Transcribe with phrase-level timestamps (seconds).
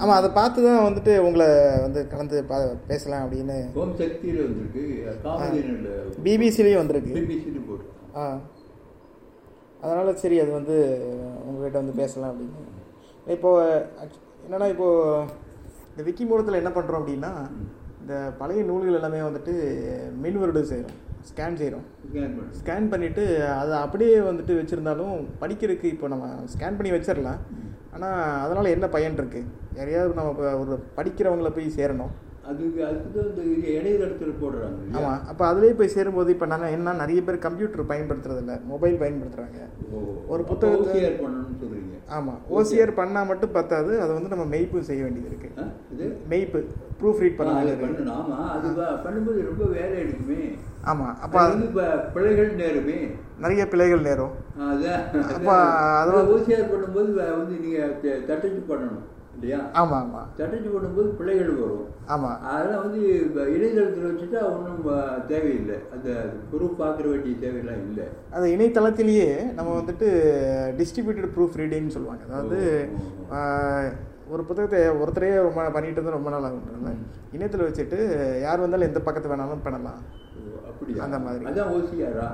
[0.00, 1.46] ஆமாம் அதை பார்த்து தான் வந்துட்டு உங்களை
[1.80, 2.56] வந்து கலந்து பா
[2.88, 3.56] பேசலாம் அப்படின்னு.
[3.74, 4.84] ஓம் சக்தியில் வந்திருக்கு.
[5.24, 5.60] காமெடி
[6.22, 7.12] பிபிசிலையும் வந்திருக்கு.
[7.68, 8.24] போட்டு ஆ.
[9.80, 10.76] அதனால் சரி அது வந்து
[11.44, 12.64] உங்ககிட்ட வந்து பேசலாம் அப்படின்னு.
[13.26, 13.84] இப்போது
[14.44, 15.26] என்னென்னா இப்போது
[15.90, 17.32] இந்த விக்கி மூலத்தில் என்ன பண்ணுறோம் அப்படின்னா
[18.02, 19.54] இந்த பழைய நூல்கள் எல்லாமே வந்துட்டு
[20.22, 20.98] மின்வருடு செய்கிறோம்
[21.28, 21.86] ஸ்கேன் செய்கிறோம்
[22.58, 27.40] ஸ்கேன் பண்ணிவிட்டு அதை அப்படியே வந்துட்டு வச்சுருந்தாலும் படிக்கிறதுக்கு இப்போ நம்ம ஸ்கேன் பண்ணி வச்சிடலாம்
[27.92, 32.12] ஆனால் அதனால் என்ன பயன் இருக்குது யாரையாவது நம்ம ஒரு படிக்கிறவங்கள போய் சேரணும்.
[32.50, 34.04] அதுக்கு அதுக்கு இந்த இடையில
[34.40, 34.78] போடுறாங்க?
[34.92, 39.58] ஆமாம் அப்போ அதுலேயே போய் சேரும்போது இப்போ நாங்கள் என்ன நிறைய பேர் கம்ப்யூட்டர் பயன்படுத்துறது இல்ல மொபைல் பயன்படுத்துகிறாங்க
[40.28, 40.94] ஒரு புத்தகத்தை-
[42.10, 46.16] ஆமாம் ஓசிஆர் பண்ணால் மட்டும் பத்தாது அதை வந்து நம்ம மெய்ப்பு செய்ய வேண்டியது இருக்குது இது?
[46.30, 46.64] மெய்ப்பு
[47.02, 47.72] ப்ரூஃப் ரீட் பண்ண அதை.
[47.72, 48.12] பண்ணணும்.
[48.12, 50.58] ஆமா அது பண்ணும்போது ரொம்ப வேலை எடுக்குமே.
[50.82, 53.14] ஆமாம் அப்ப அப்போ வந்து ப- பிழைகள் நேருமே.
[53.40, 54.30] நிறைய பிழைகள் நேரும்.
[54.60, 55.32] அதான்.
[55.34, 59.19] அப்ப அது வந்து- ஓசிஆர் பண்ணும்போது வந்து நீங்க த- தட்டச்சு பண்ணணும்.
[59.40, 59.58] இல்லையா?
[59.80, 61.86] ஆமாம் ஆமாம் தட்டச்சு பண்ணும்போது பிழைகள் வரும்.
[62.14, 63.00] ஆமாம் அதெல்லாம் வந்து
[63.54, 64.82] இணையதளத்தில் வச்சுட்டா ஒன்றும்
[65.30, 65.78] தேவையில்லை.
[65.94, 66.08] அந்த
[66.50, 68.06] ப்ரூஃப் பார்க்குற வேண்டிய தேவையெல்லாம் இல்லை.
[68.36, 70.08] அது இணையதளத்திலேயே நம்ம வந்துட்டு
[70.80, 72.24] டிஸ்ட்ரிபியூட்டட் ப்ரூஃப் ரீடிங்னு சொல்லுவாங்க.
[72.30, 72.60] அதாவது
[74.34, 76.96] ஒரு புத்தகத்தை ஒருத்தரே ரொம்ப பண்ணிட்டு இருந்தால் ரொம்ப நாள் ஆகும்ல
[77.36, 77.98] இணையத்தில் வச்சுட்டு
[78.46, 80.02] யார் வந்தாலும் எந்த பக்கத்து வேணாலும் பண்ணலாம்.
[81.06, 81.44] அந்த மாதிரி.
[81.48, 82.28] அதான் ஓசிஆரா?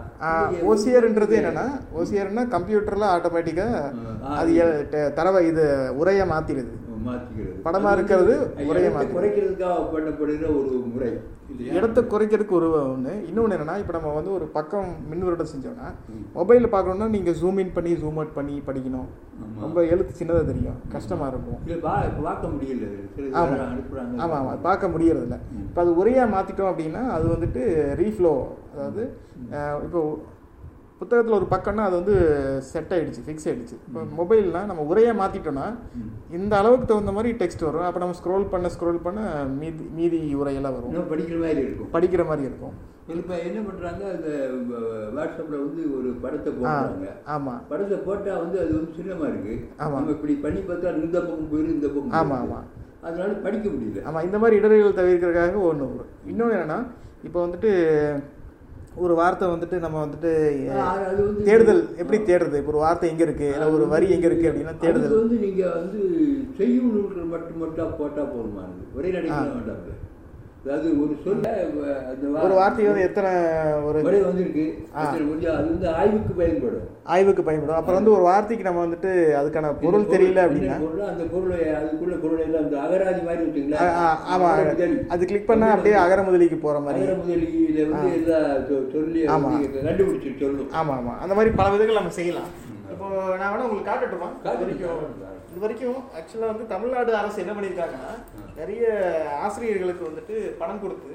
[0.70, 1.64] ஓசிஆர்ன்றது என்னன்னா
[2.00, 3.80] ஓசிஆர்னா கம்ப்யூட்டரில் ஆட்டோமேட்டிக்காக
[4.40, 4.52] அது
[5.18, 5.64] தரவை இது
[6.00, 6.74] உரையை மாற்றிடுது
[7.08, 8.34] மாற்றிக்கிறது படமா அது வந்து இருக்கிறது
[8.72, 9.14] ஒரே மாதிரி.
[9.16, 11.10] குறைக்கிறதுக்காக பண்ணப்படுகிற ஒரு முறை.
[11.76, 15.88] இடத்த குறைக்கிறதுக்கு ஒரு ஒன்று இன்னொன்று என்னன்னா இப்போ நம்ம வந்து ஒரு பக்கம் மின்வருடம் செஞ்சோம்னா
[16.38, 19.08] மொபைலில் பார்க்கணும்னா நீங்கள் ஜூம் இன் பண்ணி ஜூம் அவுட் பண்ணி படிக்கணும்.
[19.64, 20.78] ரொம்ப எழுத்து சின்னதாக தெரியும்.
[20.94, 21.60] கஷ்டமாக இருக்கும்.
[22.28, 22.86] பார்க்க முடியல.
[23.40, 23.62] ஆமாம்
[24.22, 25.38] ஆமாம் ஆமாம் பார்க்க முடியறதில்ல.
[25.66, 27.62] இப்போ அது உரையாக மாற்றிட்டோம் அப்படின்னா அது வந்துட்டு
[28.02, 28.34] ரீஃப்ளோ
[28.74, 29.04] அதாவது
[29.86, 30.02] இப்போ
[30.98, 32.14] புத்தகத்தில் ஒரு பக்கம்னா அது வந்து
[32.62, 33.74] செட் ஆயிடுச்சு ஃபிக்ஸ் ஆயிடுச்சு.
[33.86, 36.34] இப்போ மொபைல்னா நம்ம உரையை மாற்றிட்டோம்னா ம்.
[36.34, 37.80] இந்த அளவுக்கு தகுந்த மாதிரி டெக்ஸ்ட் வரும்.
[37.80, 39.20] அப்போ நம்ம ஸ்க்ரோல் பண்ண ஸ்க்ரோல் பண்ண
[39.58, 41.10] மீதி மீதி உரையெல்லாம் வரும்.
[41.10, 41.88] படிக்கிற மாதிரி இருக்கும்.
[41.92, 42.94] படிக்கிற மாதிரி இருக்கும்.
[43.08, 44.28] இப்ப என்ன பண்றாங்க அந்த
[44.70, 44.80] வ-
[45.16, 47.08] வாட்ஸ்அப்ல வந்து ஒரு படத்தை போடுறாங்க.
[47.24, 49.54] ஆமாம் படத்தை போட்டா வந்து அது வந்து சின்னமா இருக்கு.
[49.76, 49.90] ஆமா.
[49.90, 52.48] நம்ம இப்படி பண்ணி பார்த்தா இந்த பக்கம் போயிரு இந்த பக்கம் ஆமா, போயிரு.
[52.48, 52.60] ஆமா.
[53.02, 54.04] அதனால படிக்க முடியல.
[54.04, 56.06] ஆமாம் இந்த மாதிரி இடர்கள் தவிர்க்கிறதுக்காக ஒன்று வரும்.
[56.26, 56.86] இன்னொன்று என்னன்னா
[57.24, 57.70] இப்போ வந்துட்டு
[59.04, 60.30] ஒரு வார்த்தை வந்துட்டு நம்ம வந்துட்டு
[61.48, 61.82] தேடுதல்.
[62.02, 62.60] எப்படி தேடுறது?
[62.60, 63.48] இப்போ ஒரு வார்த்தை எங்கே இருக்கு?
[63.56, 65.14] இல்லை ஒரு வரி எங்கே இருக்கு அப்படின்னா தேடுதல்.
[65.22, 66.00] வந்து நீங்க வந்து
[66.58, 69.82] செய்யும் நூல்கள் மட்டும் மட்டும் போட்டா போதுமானது ஒரே நடிக்கலாம் வேண்டாம்.
[70.66, 71.48] அதாவது ஒரு சொல்ல
[72.10, 73.30] அந்த ஒரு வார்த்தை வந்து எத்தனை
[73.84, 74.64] ஒரு முறை வந்திருக்கு.
[75.28, 76.86] கொஞ்சம் அது வந்து ஆய்வுக்கு பயன்படும்.
[77.04, 77.76] ஆய்வுக்கு பயன்படும்.
[77.76, 79.10] அப்புறம் வந்து ஒரு வார்த்தைக்கு நம்ம வந்துட்டு
[79.40, 80.76] அதுக்கான பொருள் தெரியல அப்படின்னா?
[81.08, 85.06] அந்த பொருளை அதுக்குள்ள பொருளை எல்லாம் அந்த அகராதி மாதிரி வச்சுங்களா ஆ, ஆ, ஆமா.
[85.08, 87.02] அது கிளிக் பண்ணா அப்படியே அகர முதலிக்கு போற மாதிரி.
[87.02, 91.18] அகர முதலியில வந்து எல்லா சொ- சொல்லி கண்டுபிடிச்சு சொல்லும் ஆமா ஆமா.
[91.20, 92.50] அந்த மாதிரி பல விதங்கள் நம்ம செய்யலாம்.
[92.90, 93.06] இப்போ
[93.36, 94.28] நான் வேணா உங்களுக்கு காட்டட்டுமா?
[94.44, 95.35] காட்டுங்க.
[95.56, 98.10] இது வரைக்கும் ஆக்சுவலாக வந்து தமிழ்நாடு அரசு என்ன பண்ணியிருக்காங்கன்னா
[98.56, 98.82] நிறைய
[99.40, 101.12] ஆசிரியர்களுக்கு வந்துட்டு பணம் கொடுத்து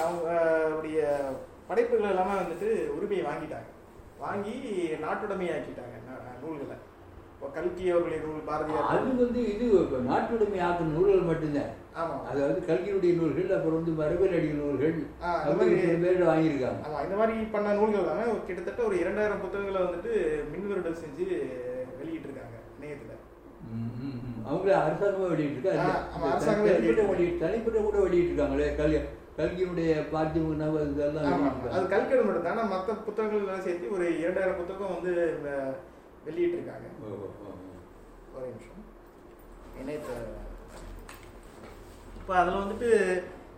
[0.00, 0.98] அவங்களுடைய
[1.68, 3.68] படைப்புகள் எல்லாமே வந்துட்டு உரிமையை வாங்கிட்டாங்க.
[4.18, 4.54] வாங்கி
[5.02, 5.96] நாட்டுடைமையாக்கிட்டாங்க
[6.42, 6.76] நூல்களை.
[7.32, 9.66] இப்போ கல்கி அவர்களுடைய நூல் பாரதியார் அது வந்து இது
[10.08, 11.72] நாட்டுடைமை ஆக்கும் நூல்கள் மட்டும்தான்.
[11.94, 14.96] ஆமாம் அதாவது கல்கியுடைய நூல்கள் அப்புறம் வந்து மரபரடி நூல்கள்
[15.36, 15.78] அந்த மாதிரி-
[16.28, 16.80] வாங்கியிருக்காங்க.
[16.86, 20.12] ஆமாம் இந்த மாதிரி பண்ண நூல்கள் தானே கிட்டத்தட்ட ஒரு இரண்டாயிரம் புத்தகங்களை வந்துட்டு
[20.52, 21.28] மின்வருடம் செஞ்சு
[24.46, 25.70] அவங்கள அரசாங்கமா வெளியிட்டு
[26.66, 27.06] வெளியிட்டு.
[27.08, 28.96] வெளியிட்டு தனிப்பட்ட கூட வெளியிட்டு இருக்காங்களே கல்
[29.38, 31.42] கல்கியுடைய பார்த்திப நவ இதெல்லாம்.
[31.70, 35.12] அது கல்கடு மட்டும் தான் ஆனால் மற்ற புத்தகங்கள் எல்லாம் சேர்த்து ஒரு இரண்டாயிரம் புத்தகம் வந்து
[35.44, 35.74] வ-
[36.26, 37.52] வெளியிட்டிருக்காங்க ஓ, ஓ, ஓ.
[38.34, 38.84] ஒரு நிமிஷம்
[39.80, 40.16] இணையத்தை
[42.18, 42.88] இப்போ அதில் வந்துட்டு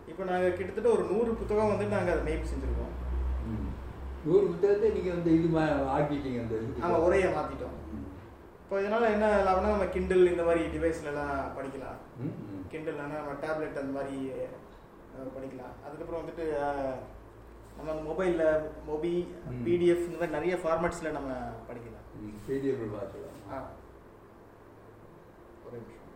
[0.07, 2.93] இப்போ நாங்கள் கிட்டத்தட்ட ஒரு நூறு புத்தகம் வந்து நாங்கள் அதை மெய்ப் செஞ்சுருக்கோம்
[3.49, 3.67] ம்.
[4.25, 6.57] நூறு புத்தகத்தை நீங்க வந்து இது மா- ஆக்கிட்டீங்க அந்த.
[6.81, 7.77] ஆமாம் உரையை மாற்றிட்டோம்.
[8.71, 11.97] இப்போ இதனால் என்ன லாபம்னா நம்ம கிண்டில் இந்த மாதிரி டிவைஸ்லலாம் படிக்கலாம்.
[12.71, 14.17] கிண்டல்னா நம்ம டேப்லெட் அந்த மாதிரி
[15.33, 16.45] படிக்கலாம் அதுக்கப்புறம் வந்துட்டு
[17.75, 18.45] நம்ம அந்த மொபைலில்
[18.87, 19.11] மொபி.
[19.65, 21.31] பிடிஎஃப் இந்த மாதிரி நிறைய ஃபார்மேட்ஸில் நம்ம
[21.67, 22.37] படிக்கலாம் ம்.
[22.45, 23.59] செய்திகள் பார்க்கலாம் ஆ
[25.65, 26.10] ஒரு நிமிஷம்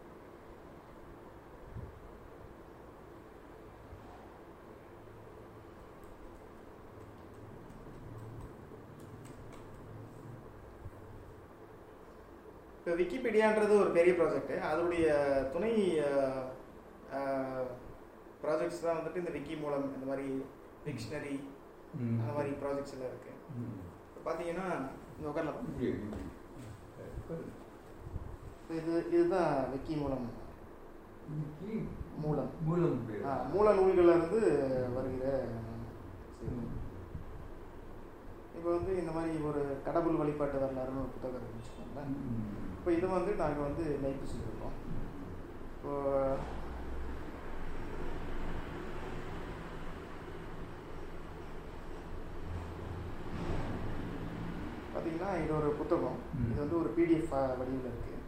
[12.97, 15.05] விக்கிபீடியான்றது ஒரு பெரிய ப்ராஜெக்ட் அதோடைய
[15.53, 15.71] துணை
[18.41, 20.25] ப்ராஜெக்ட்ஸ் தான் வந்துட்டு இந்த விக்கி மூலம் இந்த மாதிரி
[20.85, 21.35] டிக்ஷனரி.
[22.15, 23.75] அந்த மாதிரி ப்ராஜெக்ட்ஸ் எல்லாம் இருக்கு ம்.
[24.07, 24.67] இப்போ பார்த்தீங்கன்னா
[25.13, 25.61] இந்த உட்காரலாம்.
[28.77, 30.25] இது இதுதான் விக்கி மூலம்
[32.23, 33.23] மூலம் மூலம் பேர்.
[33.25, 34.41] ஆ, மூல நூல்கள்ல இருந்து
[34.95, 35.25] வருகிற.
[38.57, 42.45] இப்போ வந்து இந்த மாதிரி ஒரு கடவுள் வழிபாட்டு வரலாறுன்னு ஒரு புத்தகம் ம்.
[42.85, 44.75] இப்போ இது வந்து நாங்கள் வந்து நைட்டு செஞ்சுருக்கோம்.
[45.75, 45.93] இப்போ
[54.91, 56.19] பார்த்தீங்கன்னா இது ஒரு புத்தகம்.
[56.49, 58.21] இது வந்து ஒரு பிடிஎஃப் வடிவில் இருக்குது.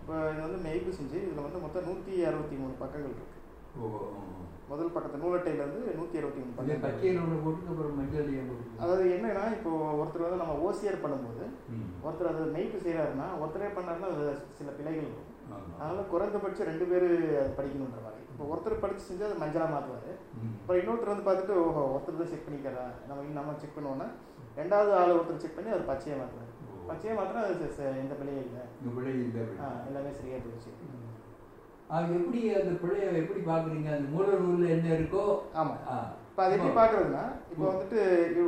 [0.00, 3.32] இப்போ இது வந்து மெய்ப்பு செஞ்சு இதில் வந்து மொத்தம் நூற்றி அறுபத்தி மூணு பக்கங்கள் இருக்குது
[4.74, 6.94] முதல் பக்கத்து நூலட்டையிலேருந்து நூற்றி அறுபத்தி மூணு அதே போட்டு
[8.82, 11.44] அதாவது என்னன்னா இப்போ ஒருத்தர் வந்து நம்ம ஓசிஆர் பண்ணும்போது.
[12.06, 14.26] ஒருத்தர் அது மெய்ப்பு செய்கிறாருன்னா ஒருத்தரே பண்ணாருன்னா அது
[14.58, 15.30] சில பிழைகள் இருக்கும்.
[15.78, 17.06] அதனால குறைந்தபட்சம் ரெண்டு பேர்
[17.40, 18.22] அது படிக்கணுன்ற மாதிரி.
[18.32, 20.10] இப்போ ஒருத்தர் படிச்சு செஞ்சு அது மஞ்சளாக மாற்றுவார்.
[20.58, 24.08] அப்புறம் இன்னொருத்தர் வந்து பார்த்துட்டு ஓஹோ ஒருத்தர் தான் செக் பண்ணிக்கிறா நம்ம நம்ம செக் பண்ணுவோன்னா
[24.60, 26.80] ரெண்டாவது ஆள் ஒருத்தர் செக் பண்ணி அவர் பச்சையாக மாற்றுவார் ஓ.
[26.90, 27.68] பச்சையாக மாற்றினா அது
[28.02, 28.62] எந்த பிழையும் இல்லை.
[29.88, 30.72] எல்லாமே சரியாக போயிடுச்சு.
[31.94, 33.88] அது எப்படி அந்த பிள்ளைய எப்படி பார்க்குறீங்க?
[33.96, 35.24] அந்த மூல நூலில் என்ன இருக்கோ?
[35.54, 35.80] ஆமாம்.
[36.28, 37.98] இப்போ அது எப்படி பார்க்குறதுன்னா இப்போ வந்துட்டு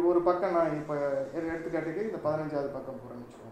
[0.09, 0.95] ஒரு பக்கம் நான் இப்போ
[1.41, 3.45] எடுத்துக்காட்டுக்கு இந்த பதினஞ்சாவது பக்கம் போகிறேன்னு வச்சுக்கோங்க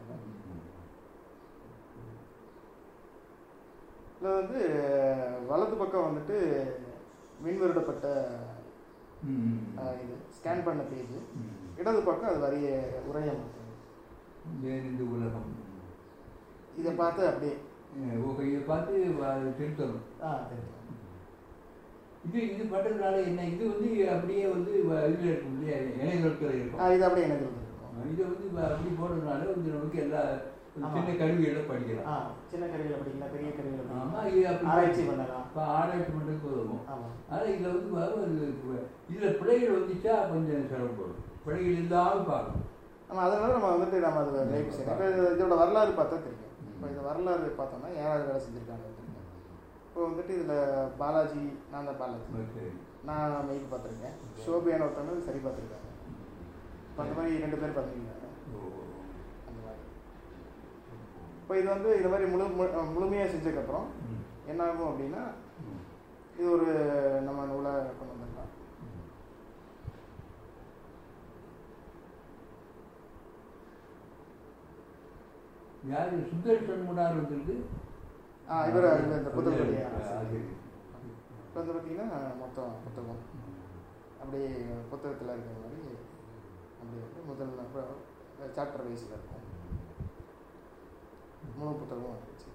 [4.15, 4.61] இதில் வந்து
[5.49, 6.39] வலது பக்கம் வந்துட்டு
[7.45, 8.09] மின்வருடப்பட்ட
[10.03, 11.15] இது ஸ்கேன் பண்ண பேஜ்.
[11.79, 12.69] இடது பக்கம் அது வரிய
[14.63, 15.47] வேறு இந்த உலகம்.
[16.81, 17.55] இதை பார்த்து அப்படியே
[17.97, 18.95] இதை பார்த்து
[19.59, 20.05] திருத்தணும்.
[20.27, 20.71] ஆ தெரியும்
[22.27, 23.41] இது இது பண்ணுறதுனால என்ன?
[23.53, 25.77] இது வந்து அப்படியே வந்து இதுல இருக்கும் இல்லையா?
[25.91, 26.81] இணையதளத்தில் ஆ இருக்கும்.
[26.97, 27.61] இது அப்படியே எனக்கு இருக்கும்
[28.13, 30.23] இதை வந்து அப்படி போடுறதுனால வந்து நமக்கு எல்லா.
[30.95, 32.23] சின்ன கருவிகளை படிக்கலாம்.
[32.53, 35.45] சின்ன கருவியில் படிக்கலாம் பெரிய கருவியில் ஆமா படிக்கலாம் இது ஆராய்ச்சி பண்ணலாம்.
[35.49, 37.71] இப்போ ஆராய்ச்சி பண்ணுறதுக்கு உதவும் ஆமாம் ஆனால் இதில்
[38.15, 38.49] வந்து
[39.13, 40.15] இதில் பிழைகள் வந்துச்சா?
[40.33, 42.67] கொஞ்சம் சிரமப்படும் பிழைகள் இல்லாமல் பார்க்கணும்
[43.09, 45.07] ஆமாம் அதனால நம்ம வந்துட்டு நம்ம அதை
[45.37, 46.44] இதோட வரலாறு பார்த்தா தெரியும்.
[46.75, 48.87] இப்போ இந்த வரலாறு பார்த்தோம்னா யாராவது வேலை செஞ்சுருக்காங்க
[49.87, 50.57] இப்போ வந்துட்டு இதில்
[50.99, 51.43] பாலாஜி
[51.73, 52.71] நான் தான் பாலாஜி.
[53.05, 54.17] நான் மெய்க்கு பார்த்துருக்கேன்.
[54.45, 55.89] ஷோபியான ஒருத்தவங்க சரி பார்த்துருக்காங்க.
[56.91, 58.61] இப்போ அந்த மாதிரி ரெண்டு பேர் பார்த்துருக்காங்க ஓ.
[59.49, 59.83] அந்த மாதிரி.
[61.41, 63.87] இப்போ இது வந்து இந்த மாதிரி முழு மு- முழுமையாக செஞ்சதுக்கப்புறம்.
[64.47, 65.23] என்ன ஆகும் அப்படின்னா.
[66.39, 66.67] இது ஒரு
[67.23, 68.14] நம்ம நூலாக கொண்டு
[75.89, 76.19] யார்?
[76.21, 77.65] சுந்தர் சண்முனார் வந்திருக்கு.
[78.51, 79.31] ஆ இவர் இந்த
[79.97, 80.53] ஆசிரியர்.
[81.49, 83.43] இப்போ வந்து பார்த்தீங்கன்னா மொத்தம் புத்தகம்.
[84.23, 84.49] அப்படியே
[84.91, 85.81] புத்தகத்தில் இருக்கிற மாதிரி
[86.81, 87.49] அப்படியே வந்து முதல்
[88.57, 89.43] சாப்டர் வைஸில் இருக்கும்.
[91.59, 92.51] முழு புத்தகமும் வந்துச்சு.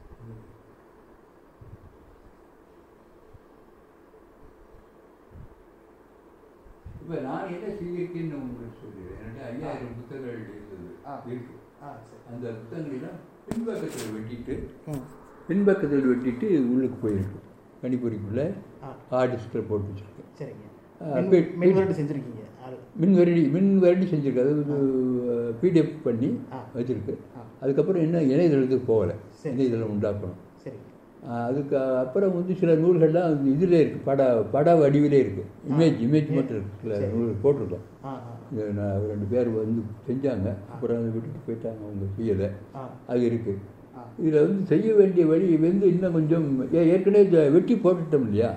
[7.02, 9.24] இப்போ நான் என்ன செய்திருக்கேன்னு உங்களுக்கு சொல்லிடுறேன்.
[9.24, 10.96] என்கிட்ட ஐயாயிரம் புத்தகங்கள் இருந்தது.
[11.08, 11.22] ஆ.
[11.26, 11.59] இருக்கு.
[12.32, 13.18] அந்த புத்தகங்களெல்லாம்
[13.48, 14.56] பின்பக்கத்தில் வெட்டிட்டு
[15.48, 17.38] பின்பக்கத்தில் வெட்டிட்டு உள்ளுக்கு போயிருக்கு
[17.82, 18.54] கணிப்பொறிக்குள்ளே
[19.10, 20.28] ஹார்ட் டிஸ்கில் போட்டு வச்சுருக்கேன்.
[20.40, 21.58] சரிங்க.
[21.58, 22.38] மின் வருடு செஞ்சுருக்கீங்க
[22.98, 24.54] மின் வருடி மின் வருடி செஞ்சுருக்கு அது
[25.62, 26.30] பிடிஎஃப் பண்ணி.
[26.76, 27.14] வச்சுருக்கு.
[27.62, 29.16] அதுக்கப்புறம் இன்னும் இணையதளத்துக்கு போகலை.
[29.44, 30.38] இணையதளம் உண்டாக்கணும்.
[31.48, 36.78] அதுக்கு அப்புறம் வந்து சில நூல்கள்லாம் இதில் இருக்குது பட பட வடிவிலே இருக்குது இமேஜ் இமேஜ் மட்டும் இருக்கு.
[36.84, 37.10] சில சரி.
[37.16, 37.86] நூல் போட்டிருக்கோம்.
[39.12, 40.48] ரெண்டு பேர் வந்து செஞ்சாங்க.
[40.74, 41.82] அப்புறம் அதை விட்டுட்டு போயிட்டாங்க.
[41.88, 42.50] அவங்க செய்யலை.
[43.14, 43.60] அது இருக்குது
[44.22, 46.48] இதில் வந்து செய்ய வேண்டிய வழி வந்து இன்னும் கொஞ்சம்
[46.96, 48.50] ஏற்கனவே வெட்டி போட்டுட்டோம் இல்லையா?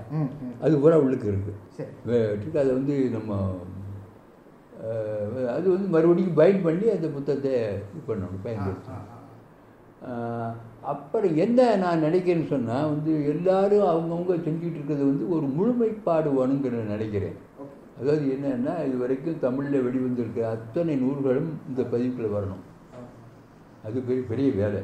[0.65, 1.59] அது பூரா உள்ளுக்கு இருக்குது
[2.11, 3.41] வெட்டிட்டு அதை வந்து நம்ம
[5.55, 7.53] அது வந்து மறுபடியும் பைண்ட் பண்ணி அந்த புத்தகத்தை
[7.91, 9.05] இது பண்ணணும் பயன்படுத்தணும்.
[10.83, 17.37] அப்புறம் என்ன நான் நினைக்கிறேன்னு சொன்னால் வந்து எல்லாரும் அவங்கவுங்க செஞ்சுட்டு இருக்கிறது வந்து ஒரு முழுமைப்பாடு வேணுங்கிற நினைக்கிறேன்.
[18.01, 22.63] அதாவது என்னன்னா இது வரைக்கும் தமிழில் வெளிவந்திருக்க அத்தனை நூல்களும் இந்த பதிவுக்குள்ள வரணும்.
[23.85, 24.83] அது பெரிய பெரிய வேலை.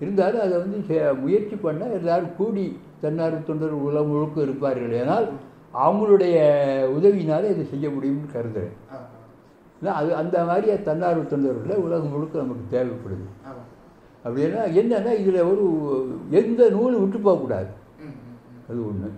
[0.00, 5.06] இருந்தாலும் அதை வந்து செ- முயற்சி பண்ணால் எல்லாரும் கூடி தன்னார்வ தொண்டர் உலகம் முழுக்க இருப்பார்கள்.
[5.06, 5.28] ஏனால்
[5.74, 6.34] அவங்களுடைய
[6.84, 8.84] உதவியினால இதை செய்ய முடியும்னு கருதுகிறேன்
[9.94, 13.54] அது அந்த மாதிரி தன்னார்வ தொண்டர்களில் உலகம் முழுக்க நமக்கு தேவைப்படுது.
[14.26, 15.64] அப்படின்னா என்னன்னா இதில் ஒரு
[16.40, 17.70] எந்த நூலும் விட்டு போகக்கூடாது
[18.68, 19.10] அது ஒன்று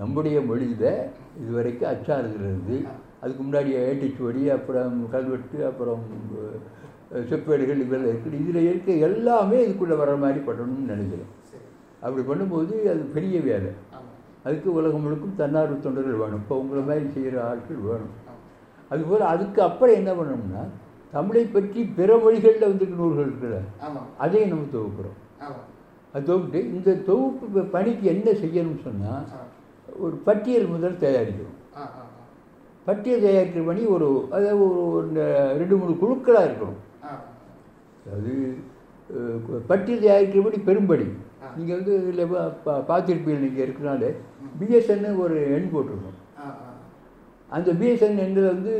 [0.00, 0.92] நம்முடைய மொழியில்
[1.40, 1.90] இதுவரைக்கும்
[2.40, 2.76] இருந்து
[3.22, 6.02] அதுக்கு முன்னாடி ஏட்டிச்சுவடி அப்புறம் கல்வெட்டு அப்புறம்
[7.30, 8.38] செப்பேடுகள் இதெல்லாம் இருக்குது.
[8.42, 11.30] இதில் இருக்க எல்லாமே இதுக்குள்ளே வர மாதிரி பண்ணணும்னு நினைக்கிறேன்.
[12.04, 13.70] அப்படி பண்ணும்போது அது பெரிய வேலை.
[14.46, 16.40] அதுக்கு உலகம் முழுக்கும் தன்னார்வ தொண்டர்கள் வேணும்.
[16.42, 18.14] இப்போ உங்களை மாதிரி செய்கிற ஆட்கள் வேணும்.
[18.92, 20.64] அதுபோல் அதுக்கு அப்புறம் என்ன பண்ணணும்னா
[21.14, 23.58] தமிழை பற்றி பிற மொழிகளில் வந்துட்டு நூல்கள் இருக்குல்ல
[24.18, 25.44] அதையும் நம்ம தொகுக்கிறோம்.
[26.12, 29.24] அது தொகுத்து இந்த தொகுப்பு பணிக்கு என்ன செய்யணும்னு சொன்னால்
[29.98, 31.78] ஒரு பட்டியல் முதல் தயாரிக்கணும்
[32.84, 35.08] பட்டியல் தயாரிக்கிற பணி ஒரு அதாவது ஒரு
[35.58, 36.80] ரெண்டு மூணு குழுக்களாக இருக்கணும்.
[39.20, 41.08] கு- பட்டியல் தயாரிக்கிறபடி பெரும்படி.
[41.56, 42.32] நீங்கள் வந்து இதில்
[42.66, 44.14] பார்த்துருப்பீங்க நீங்கள் இருக்கிறனால.
[44.60, 46.13] பிஎஸ்என்னு ஒரு எண் போட்டிருக்கோம்.
[47.56, 48.72] அந்த பிஎஸ்என் எண்ணில் வந்து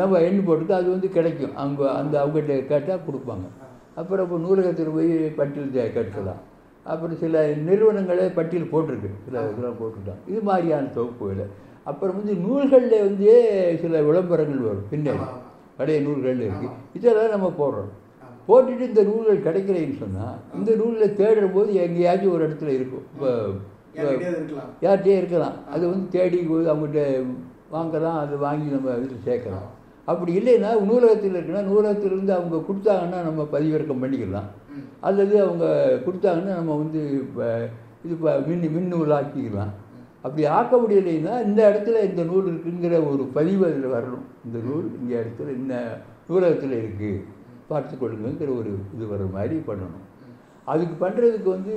[0.00, 1.54] நம்ம எண் போட்டுட்டு அது வந்து கிடைக்கும்.
[1.62, 3.46] அவங்க அந்த அவங்ககிட்ட கேட்டால் கொடுப்பாங்க.
[4.00, 6.42] அப்புறம் இப்போ நூலகத்தில் போய் பட்டியல் கட்டலாம்
[6.92, 9.10] அப்புறம் சில நிறுவனங்களே பட்டியல் போட்டிருக்கு.
[9.24, 10.22] சில இதெல்லாம் போட்டுருக்காங்க.
[10.32, 11.46] இது மாதிரியான தொகுப்புகளை.
[11.90, 13.28] அப்புறம் வந்து நூல்களில் வந்து
[13.82, 14.88] சில விளம்பரங்கள் வரும்.
[14.92, 15.26] பின்னாடி.
[15.78, 17.90] பழைய நூல்கள் இருக்குது இதெல்லாம் நம்ம போடுறோம்.
[18.48, 23.04] போட்டுட்டு இந்த நூல்கள் கிடைக்கலைன்னு சொன்னால் இந்த நூலில் தேடுற போது எங்கேயாச்சும் ஒரு இடத்துல இருக்கும்.
[23.14, 23.30] இப்போ
[24.86, 25.56] யார்கிட்டயே இருக்கலாம்.
[25.74, 27.04] அது வந்து தேடி போய் அவங்ககிட்ட
[27.74, 29.68] வாங்கலாம் அதை வாங்கி நம்ம வீட்டில் சேர்க்கலாம்
[30.10, 34.48] அப்படி இல்லைன்னா நூலகத்தில் இருக்குன்னா நூலகத்திலிருந்து அவங்க கொடுத்தாங்கன்னா நம்ம பதிவிறக்கம் பண்ணிக்கலாம்.
[35.08, 35.66] அல்லது அவங்க
[36.06, 37.46] கொடுத்தாங்கன்னா நம்ம வந்து இப்போ
[38.04, 39.72] இது இப்போ மின் மின்னூல் ஆக்கிக்கலாம்
[40.24, 44.24] அப்படி ஆக்க முடியலைன்னா இந்த இடத்துல இந்த நூல் இருக்குங்கிற ஒரு பதிவு அதில் வரணும்.
[44.46, 45.74] இந்த நூல் இந்த இடத்துல இந்த
[46.28, 47.24] நூலகத்தில் இருக்குது
[47.70, 50.04] பார்த்துக்கொள்ளுங்கிற ஒரு இது வர மாதிரி பண்ணணும்.
[50.72, 51.74] அதுக்கு பண்ணுறதுக்கு வந்து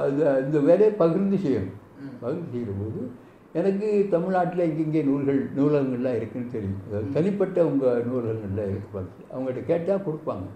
[0.00, 1.76] அது இந்த வேலையை பகிர்ந்து செய்யணும்.
[2.22, 3.00] பகிர்ந்து செய்யும்போது
[3.58, 7.08] எனக்கு தமிழ்நாட்டில் இங்கங்கே நூல்கள் நூலகங்கள்லாம் இருக்குன்னு தெரியும்.
[7.16, 10.46] தனிப்பட்ட உங்கள் நூலகங்கள்லாம் இருக்கு பார்த்து அவங்ககிட்ட கேட்டால் கொடுப்பாங்க.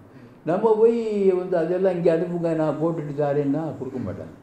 [0.51, 0.99] நம்ம போய்
[1.41, 4.35] வந்து அதெல்லாம் இங்கே அனுப்புங்க நான் போட்டுட்டு தாரேன்னா கொடுக்க மாட்டாங்க.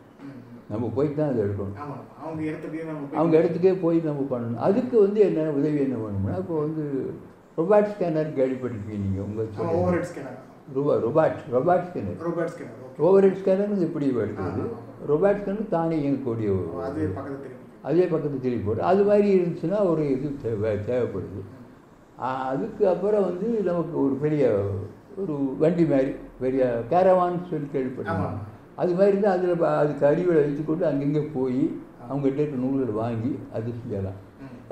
[0.71, 1.79] நம்ம போய் தான் அதை எடுக்கணும்.
[2.23, 4.61] அவங்க இடத்துக்கு போய் அவங்க இடத்துக்கே போய் நம்ம பண்ணணும்.
[4.67, 6.85] அதுக்கு வந்து என்ன உதவி என்ன வேணும்னா இப்போ வந்து
[7.59, 9.49] ரொபாட் ஸ்கேனர் கேள்விப்பட்டிருக்கீங்க நீங்கள் உங்கள்
[10.75, 14.63] ருபா robot robot scanner robot scanner okay overhead scanner எப்படி எடுக்கிறது?
[15.11, 16.49] ரொபாட் ஸ்கேனர் தானே இயங்கக்கூடிய
[17.83, 21.41] அது பக்கத்துல அதே பக்கத்து திருப்பி போட்டு அது மாதிரி இருந்துச்சுன்னா ஒரு இது தேவை தேவைப்படுது
[22.19, 24.43] ஆ, அதுக்கு அப்புறம் வந்து நமக்கு ஒரு பெரிய
[25.17, 28.35] ஒரு வண்டி மாதிரி பெரிய கேரவான்னு சொல்லி கேள்விப்பட்டோம்.
[28.75, 31.61] அது மாதிரி இருந்தால் அதில் அதுக்கு அறிவில் வைத்துக்கொண்டு அங்கங்கே போய்
[32.05, 34.19] அவங்ககிட்ட இருக்க நூல்களை வாங்கி அது செய்யலாம்.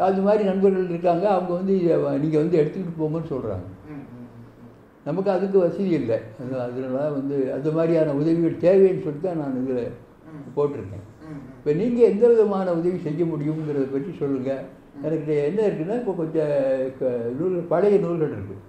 [0.03, 1.73] அது மாதிரி நண்பர்கள் இருக்காங்க அவங்க வந்து
[2.19, 3.67] நீங்கள் வந்து எடுத்துக்கிட்டு போங்கன்னு சொல்கிறாங்க
[5.05, 9.85] நமக்கு அதுக்கு வசதி இல்லை அது- அதனால வந்து அந்த மாதிரியான உதவிகள் தேவைன்னு சொல்லி தான் நான் இதில்.
[10.55, 11.05] போட்டிருக்கேன்.
[11.59, 14.61] இப்போ நீங்கள் எந்த விதமான உதவி செய்ய முடியுங்கிறத பற்றி சொல்லுங்கள்
[15.01, 16.53] எனக்கு என்ன இருக்குன்னா இப்போ கொஞ்சம்
[16.99, 18.65] க- நூல்கள் பழைய நூல்கள் இருக்குது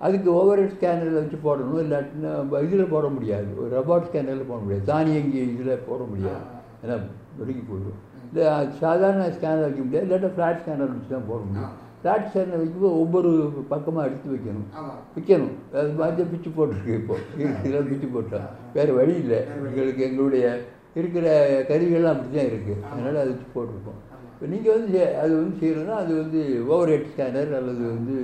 [0.00, 1.78] அதுக்கு ஓவர் ஸ்கேனரில் வச்சு போடணும்.
[1.82, 2.30] இல்லாட்டினா
[2.62, 3.48] இதில் போட முடியாது.
[3.58, 4.84] ஒரு ரபாட் ஸ்கேனரில் போட முடியாது.
[4.86, 6.42] தானியங்கி இதில் போட முடியாது.
[6.82, 6.96] ஏன்னா
[7.38, 8.44] நொறுக்கி போயிடும் இல்லை
[8.80, 10.06] சாதாரண ஸ்கேனர் வைக்க முடியாது.
[10.06, 11.72] இல்லாட்டா ஃப்ளாட் ஸ்கேனர் வச்சு தான் போட முடியும்.
[12.00, 13.30] ஃப்ளாட் ஸ்கேனர் வைக்கும்போது ஒவ்வொரு
[13.68, 14.66] பக்கமாக எடுத்து வைக்கணும்.
[15.14, 17.16] விற்கணும் அது மாதிரி பிச்சு போட்டிருக்கு இப்போ.
[17.64, 19.40] இதெல்லாம் பிச்சு போட்டோம் வேறு வழி இல்லை.
[19.68, 20.46] எங்களுக்கு எங்களுடைய
[20.94, 21.26] இருக்கிற
[21.68, 24.00] கருவிகள்லாம் அப்படி தான் இருக்குது அதனால் அது வச்சு போட்டிருக்கோம்.
[24.28, 28.16] இப்போ நீங்கள் வந்து அது வந்து செய்யணும்னா அது வந்து ஓவர் ஹெட் ஸ்கேனர் அல்லது வந்து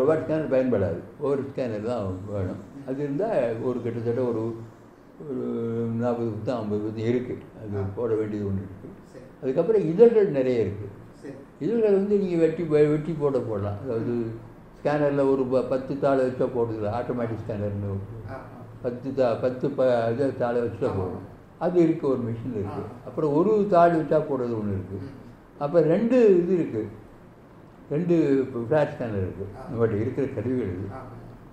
[0.00, 0.98] ரொபாட் ஸ்கேனர் பயன்படாது.
[1.20, 2.60] ஓவர் ஸ்கேனர் தான் வேணும்.
[2.86, 4.42] அது இருந்தால் ஒரு கிட்டத்தட்ட ஒரு
[5.22, 5.44] ஒரு
[6.00, 8.92] நாற்பது புத்தம் ஐம்பது புத்தம் இருக்குது அது போட வேண்டியது ஒன்று இருக்குது
[9.42, 10.94] அதுக்கப்புறம் இதழ்கள் நிறைய இருக்குது
[11.60, 13.78] இதழ்கள் வந்து நீங்கள் வெட்டி வெட்டி போட போடலாம்.
[13.82, 14.14] அதாவது
[14.78, 17.92] ஸ்கேனரில் ஒரு ப- பத்து தாளை வச்சா போடுதுல ஆட்டோமேட்டிக் ஸ்கேனர்னு.
[18.82, 19.80] பத்து தா பத்து ப
[20.12, 21.24] இது தாளை வச்சா போடும்
[21.60, 25.08] அது இருக்குது ஒரு மிஷின் இருக்குது அப்புறம் ஒரு தாள் வச்சா போடுறது ஒன்று இருக்குது
[25.60, 26.88] அப்புறம் ரெண்டு இது இருக்குது
[27.90, 28.16] ரெண்டு
[28.60, 31.00] ஃப்ளாட் ஸ்கேனர் இருக்குது நம்மகிட்ட இருக்கிற கருவிகள் ஆ.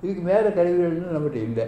[0.03, 1.65] இதுக்கு மேலே கருவிகள்னு நம்மகிட்ட இல்லை.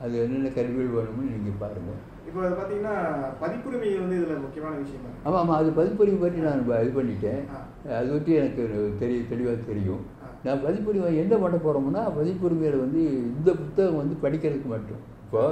[0.00, 2.94] அது என்னென்ன கருவிகள் வேணும்னு நீங்கள் பாருங்கள் இப்போ அது பார்த்தீங்கன்னா
[3.40, 5.04] பதிப்புரிமை வந்து இதில் முக்கியமான விஷயம்?
[5.24, 7.42] ஆமாம் ஆமாம் அது பதிப்புரிமை பற்றி நான் இது பண்ணிட்டேன்.
[7.98, 8.62] அது பற்றி எனக்கு
[9.00, 10.02] தெரிய தெளிவாக தெரியும்.
[10.44, 15.00] நான் பதிப்புரிமை என்ன பண்ண போகிறோம்னா பதிப்புரிமையில் வந்து இந்த புத்தகம் வந்து படிக்கிறதுக்கு மட்டும்.
[15.24, 15.42] இப்போ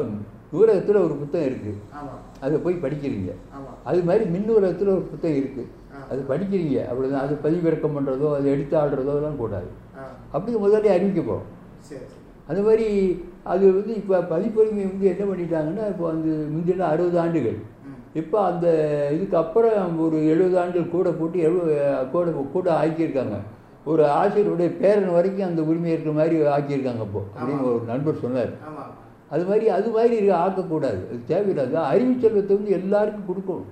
[0.55, 1.81] நூலகத்தில் ஒரு புத்தகம் இருக்குது
[2.45, 3.31] அதை போய் படிக்கிறீங்க.
[3.91, 5.71] அது மாதிரி மின் நூலகத்தில் ஒரு புத்தகம் இருக்குது.
[6.13, 6.79] அது படிக்கிறீங்க.
[6.91, 9.69] அவ்வளோதான் அது பதிவிறக்கம் பண்ணுறதோ அது எடுத்து ஆடுறதோ எல்லாம் கூடாது.
[10.35, 11.49] அப்படி முதல்ல அறிவிக்க போகிறோம்
[12.51, 12.87] அந்த மாதிரி
[13.53, 17.59] அது வந்து இப்போ பதிப்புரிமை வந்து என்ன பண்ணிட்டாங்கன்னா இப்போ வந்து முந்தின அறுபது ஆண்டுகள்.
[18.21, 18.67] இப்போ அந்த
[19.15, 21.77] இதுக்கு அப்புறம் ஒரு எழுபது ஆண்டுகள் கூட போட்டு எழுபது
[22.15, 23.39] கூட கூட ஆக்கியிருக்காங்க.
[23.93, 28.53] ஒரு ஆசிரியருடைய பேரன் வரைக்கும் அந்த உரிமை இருக்கிற மாதிரி ஆக்கியிருக்காங்க இப்போ அப்படின்னு ஒரு நண்பர் சொன்னார்.
[29.35, 31.01] அது மாதிரி அது மாதிரி இருக்க ஆக்கக்கூடாது.
[31.11, 31.77] அது தேவையில்லாது.
[31.93, 33.71] அறிவுச்செல்வத்தை வந்து எல்லாருக்கும் கொடுக்கணும்.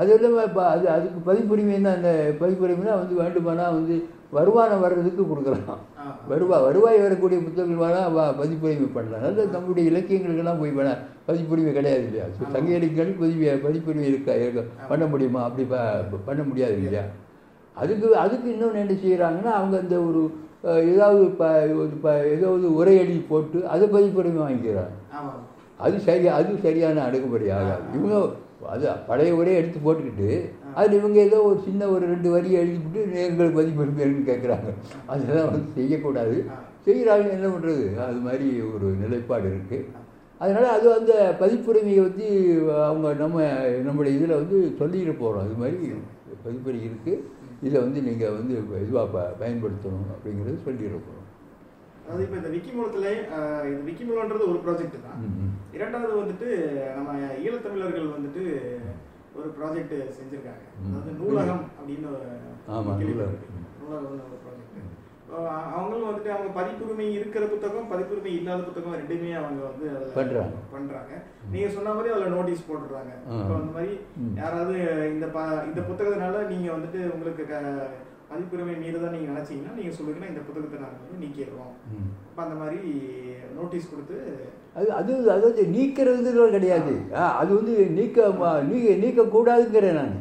[0.00, 2.10] அது இல்லாமல் இப்போ அது அதுக்கு பதிப்புரிமைன்னா அந்த
[2.40, 3.94] பதிப்புரிமைனா வந்து வேண்டுமானா வந்து
[4.36, 5.80] வருமானம் வர்றதுக்கு கொடுக்கலாம்.
[6.00, 9.22] ஆ வருவா வருவாய் வரக்கூடிய புத்தகங்கள் வேணால் பதிப்புரிமை பண்ணலாம்.
[9.26, 12.26] நல்ல நம்முடைய இலக்கியங்களுக்கெல்லாம் போய் வேணால் பதிப்புரிமை கிடையாது இல்லையா?
[12.54, 14.34] சங்க இலக்கியங்களுக்கு பதிவு பதிப்புரிமை இருக்கா?
[14.44, 14.64] இருக்க?
[14.90, 15.42] பண்ண முடியுமா?
[15.48, 15.66] அப்படி
[16.28, 17.04] பண்ண முடியாது இல்லையா?
[17.82, 20.22] அதுக்கு அதுக்கு இன்னொன்று என்ன செய்கிறாங்கன்னா அவங்க அந்த ஒரு
[20.92, 21.48] ஏதாவது இப்போ
[21.96, 24.94] இப்போ ஏதாவது உரை எழுதி போட்டு அதை பதிப்புரிமை வாங்கிக்கிறாங்க
[25.84, 27.84] அது சரி அது சரியான அணுகுமுறை ஆகாது.
[27.96, 28.16] இவங்க
[28.74, 30.30] அது பழைய உரையை எடுத்து போட்டுக்கிட்டு
[30.78, 34.70] அதில் இவங்க ஏதோ ஒரு சின்ன ஒரு ரெண்டு வரி எழுதிவிட்டு எங்களுக்கு பதிப்புரிமைன்னு கேட்குறாங்க.
[35.12, 36.36] அதெல்லாம் வந்து செய்யக்கூடாது.
[36.86, 40.04] செய்கிறாங்க என்ன பண்ணுறது அது மாதிரி ஒரு நிலைப்பாடு இருக்குது
[40.40, 42.26] அதனால் அது அந்த பதிப்புரிமையை வந்து
[42.88, 43.46] அவங்க நம்ம
[43.86, 45.88] நம்முடைய இதில் வந்து சொல்லிட்டு போகிறோம் அது மாதிரி
[46.44, 47.22] பதிப்புரிமை இருக்குது
[47.66, 48.54] இதை வந்து நீங்கள் வந்து
[48.84, 51.22] இதுவாக ப பயன்படுத்தணும் அப்படிங்கிறது சொல்லிட்டு போகிறோம்
[52.02, 53.08] அதாவது இப்போ இந்த விக்கி மூலத்தில்
[53.68, 55.22] இது விக்கி மூலன்றது ஒரு ப்ராஜெக்ட் தான்
[55.76, 56.48] இரண்டாவது வந்துட்டு
[56.98, 57.10] நம்ம
[57.44, 58.42] ஈழத்தமிழர்கள் வந்துட்டு
[59.38, 60.62] ஒரு ப்ராஜெக்ட் செஞ்சிருக்காங்க.
[60.84, 62.28] அதாவது நூலகம் அப்படின்னு ஒரு
[62.76, 63.64] ஆமா, கேள்விப்பட்டிருக்கேன்.
[63.80, 64.06] நூலகம்.
[64.06, 64.78] நூலகம்னு ஒரு ப்ராஜெக்ட்
[65.70, 70.58] அவங்களும் வந்துட்டு அவங்க பதிப்புரிமை இருக்கிற புத்தகம் பதிப்புரிமை இல்லாத புத்தகம் ரெண்டுமே அவங்க வந்து பண்றாங்க.
[70.72, 71.12] பண்றாங்க
[71.50, 73.38] நீங்க சொன்ன மாதிரி அதுல நோட்டீஸ் போட்டுடுறாங்க ஆ.
[73.38, 73.94] இப்போ அந்த மாதிரி.
[74.36, 74.74] யாராவது
[75.10, 75.26] இந்த
[75.68, 77.46] இந்த புத்தகத்தினால நீங்க வந்துட்டு உங்களுக்கு
[78.30, 82.08] பதிப்புரிமை மீறதான் நீங்க நினைச்சீங்கன்னா நீங்க சொல்லுங்கன்னா இந்த புத்தகத்தை நாங்க வந்து நீக்கிடுறோம் ம்.
[82.24, 82.80] அப்ப அந்த மாதிரி
[83.56, 84.16] நோட்டீஸ் கொடுத்து
[84.76, 88.16] அது அது அதாவது நீக்கிறது கிடையாது ஆ, அது வந்து நீக்க
[88.66, 90.14] நீக்க நீக்கக்கூடாதுங்கிறேன் நான்.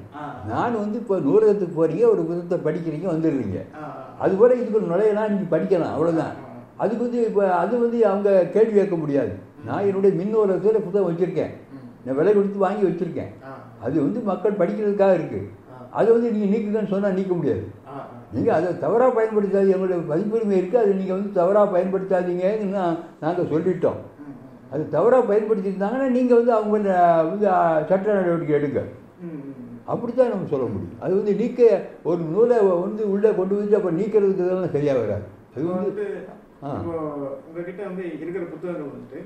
[0.51, 3.89] நான் வந்து இப்போ நூலகத்துக்கு போறீங்க ஒரு புத்தகத்தை படிக்கிறீங்க வந்துடுறீங்க ஆ, ஆ.
[4.19, 6.33] அது போல இதுக்கு நுழையலாம் நீங்கள் படிக்கலாம் அவ்வளோதான்.
[6.79, 9.33] அதுக்கு வந்து இப்போ அது வந்து அவங்க கேள்வி கேட்க முடியாது
[9.65, 11.53] நான் என்னுடைய மின் நூலகத்தில் புத்தகம் வச்சுருக்கேன்.
[12.05, 13.31] நான் விலை கொடுத்து வாங்கி வச்சுருக்கேன்.
[13.81, 15.45] அது வந்து மக்கள் படிக்கிறதுக்காக இருக்குது.
[15.93, 17.63] அதை வந்து நீங்கள் நீக்குங்கன்னு சொன்னால் நீக்க முடியாது.
[18.33, 23.99] நீங்கள் அதை தவறாக பயன்படுத்தாது எங்களுடைய பதிப்புரிமை இருக்குது அதை நீங்கள் வந்து தவறாக பயன்படுத்தாதீங்கன்னு நான் நாங்கள் சொல்லிட்டோம்.
[24.71, 26.75] அது தவறாக பயன்படுத்தியிருந்தாங்கன்னா நீங்கள் வந்து அவங்க
[27.25, 27.45] வந்து
[27.89, 28.81] சட்ட நடவடிக்கை எடுங்க
[29.25, 29.41] ம்.
[29.87, 31.59] அப்படித்தான் நம்ம சொல்ல முடியும் அது வந்து நீக்க
[32.03, 36.05] ஒரு நூலை வந்து உள்ளே கொண்டு வந்து அப்போ நீக்கிறதுக்கு இதெல்லாம் சரியாக வராது அது வந்து
[37.45, 39.19] உங்ககிட்ட வந்து இருக்கிற புத்தகங்கள் வந்துட்டு.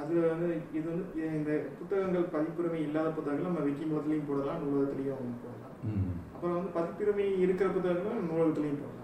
[0.00, 1.04] அது வந்து இது வந்து
[1.36, 5.72] இந்த புத்தகங்கள் பதிப்புரிமை இல்லாத புத்தகங்கள் நம்ம விக்கி மூலத்திலையும் போடலாம் நூலகத்திலையும் போடலாம்.
[6.34, 9.02] அப்புறம் வந்து பதிப்புரிமை இருக்கிற புத்தகங்களும் நூலகத்திலையும் போடலாம்.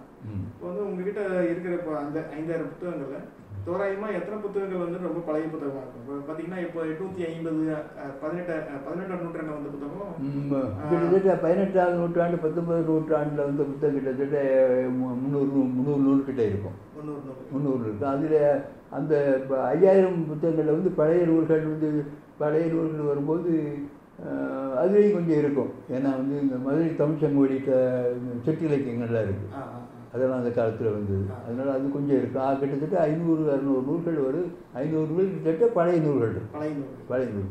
[0.49, 3.19] இப்போ வந்து உங்ககிட்ட இருக்கிற இப்போ அந்த ஐந்தாயிரம் புத்தகங்கள்ல
[3.65, 6.01] தோராயமா எத்தனை புத்தகங்கள் வந்து ரொம்ப பழைய புத்தகமா இருக்கும்?
[6.03, 7.61] இப்போ பார்த்தீங்கன்னா இப்போ எட்நூத்தி ஐம்பது
[8.21, 8.55] பதினெட்டு
[8.87, 10.11] பதினெட்டாம் நூற்றாண்டு வந்த புத்தகம்.
[10.89, 14.41] கிட்டத்தட்ட பதினெட்டாவது நூற்றாண்டு பத்தொன்பது நூற்றாண்டில் வந்த புத்தகம் கிட்டத்தட்ட
[15.21, 16.77] முந்நூறு முந்நூறு நூறு கிட்ட இருக்கும்.
[16.97, 18.37] முந்நூறு நூறு முந்நூறு இருக்கும் அதில்
[18.99, 19.13] அந்த
[19.71, 21.91] ஐயாயிரம் புத்தகங்களில் வந்து பழைய நூல்கள் வந்து
[22.43, 23.53] பழைய நூல்கள் வரும்போது
[24.81, 25.71] அதுலேயும் கொஞ்சம் இருக்கும்.
[25.95, 26.89] ஏன்னா வந்து இந்த மதுரை
[27.41, 27.71] வெளியிட்ட
[28.19, 29.49] இந்த செட்டு இலக்கியங்கள்லாம் இருக்குது.
[30.13, 31.21] அதெல்லாம் அந்த காலத்தில் வந்தது.
[31.39, 36.35] அதனால் அது கொஞ்சம் இருக்கும் கிட்டத்தட்ட ஐநூறு அறநூறு நூல்கள் வரும் ஐநூறு நூல் கிட்டத்தட்ட பழைய நூல்கள்.
[36.51, 37.49] பழைய நூறு பழைய நூல்.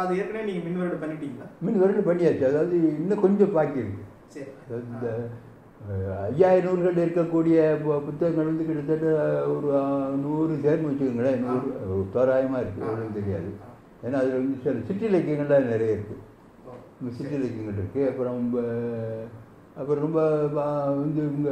[0.00, 1.46] அது ஏற்கனவே நீங்க மின்வரடு பண்ணிட்டீங்களா?
[1.60, 2.44] மின் வருடம் பண்ணியாச்சு.
[2.46, 4.02] அதாவது இன்னும் கொஞ்சம் பாக்கி இருக்கு.
[4.28, 4.50] சரி.
[4.62, 5.08] அதாவது இந்த
[6.22, 7.56] ஐயாயிரம் நூல்கள் இருக்கக்கூடிய
[8.04, 9.08] புத்தகங்கள் வந்து கிட்டத்தட்ட
[9.46, 9.68] ஒரு
[10.18, 11.40] நூறு சேர்ந்து வச்சுக்கோங்களேன்.
[11.40, 12.82] நூறு அஹ், தோராயமா இருக்கு.
[12.82, 13.50] எவ்வளோன்னு தெரியாது.
[14.04, 16.16] ஏன்னா அதில் வந்து சில சிற்றிலக்கியங்கள்லாம் நிறைய இருக்கு.
[16.66, 16.72] ஓ.
[17.00, 18.08] இந்த சிற்றிலக்கியங்கள் இருக்கு.
[18.08, 18.40] அப்புறம்
[19.78, 20.20] அப்புறம் ரொம்ப
[21.00, 21.50] வந்து இவங்க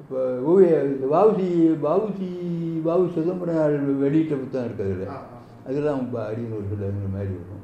[0.00, 0.78] இப்போ ஓவிய
[1.12, 1.48] வாவுசி
[1.84, 2.30] வாவுசி
[2.86, 5.12] வாவு சிதம்பரம் வெளியிட்ட புத்தகம் அதில்.
[5.68, 7.62] அதெல்லாம் இப்போ அரிய நூல்கள் மாதிரி இருக்கும்.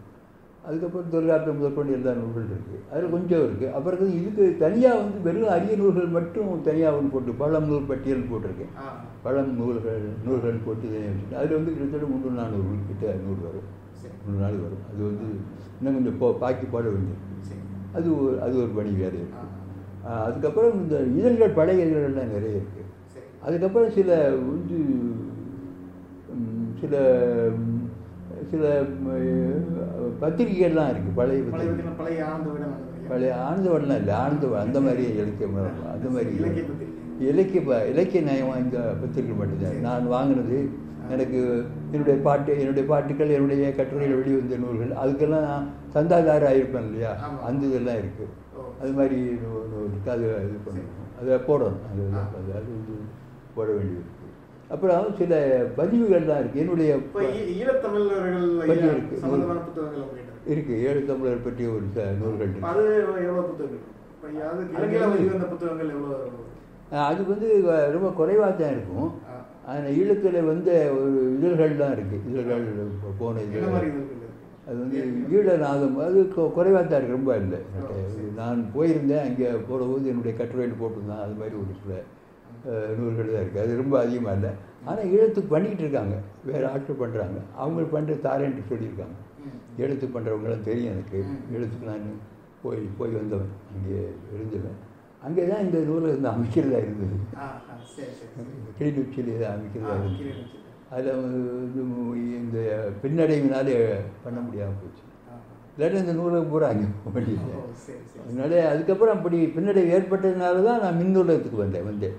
[0.66, 5.75] அதுக்கப்புறம் தொல்காப்பியம் முதற்கொண்டு எல்லா நூல்கள் இருக்குது அதில் கொஞ்சம் இருக்குது அப்புறம் இதுக்கு தனியாக வந்து வெறும் அரிய
[5.81, 8.73] நூல்கள் மட்டும் தனியாக ஒன்று போட்டு பழம் நூல் பட்டியல் போட்டிருக்கேன்.
[9.25, 10.88] பழம் நூல்கள் நூல்கள் போட்டு
[11.38, 13.68] அதில் வந்து கிட்டத்தட்ட முந்நூறு நானூறு கிட்ட நூல் வரும்.
[14.25, 14.85] முந்நூறு நாள் வரும்.
[14.90, 15.29] அது வந்து
[15.79, 17.30] இன்னும் கொஞ்சம் போ பாக்கி போட சரி
[17.96, 19.48] அது ஒரு அது ஒரு பணி வேறு இருக்குது.
[20.26, 22.87] அதுக்கப்புறம் இந்த இதழ்கள் பழைய இதழ்கள்லாம் நிறைய இருக்குது
[23.46, 24.11] அதுக்கப்புறம் சில
[24.48, 24.79] வந்து
[26.81, 26.94] சில
[28.50, 28.64] சில
[30.22, 31.92] பத்திரிகைகள்லாம் இருக்குது பழைய பழைய பத்திரிகை.
[32.00, 32.68] பழைய ஆனந்த?
[33.11, 35.57] பழைய ஆனந்தவடலாம் இல்லை ஆனந்தவன் அந்த மாதிரி இலக்கியம்
[35.94, 36.33] அந்த மாதிரி
[37.31, 37.61] இலக்கிய
[37.92, 39.81] இலக்கிய நயம் வாய்ந்த பத்திரிகை மட்டும்தான்.
[39.88, 40.59] நான் வாங்கினது
[41.11, 41.38] எனக்கு
[41.92, 47.12] என்னுடைய பாட்டு என்னுடைய பாட்டுக்கள் என்னுடைய கட்டுரைகள் வெளிவந்த நூல்கள் அதுக்கெல்லாம் நான் சந்தாதாரம் ஆகிருப்பேன் இல்லையா.
[47.49, 48.29] அந்த இதெல்லாம் இருக்குது.
[48.83, 49.18] அது மாதிரி
[50.07, 51.81] அது இது பண்ணணும் அதை போடணும்.
[51.90, 52.03] அது.
[52.38, 52.94] அது அது வந்து
[53.57, 54.09] போட வேண்டியது
[54.70, 55.35] அப்புறம் சில
[55.79, 56.90] பதிவுகள்லாம் இருக்குது என்னுடைய
[57.57, 58.92] ஈழத்தமிழர்கள் பத்தி ஐயா
[60.49, 60.75] இருக்கு.
[60.85, 61.87] ஏழு தமிழர் பற்றிய ஒரு
[62.20, 62.62] நூல்கள் இருக்கு.
[67.09, 67.49] அது வந்து
[67.94, 69.11] ரொம்ப குறைவாக தான் இருக்கும்.
[69.64, 72.64] ஆனால் ஈழத்தில் வந்த ஒரு இதழ்கள்லாம் இருக்குது இதழ்கள்
[73.18, 73.90] போன இதழ்கள்?
[74.66, 74.99] அது வந்து
[75.31, 76.18] ஈழநாதம் அது
[76.55, 77.16] குறைவாக தான் இருக்கு.
[77.16, 77.61] ரொம்ப இல்லை.
[78.35, 79.25] நான் போயிருந்தேன்.
[79.27, 81.23] அங்கே போகிறபோது என்னுடைய கட்டுரையில் போட்டிருந்தேன்.
[81.25, 81.94] அது மாதிரி ஒரு சில
[82.99, 84.51] நூல்கள் தான் இருக்குது அது ரொம்ப அதிகமாக இல்லை.
[84.85, 86.16] ஆனால் ஈழத்துக்கு பண்ணிக்கிட்டு இருக்காங்க.
[86.44, 89.16] வேறு ஆட்கள் பண்ணுறாங்க அவங்க பண்ணுற தாரேன்ட்டு சொல்லியிருக்காங்க.
[89.44, 89.59] ம்.
[89.79, 91.18] எழுத்துக்கு பண்ணுறவங்களாம் தெரியும் எனக்கு.
[91.29, 91.40] ம்.
[91.57, 92.07] எழுத்துக்கு நான்
[92.62, 93.53] போய் போய் வந்தவன்.
[93.75, 94.01] அங்கே
[94.35, 94.79] இருந்தவன்.
[95.22, 97.16] அங்கே தான் இந்த நூலை வந்து அமைக்கிறதா இருந்தது.
[98.76, 100.33] கிளிநொச்சியில் ஆ, அமைக்கிறதா இருந்தது.
[100.90, 101.40] அதில் வந்து
[102.38, 102.59] இந்த
[103.02, 103.74] பின்னடைவினாலே
[104.24, 105.04] பண்ண முடியாமல் போச்சு.
[105.74, 106.87] இல்லாட்டி இந்த நூலகம் பூரா அங்கே
[107.83, 112.16] சரி அதனால அதுக்கப்புறம் அப்படி பின்னடைவு ஏற்பட்டதுனால தான் நான் மின் நூலகத்துக்கு வந்தேன் வந்தேன்.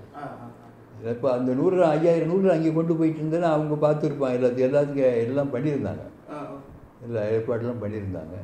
[1.11, 4.35] இப்போ அந்த நூறு ஐயாயிரம் நூறு அங்கே கொண்டு போயிட்டு இருந்தேன்னா அவங்க பார்த்துருப்பாங்க.
[4.37, 6.03] எல்லாத்தையும் எல்லாத்துக்கும் எல்லாம் பண்ணியிருந்தாங்க.
[7.05, 8.35] எல்லா ஏற்பாடெல்லாம் பண்ணியிருந்தாங்க.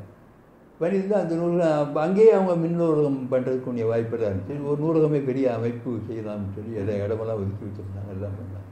[0.82, 1.96] பண்ணியிருந்தா அந்த நூலகம்.
[2.06, 7.40] அங்கேயே அவங்க மின் நூலகம் பண்ணுறதுக்குரிய வாய்ப்பெல்லாம் இருந்துச்சு ஒரு நூலகமே பெரிய அமைப்பு செய்யலாம்னு சொல்லி எல்லா இடமெல்லாம்
[7.42, 8.64] ஒதுக்கி வச்சுருந்தாங்க எல்லாம் பண்ணாங்க.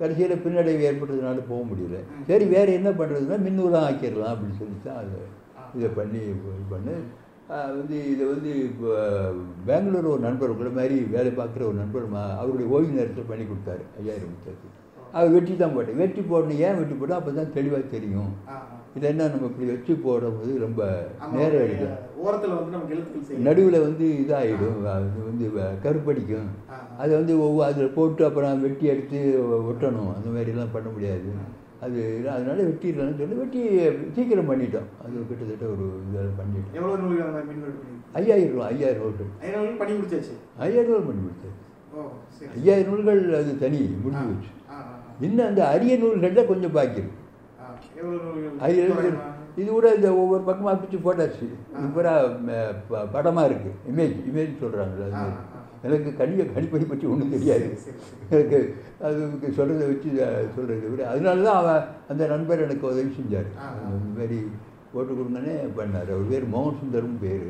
[0.00, 1.96] கடைசியில் பின்னடைவு ஏற்பட்டதுனால போக முடியல.
[2.28, 5.18] சரி வேறு என்ன பண்ணுறதுன்னா மின் நூலகம் ஆக்கிடலாம் அப்படின்னு சொல்லி தான் அதை
[5.78, 6.94] இதை பண்ணி இது பண்ணு.
[7.78, 8.90] வந்து இதை வந்து இப்போ
[9.68, 12.04] பெங்களூர் ஒரு நண்பர் உங்களை மாதிரி வேலை பார்க்குற ஒரு நண்பர்
[12.42, 14.78] அவருடைய ஓய்வு நேரத்தில் பண்ணி கொடுத்தாரு ஐயாயிரம் புத்தகத்துக்கு
[15.16, 16.00] அவர் வெட்டி தான் போட்டேன்.
[16.02, 18.30] வெட்டி போடணும் ஏன் வெட்டி போட்டோம் அப்போ தான் தெளிவாக தெரியும்
[18.96, 20.80] இல்லைன்னா நம்ம இப்படி வச்சு போடும்போது ரொம்ப
[21.32, 25.46] நேரம் எடுக்கும் ஓரத்துல வந்து நமக்கு எழுத்துக்கள் செய்யும் நடுவில் வந்து இதாகிடும் அது வந்து
[25.84, 26.48] கருப்படிக்கும்.
[26.98, 29.18] அதை வந்து ஒவ்வொரு அதில் போட்டு அப்புறம் வெட்டி எடுத்து
[29.70, 30.10] ஒட்டணும்.
[30.16, 31.30] அந்த மாதிரிலாம் பண்ண முடியாது.
[31.84, 32.00] அது
[32.30, 33.62] அதனால வெட்டிடலாம்னு சொல்லி வெட்டி
[34.16, 34.88] சீக்கிரம் பண்ணிட்டோம்.
[35.04, 36.74] அது கிட்டத்தட்ட ஒரு இதில் பண்ணிட்டோம்.
[37.60, 37.96] பண்ணி.
[38.12, 39.30] ஐயாயிரம் ரூபா ஐயாயிரம் நூல்கள்.
[39.64, 40.34] நூல் பண்ணி முடிச்சாச்சு?
[40.58, 41.22] ஐயாயிரம் ரூபா பண்ணி
[42.38, 44.52] சரி ஐயாயிரம் நூல்கள் அது தனி முடிஞ்சு போச்சு.
[45.26, 47.02] இன்னும் அந்த அரிய நூல்களில் கொஞ்சம் பாக்கி
[49.56, 51.46] இது கூட இந்த ஒவ்வொரு பக்கமாக பிடிச்சி போட்டாச்சு.
[51.74, 52.12] இது பூரா
[52.44, 53.70] ம- ப- படமா இருக்கு.
[53.90, 55.32] இமேஜ் இமேஜ் சொல்றாங்க ஆ, அது.
[55.84, 57.66] எனக்கு கணிக கணிப்படி பற்றி ஒன்றும் தெரியாது.
[58.30, 58.58] எனக்கு
[59.00, 59.20] அது
[59.56, 63.48] சொல்கிறத வச்சு அஹ், சொல்றது விட அதனால தான் அவன் அந்த நண்பர் எனக்கு உதவி செஞ்சார்.
[63.90, 64.38] இந்த மாதிரி
[64.92, 66.10] போட்டு கொடுங்கன்னே பண்ணார்.
[66.10, 67.46] அவர் பேர் மோகன் சுந்தரம் பேர்.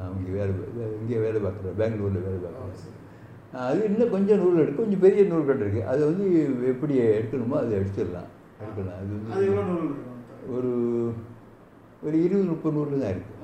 [0.00, 0.52] அவங்க வேலை
[1.00, 1.76] இங்கே வேலை பார்க்குறாரு.
[1.76, 2.98] பெங்களூரில் வேலை பார்க்குறாரு.
[3.62, 6.26] அது இன்னும் கொஞ்சம் நூல் இருக்கு கொஞ்சம் பெரிய நூல்கள் இருக்குது அதை வந்து
[6.68, 8.30] எப்படி எடுக்கணுமோ அதை எடுத்துடலாம்.
[8.62, 9.12] எடுக்கலாம் அது
[9.60, 9.76] வந்து
[10.56, 10.70] ஒரு
[12.06, 13.36] ஒரு இருபது முப்பது நூறு தான் இருக்குது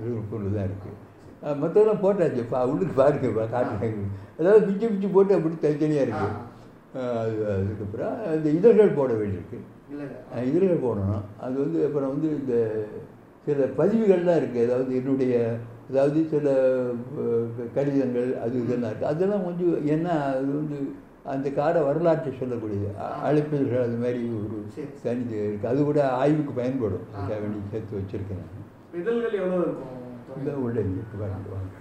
[0.00, 0.96] இருபது முப்பது தான் இருக்குது
[1.62, 2.42] மற்றதெல்லாம் போட்டாச்சு.
[2.52, 4.06] பா உள்ளுக்கு பாருங்கப்பா காட்டுறாங்க
[4.38, 6.36] அதாவது பிச்சு பிச்சு போட்டு அப்படி தனித்தனியாக இருக்குது
[7.20, 9.58] அது அதுக்கப்புறம் இந்த இதழ்கள் போட வேண்டியிருக்கு.
[10.50, 11.24] இதழ்கள் போடணும்.
[11.44, 12.54] அது வந்து அப்புறம் வந்து இந்த
[13.46, 15.34] சில பதிவுகள்லாம் இருக்குது அதாவது என்னுடைய
[15.90, 16.46] அதாவது சில
[17.76, 20.78] கடிதங்கள் அது இதெல்லாம் இருக்குது அதெல்லாம் கொஞ்சம் ஏன்னா அது வந்து
[21.28, 24.58] அந்த கால வரலாற்றை சொல்லக்கூடியது அ- அழைப்பிதழ்கள் அது மாதிரி ஒரு.
[25.02, 27.06] தனி இருக்குது அது கூட ஆய்வுக்கு பயன்படும்.
[27.38, 28.44] வேண்டி சேர்த்து வச்சுருக்கேன்
[28.94, 29.94] இதழ்கள் எவ்வளவு இருக்கும்?
[30.36, 31.02] இந்த உள்ள இங்கே
[31.50, 31.74] வாங்க.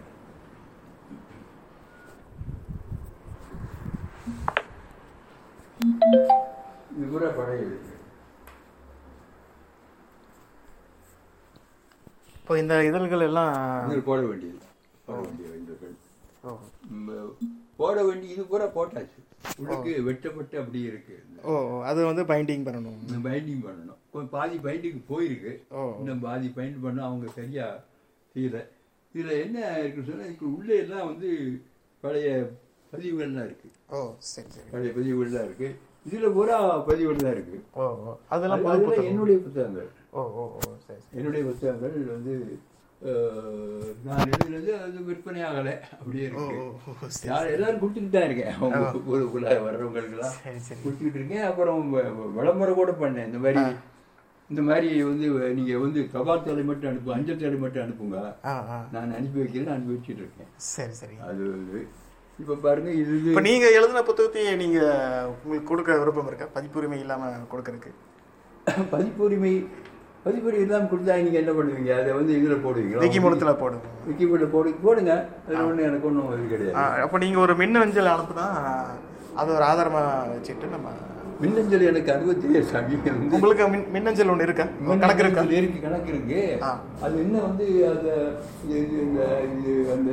[6.91, 7.63] இது கூட பழைய
[12.39, 13.53] இப்போ இந்த இதழ்கள் எல்லாம்
[14.03, 14.59] போட வேண்டியது.
[15.05, 15.95] போட வேண்டிய இதழ்கள்.
[17.77, 19.21] போட வேண்டிய இது பூரா போட்டாச்சு.
[19.57, 21.23] உள்ளுக்கு வெட்டப்பட்டு அப்படியே இருக்கு.
[21.43, 22.99] ஓ அது வந்து பைண்டிங் பண்ணணும்.
[23.23, 23.97] பைண்டிங் பண்ணணும்.
[24.11, 25.53] கொஞ்சம் பாதி பைண்டிங் போயிருக்கு.
[25.97, 27.83] இன்னும் பாதி பைண்ட் பண்ண அவங்க சரியா
[28.35, 28.65] செய்யல.
[29.15, 31.61] இதுல என்ன இருக்குன்னு சொன்னா இதுக்கு உள்ளே எல்லாம் வந்து
[31.99, 32.51] பழைய
[32.91, 33.69] பதிவுகள்லாம் இருக்கு.
[33.89, 34.67] ஓ சரி சரி.
[34.71, 35.75] பழைய பதிவுகள்லாம் இருக்கு.
[36.09, 37.63] இதுல பூரா பதிவுகள்லாம் இருக்கு.
[37.73, 39.03] ஓ அதெல்லாம்.
[39.03, 39.89] என்னுடைய புத்தகங்கள்.
[40.09, 40.99] ஓ ஓ ஓ சரி.
[41.13, 42.59] என்னுடைய புத்தகங்கள் வந்து
[44.05, 46.55] நான் எழுதுனது அது விற்பனை ஆகலை அப்படியே இருக்கு.
[47.29, 48.79] யார் எல்லாரும் கொடுத்துட்டு தான் இருக்கேன் அவங்க
[49.11, 49.49] ஊருக்குள்ள
[50.37, 51.45] சரி கொடுத்துட்டு இருக்கேன்.
[51.49, 51.83] அப்புறம்
[52.37, 53.29] விளம்பரம் கூட பண்ணேன்.
[53.29, 53.63] இந்த மாதிரி
[54.49, 58.19] இந்த மாதிரி வந்து நீங்க வந்து தபால் தலை மட்டும் அனுப்பு அஞ்சல் தலை மட்டும் அனுப்புங்க.
[58.93, 60.51] நான் அனுப்பி வைக்கிறேன் அனுப்பி வச்சுட்டு இருக்கேன்.
[60.73, 61.15] சரி சரி.
[61.29, 61.45] அது
[62.39, 64.79] இப்ப பாருங்க இது இப்போ நீங்க எழுதின புத்தகத்தையே நீங்க
[65.35, 66.47] உங்களுக்கு கொடுக்க விருப்பம் இருக்கா?
[66.57, 67.91] பதிப்புரிமை இல்லாம கொடுக்கறதுக்கு.
[68.93, 69.53] பதிப்புரிமை
[70.27, 71.91] பதிப்புரிமை இல்லாமல் கொடுத்தா நீங்க என்ன பண்ணுவீங்க?
[72.01, 73.03] அதை வந்து இதுல போடுவீங்களா?
[73.03, 75.13] விக்கி மூலத்துல போடுவோம் விக்கிபீடியா போடு போடுங்க.
[75.47, 76.77] அது ஒண்ணு எனக்கு ஒன்றும் இது கிடையாது.
[77.05, 78.47] அப்போ நீங்க ஒரு மின் அஞ்சல் அனுப்புனா
[79.41, 80.01] அது ஒரு ஆதாரமா
[80.33, 80.89] வச்சுட்டு நம்ம
[81.41, 84.65] மின்னஞ்சல் எனக்கு அனுபவத்திலே சாமி வந்து உங்களுக்கு மின் மின்னஞ்சல் ஒன்று இருக்கா?
[85.03, 85.41] கணக்கு இருக்கா?
[85.43, 86.39] மின்னஞ்சல் இருக்கு கணக்கு இருக்கு.
[87.05, 88.09] அது இன்னும் வந்து அந்த
[88.79, 90.11] இது அந்த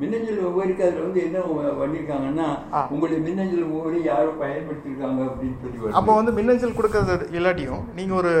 [0.00, 1.38] மின்னஞ்சல் ஒவ்வொருக்கு அதில் வந்து என்ன
[1.78, 2.48] பண்ணியிருக்காங்கன்னா.
[2.90, 5.94] உங்களுடைய மின்னஞ்சல் ஒவ்வொரு யாரும் பயன்படுத்தியிருக்காங்க அப்படின்னு சொல்லி.
[5.94, 8.34] அப்போ வந்து மின்னஞ்சல் கொடுக்கறது இல்லாட்டியும் நீங்க ஒரு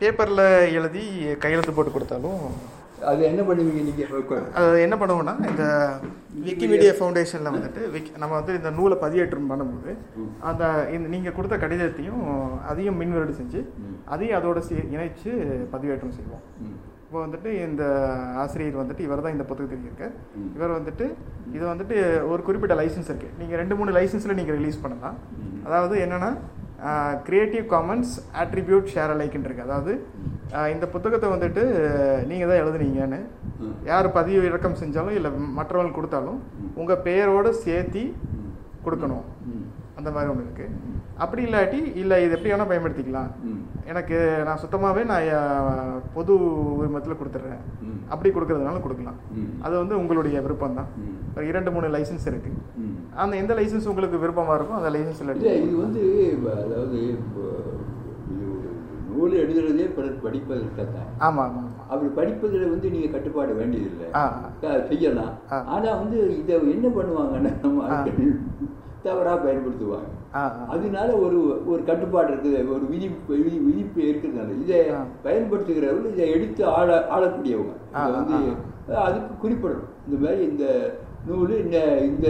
[0.00, 0.42] பேப்பர்ல
[0.74, 1.02] எழுதி
[1.38, 2.40] கையெழுத்து போட்டு கொடுத்தாலும்
[3.04, 5.64] அது என்ன பண்ணுவீங்க நீங்க இப்ப- அது என்ன பண்ணுவோம்னா இந்த
[6.44, 9.92] விக்கிமீடியா ஃபவுண்டேஷனில் வந்துட்டு விக்கி நம்ம வந்து இந்த நூலை பதிவேற்றம் பண்ணும்போது
[10.42, 12.22] அந்த இந்த நீங்கள் கொடுத்த கடிதத்தையும்
[12.66, 13.60] அதையும் மின்வரடு செஞ்சு.
[14.06, 14.58] அதையும் அதோட
[14.94, 15.32] இணைச்சு
[15.72, 16.44] பதிவேற்றம் செய்வோம்.
[17.14, 17.82] இப்போ வந்துட்டு இந்த
[18.42, 20.04] ஆசிரியர் வந்துட்டு இவர் தான் இந்த புத்தகத்தில் இருக்க
[20.36, 20.46] ம்.
[20.56, 21.04] இவர் வந்துட்டு
[21.54, 21.96] இது வந்துட்டு
[22.30, 25.18] ஒரு குறிப்பிட்ட லைசன்ஸ் இருக்கு நீங்கள் ரெண்டு மூணு லைசன்ஸில் நீங்கள் ரிலீஸ் பண்ணலாம்.
[25.66, 26.30] அதாவது என்னன்னா
[27.28, 28.10] கிரியேட்டிவ் காமன்ஸ்
[28.42, 29.92] attribute ஷேர் அலைக்குன்னு இருக்கு அதாவது
[30.72, 31.62] இந்த புத்தகத்தை வந்துட்டு
[32.26, 33.20] நீங்கள் தான் எழுதுனீங்கன்னு.
[33.84, 36.40] யார் பதிவு இறக்கம் செஞ்சாலும் இல்லை மற்றவங்க கொடுத்தாலும்
[36.76, 38.04] உங்கள் பெயரோட சேர்த்தி.
[38.86, 39.24] கொடுக்கணும்.
[39.98, 40.66] அந்த மாதிரி ஒன்று இருக்கு
[41.18, 43.28] அப்படி இல்லாட்டி இல்லை இது எப்படி வேணால் பயன்படுத்திக்கலாம்.
[43.86, 45.26] எனக்கு நான் சுத்தமாகவே நான்
[46.14, 46.32] பொது
[46.78, 47.62] உரிமத்தில் கொடுத்துட்றேன்.
[48.08, 49.18] அப்படி கொடுக்கறதுனால கொடுக்கலாம்.
[49.62, 50.90] அது வந்து உங்களுடைய விருப்பம் தான்.
[51.36, 52.50] ஒரு இரண்டு மூணு லைசன்ஸ் இருக்கு.
[53.16, 56.02] அந்த எந்த லைசன்ஸ் உங்களுக்கு விருப்பமாக இருக்கும் அந்த லைசன்ஸ் இல்ல இது வந்து
[56.56, 57.00] அதாவது
[59.10, 64.06] நூல் எழுதுறதே பிறர் படிப்பதற்காக ஆமாம் ஆமாம் ஆமாம் அப்படி படிப்பதில் வந்து நீங்க கட்டுப்பாடு வேண்டியதில்லை
[64.90, 65.58] செய்யலாம் ஆ.
[65.74, 67.52] ஆனா வந்து இதை என்ன பண்ணுவாங்கன்னா
[69.04, 69.32] நம்ம ஆ.
[69.32, 70.08] ஆட்கள் தவறா பயன்படுத்துவாங்க.
[70.68, 74.78] அதனால ஒரு ஒரு கட்டுப்பாடு இருக்குது ஒரு விதி விதி விதிப்பு இருக்கிறதுனால இதை.
[75.24, 77.74] பயன்படுத்துகிறவர்கள் இதை எடுத்து ஆள ஆளக்கூடியவங்க
[78.16, 78.38] வந்து
[79.02, 80.64] அதுக்கு குறிப்பிடணும் இந்த மாதிரி இந்த
[81.26, 82.28] நூல் இந்த இந்த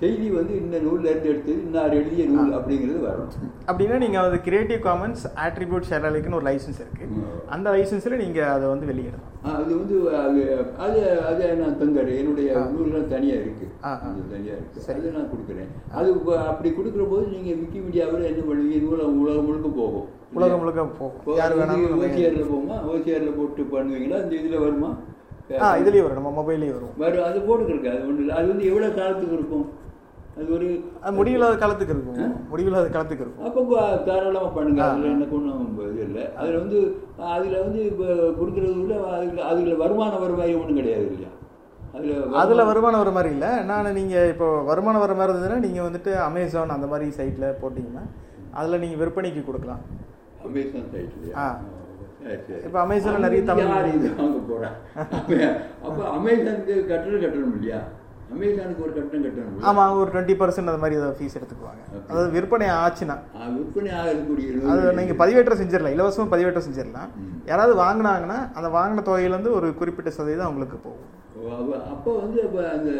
[0.00, 3.32] செய்தி வந்து இந்த நூல்ல இருந்து எடுத்தது இன்னார் எழுதிய நூல் அப்படிங்கிறது வரணும்.
[3.68, 7.26] அப்படின்னா நீங்கள் அது கிரியேட்டிவ் காமன்ஸ் ஆட்ரிபியூட் ஷேரலுக்குன்னு ஒரு லைசன்ஸ் இருக்குது ம்.
[7.48, 10.40] அந்த லைசன்ஸில் நீங்கள் அதை வந்து வெளியிடலாம் அது வந்து அது
[10.84, 10.98] அது
[11.28, 12.18] அதை நான் தந்துடுறேன்.
[12.22, 12.48] என்னுடைய.
[12.72, 13.66] நூல்கள் தனியாக இருக்கு.
[13.90, 14.84] அது தனியாக இருக்கு.
[14.86, 14.98] சரி.
[14.98, 15.70] அதை நான் கொடுக்குறேன்.
[15.98, 16.08] அது
[16.46, 20.08] அப்படி கொடுக்குற போது நீங்கள் விக்கிமீடியாவில் என்ன பண்ணுவீங்க நூலம் உலகம் முழுக்க போகும்.
[20.36, 21.22] உலகம் முழுக்க போகும்.
[22.00, 22.76] ஓசிஆரில் போகுமா?
[22.92, 24.18] ஓசிஆரில் போட்டு பண்ணுவீங்களா?
[24.24, 24.90] இந்த இதில் வருமா?
[25.80, 26.94] இதுலேயே வரும் நம்ம மொபைல்லேயே வரும்.
[26.96, 27.24] வரும்.
[27.24, 28.34] அது போட்டுக்கிருக்கு அது இல்லை.
[28.34, 29.66] அது வந்து எவ்வளோ காலத்துக்கு இருக்கும்?
[30.36, 30.66] அது ஒரு
[31.00, 32.20] அது முடிவில்லாத காலத்துக்கு இருக்கும்.
[32.50, 33.46] முடிவில்லாத காலத்துக்கு இருக்கும்.
[33.46, 33.62] அப்போ
[34.06, 34.82] தாராளமாக பண்ணுங்க.
[34.82, 35.12] ஆ, அதில் ஆ.
[35.12, 36.24] எனக்கு ஒன்றும் இது இல்லை.
[36.36, 36.78] அதில் வந்து
[37.30, 38.06] அதில் வந்து இப்போ
[38.38, 41.32] கொடுக்குறது உள்ள அதில் அதில் வருமான வருவாய் ஒன்றும் கிடையாது இல்லையா?
[41.94, 43.50] அதில் அதில் வருமானம் வர மாதிரி இல்லை.
[43.64, 48.04] நான் நீங்கள் இப்போ வருமானம் வர மாதிரி இருந்ததுன்னா நீங்கள் வந்துட்டு அமேசான் அந்த மாதிரி சைட்டில் போட்டிங்கன்னா
[48.54, 49.82] அதில் நீங்கள் விற்பனைக்கு கொடுக்கலாம்.
[50.44, 51.46] அமேசான் சைட்லையா ஆ.
[52.66, 54.70] இப்ப அமேசான்ல நிறைய தமிழ் யார் இது வாங்க போறா?
[55.86, 57.80] அப்போ அமேசானுக்கு கட்டணம் கட்டணும் இல்லையா?
[58.34, 59.62] அமேசானுக்கு ஒரு கட்டணம் கட்டணும்?
[59.68, 61.82] ஆமாம் ஒரு டுவெண்ட்டி பர்சன்ட் அந்த மாதிரி ஏதாவது ஃபீஸ் எடுத்துக்குவாங்க.
[62.08, 63.16] அதாவது விற்பனை ஆச்சுன்னா.
[63.56, 65.96] விற்பனை ஆகக்கூடிய அது நீங்கள் பதிவேற்றம் செஞ்சிடலாம்.
[65.96, 67.10] இலவசமாக பதிவேற்றம் செஞ்சிடலாம்.
[67.50, 71.06] யாராவது வாங்கினாங்கன்னா அந்த வாங்கின தொகையிலேருந்து ஒரு குறிப்பிட்ட சதவீதம் அவங்களுக்கு போகும்.
[71.92, 72.90] அப்போ வந்து அப்போ அந்த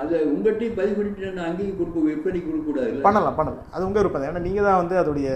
[0.00, 3.64] அதை உங்கள்கிட்டையும் பதிவு பண்ணிட்டு நான் அங்கேயும் கொடுக்க விற்பனைக்கு கொடுக்கக்கூடாது பண்ணலாம் பண்ணலாம்.
[3.74, 5.28] அது உங்கள் விருப்பம் ஏன்னா நீங்கள் தான் வந்து அதோடைய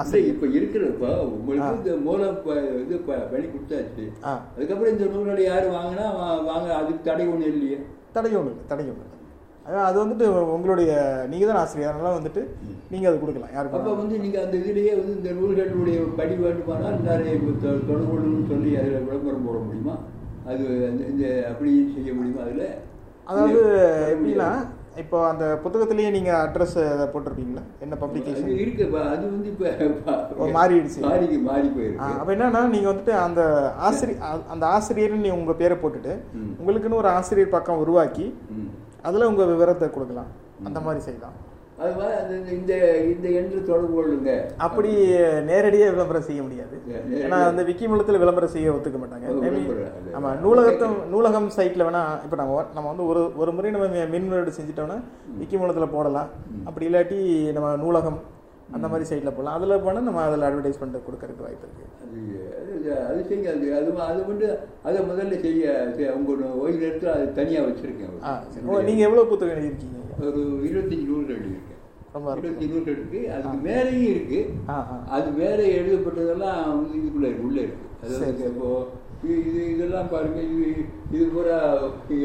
[0.00, 0.20] ஆசை.
[0.32, 1.04] இப்போ இருக்கிறப்ப
[1.36, 1.76] உங்களுக்கு.
[1.80, 2.36] இந்த மூலம்
[2.82, 2.98] இது
[3.32, 4.04] பண்ணி கொடுத்தாச்சு.
[4.54, 6.06] அதுக்கப்புறம் இந்த நூல்களை யார் வாங்கினா
[6.50, 7.78] வாங்க அதுக்கு தடை ஒன்றும் இல்லையே.
[8.16, 9.16] தடை ஒன்று இல்லை தடை ஒன்று இல்லை.
[9.88, 10.92] அது வந்துட்டு உங்களுடைய
[11.32, 11.92] நீங்கள் தான் ஆசிரியர்.
[11.94, 12.42] அதனால வந்துட்டு
[12.92, 13.52] நீங்கள் அது கொடுக்கலாம்.
[13.56, 13.92] யாருக்கு அப்போ.
[14.02, 17.34] வந்து நீங்கள் அந்த இதுலேயே வந்து இந்த நூல்களுடைய படி வேண்டுமானால் நிறைய
[17.64, 19.96] தொடர்பு கொள்ளணும்னு சொல்லி அதில் விளம்பரம் போட முடியுமா?
[20.50, 22.44] அது அந்த இந்த அப்படி செய்ய முடியுமா?
[22.46, 22.64] அதில்
[23.30, 23.60] அதாவது
[24.12, 24.50] எப்படின்னா
[25.02, 26.76] இப்போ அந்த புத்தகத்திலேயே நீங்கள் அட்ரஸ்
[27.12, 27.62] போட்டிருப்பீங்களா?
[27.82, 31.00] என்ன அது பப்ளிகேஷன் இருக்கு அது வந்து இப்போ மாறிடுச்சு.
[31.06, 33.42] மாறி மாறி போயிருக்கு அப்போ என்னன்னா நீங்கள் வந்துட்டு அந்த
[33.88, 36.14] ஆசிரியர் அந்த ஆசிரியர்னு நீ உங்கள் பேரை போட்டுட்டு.
[36.60, 38.26] உங்களுக்குன்னு ஒரு ஆசிரியர் பக்கம் உருவாக்கி.
[39.08, 40.32] அதில் உங்கள் விவரத்தை கொடுக்கலாம்.
[40.68, 41.36] அந்த மாதிரி செய்யலாம்.
[41.80, 44.42] அது மாதிரி இந்த- இந்த எண்ணில் தொடர்பு கொள்ளுங்க.
[44.56, 44.88] அப்படி
[45.42, 46.80] நேரடியாக விளம்பரம் செய்ய முடியாது.
[47.16, 49.40] ஏன்னா அந்த விக்கி மூலத்தில் விளம்பரம் செய்ய ஒத்துக்க மாட்டாங்க.
[50.14, 54.52] ஆமா நூலகத்தம் நூலகம் சைட்டில் வேணா இப்போ நம்ம நம்ம வந்து ஒரு ஒரு முறை நம்ம மி- மின்வெடு
[54.60, 55.00] செஞ்சுட்டோம்னா
[55.38, 56.28] விக்கி மூலத்தில் போடலாம்.
[56.64, 58.20] அப்படி இல்லாட்டி நம்ம நூலகம்
[58.70, 59.62] அந்த மாதிரி சைட்டில் போடலாம்.
[59.62, 63.74] அதில் போனால் நம்ம அதில் அட்வர்டைஸ்மெண்ட் கொடுக்கறதுக்கு வாய்ப்பு இருக்குது அது அது- அது செய்யாது.
[63.74, 68.24] அது அது வந்து அதை முதல்ல செய்ய செய்ய உங்க ஓய்வு நேரத்தில் அது தனியாக வச்சிருக்கேன்.
[68.82, 69.98] நீங்கள் எவ்வளோ புத்தகம் எழுதியிருக்கீங்க?
[70.20, 71.69] ஒரு இருபத்தஞ்சு நூல்கள் எழுதியிருக்கேன்.
[72.14, 72.30] ரொம்ப
[72.70, 74.38] நூல்கள் இருக்கு அதுக்கு மேலேயும் இருக்கு.
[75.16, 77.84] அது மேலே எழுதப்பட்டதெல்லாம் வந்து இதுக்குள்ள இருக்கு உள்ள இருக்கு.
[78.04, 78.48] அதாவது.
[78.50, 78.70] இப்போ
[79.24, 80.66] இது இது இதெல்லாம் பாருங்க இது
[81.14, 81.58] இது பூரா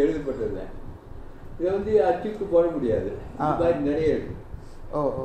[0.03, 0.71] எழுதப்பட்டது தான்
[1.59, 3.09] இதை வந்து அச்சுக்கு போட முடியாது.
[3.41, 4.33] இது மாதிரி நிறைய இருக்கு.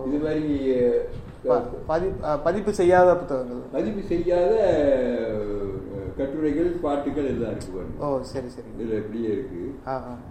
[0.09, 2.07] இது மாதிரி
[2.47, 3.63] பதிப்பு செய்யாத புத்தகங்கள்.
[3.75, 4.55] மதிப்பு செய்யாத
[6.19, 8.71] கட்டுரைகள் பாட்டுகள் எல்லாம் இருக்கு ஓ சரி சரி.
[8.77, 9.63] இதுல இப்படியே இருக்கு.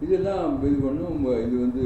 [0.05, 1.85] இதெல்லாம் இது பண்ணும் இது வந்து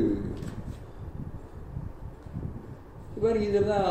[3.17, 3.89] பாருங்க இதெல்லாம்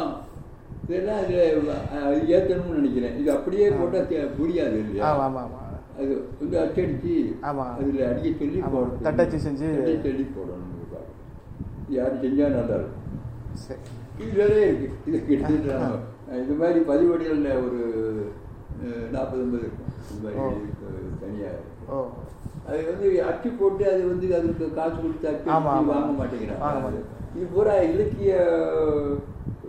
[0.85, 5.59] இதெல்லாம் இதுல அஹ், ஏத்தணும்னு நினைக்கிறேன் இது அப்படியே போட்டா தே- புரியாது இல்லையா ஆமாம் ஆமாம் ஆமாம்
[5.99, 7.15] அது வந்து அச்சடிச்சு.
[7.73, 8.61] அதுல அடிக்க சொல்லி.
[8.67, 9.03] போடணும்.
[9.03, 9.69] தட்டச்சு செஞ்சு.
[10.05, 10.69] சொல்லி போடணும்.
[11.91, 12.99] யார் செஞ்சா நல்லா இருக்கும்
[13.59, 13.81] சரி
[14.21, 15.73] இது நிறைய இருக்கு இது கிட்டத்தட்ட
[16.37, 17.81] இந்த மாதிரி பதிவடிகளில் ஒரு
[19.11, 20.29] நாற்பது ஐம்பது இருக்கும் இந்த.
[20.37, 20.89] மாதிரி இருக்கு,
[21.23, 21.71] தனியா இருக்கு.
[21.89, 21.99] ஓ
[22.67, 25.49] அது வந்து அச்சு போட்டு அது வந்து அதுக்கு காசு கொடுத்து அச்சு.
[25.69, 27.03] வாங்க மாட்டேங்கிறாங்க
[27.53, 28.33] பூரா இலக்கிய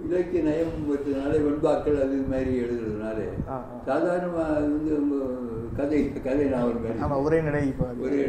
[0.05, 3.77] இலக்கிய நயம் இருக்கிறதுனால வெண்பாக்கள் அது மாதிரி எழுதுறதுனால ஆ, ஆ.
[3.87, 4.95] சாதாரணமா அது வந்து
[5.77, 7.61] கதை கதை நாவல் மாதிரி ஒரே நடை.
[8.01, 8.19] ஒரே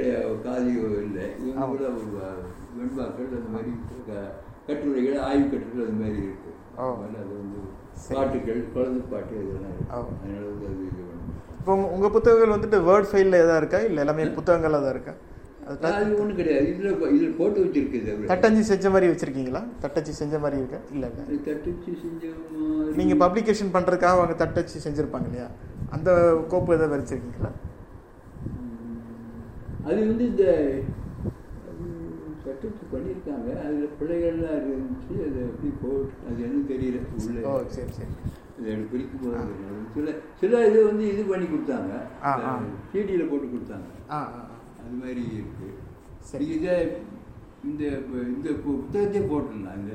[0.45, 1.67] காதியோ இல்லை ஆமா.
[1.73, 1.89] கூட
[2.79, 3.73] வெண்பாக்கள் அந்த மாதிரி
[4.69, 6.51] கட்டுரைகள் ஆய்வு கட்டுரைகள் அது மாதிரி இருக்கு
[7.19, 7.61] அது வந்து.
[8.11, 9.77] பாட்டுகள் குழந்தை பாட்டு இதெல்லாம்.
[10.15, 10.87] அதனால வந்து அது
[11.59, 15.15] இப்போ உங்க- உங்க புத்தகங்கள் வந்துட்டு வேர்ட் ஃபைலில் எதாவது இருக்கா இல்லை எல்லாமே புத்தகங்களாக தான் இருக்கா
[15.67, 16.75] அது ஒன்றும் கிடையாது.
[16.75, 18.35] இதில் இதில் போட்டு வச்சிருக்குது அது.
[18.35, 19.65] தட்டஞ்சு செஞ்ச மாதிரி வச்சிருக்கீங்களா?
[19.81, 20.77] தட்டச்சு செஞ்ச மாதிரி இருக்கா?
[20.93, 21.09] இல்லை.
[21.29, 25.47] தட்டுச்சு செஞ்ச மாதிரி- நீங்கள் பப்ளிகேஷன் பண்ணுறதுக்காக அவங்க தட்டச்சு செஞ்சுருப்பாங்க இல்லையா?
[25.91, 27.51] அந்த கோப்பு எதாவது வச்சிருக்கீங்களா?
[29.85, 30.79] அது வந்து இந்த
[32.47, 35.21] தட்டுச்சு பண்ணியிருக்காங்க அதில் பிள்ளைகள்லாம் இருந்துச்சு.
[35.21, 37.29] அது எப்படி போட்டு அது என்ன தெரியல.
[37.29, 38.09] உள்ள ஓ சரி சரி.
[38.61, 39.45] இது எனக்கு பிரிக்கும் போது.
[39.95, 41.91] சில சில இது வந்து இது பண்ணி கொடுத்தாங்க.
[42.93, 44.11] சீடியில் போட்டு கொடுத்தாங்க.
[44.11, 44.47] ஆ ஆ.
[44.95, 45.67] அது மாதிரி இருக்கு
[46.23, 46.45] சரி.
[46.57, 46.75] இதை
[47.65, 47.83] இந்த
[48.31, 49.93] இந்த பு- புத்தகத்தையே போட்டுடலாம் இந்த.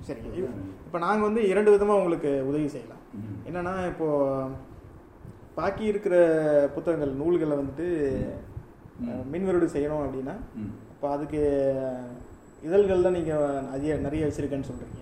[0.00, 0.20] சரி
[0.80, 3.00] இப்போ நாங்கள் வந்து இரண்டு விதமாக உங்களுக்கு உதவி செய்யலாம்.
[3.48, 4.08] என்னன்னா இப்போ
[5.54, 6.14] பாக்கி இருக்கிற
[6.74, 7.86] புத்தகங்கள் நூல்களை வந்துட்டு
[9.30, 10.70] மின்வருடு செய்யணும் அப்படின்னா ம்.
[10.92, 11.40] அப்போ அதுக்கு
[12.62, 15.00] இதழ்கள் தான் நீங்கள் அதிக நிறைய வச்சுருக்கேன்னு சொல்கிறீங்க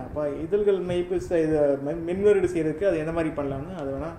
[0.00, 4.18] அப்போ இதழ்கள் மைப்பு செ- இது மின்- மின்வருடு செய்கிறதுக்கு அது எந்த மாதிரி பண்ணலாம்னு அது வேணால்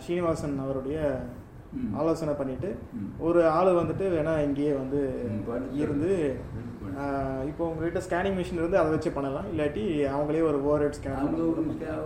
[0.00, 0.98] ஸ்ரீனிவாசன் அவருடைய.
[1.94, 2.70] ஆலோசனை பண்ணிட்டு.
[3.20, 5.00] ஒரு ஆள் வந்துட்டு வேணா இங்கேயே வந்து
[5.78, 6.12] இருந்து
[7.48, 9.46] இப்போ உங்ககிட்ட ஸ்கேனிங் மிஷின் இருந்து அதை வச்சு பண்ணலாம்.
[9.52, 9.82] இல்லாட்டி
[10.14, 11.18] அவங்களே ஒரு ஓவர் ஹெட் ஸ்கேன்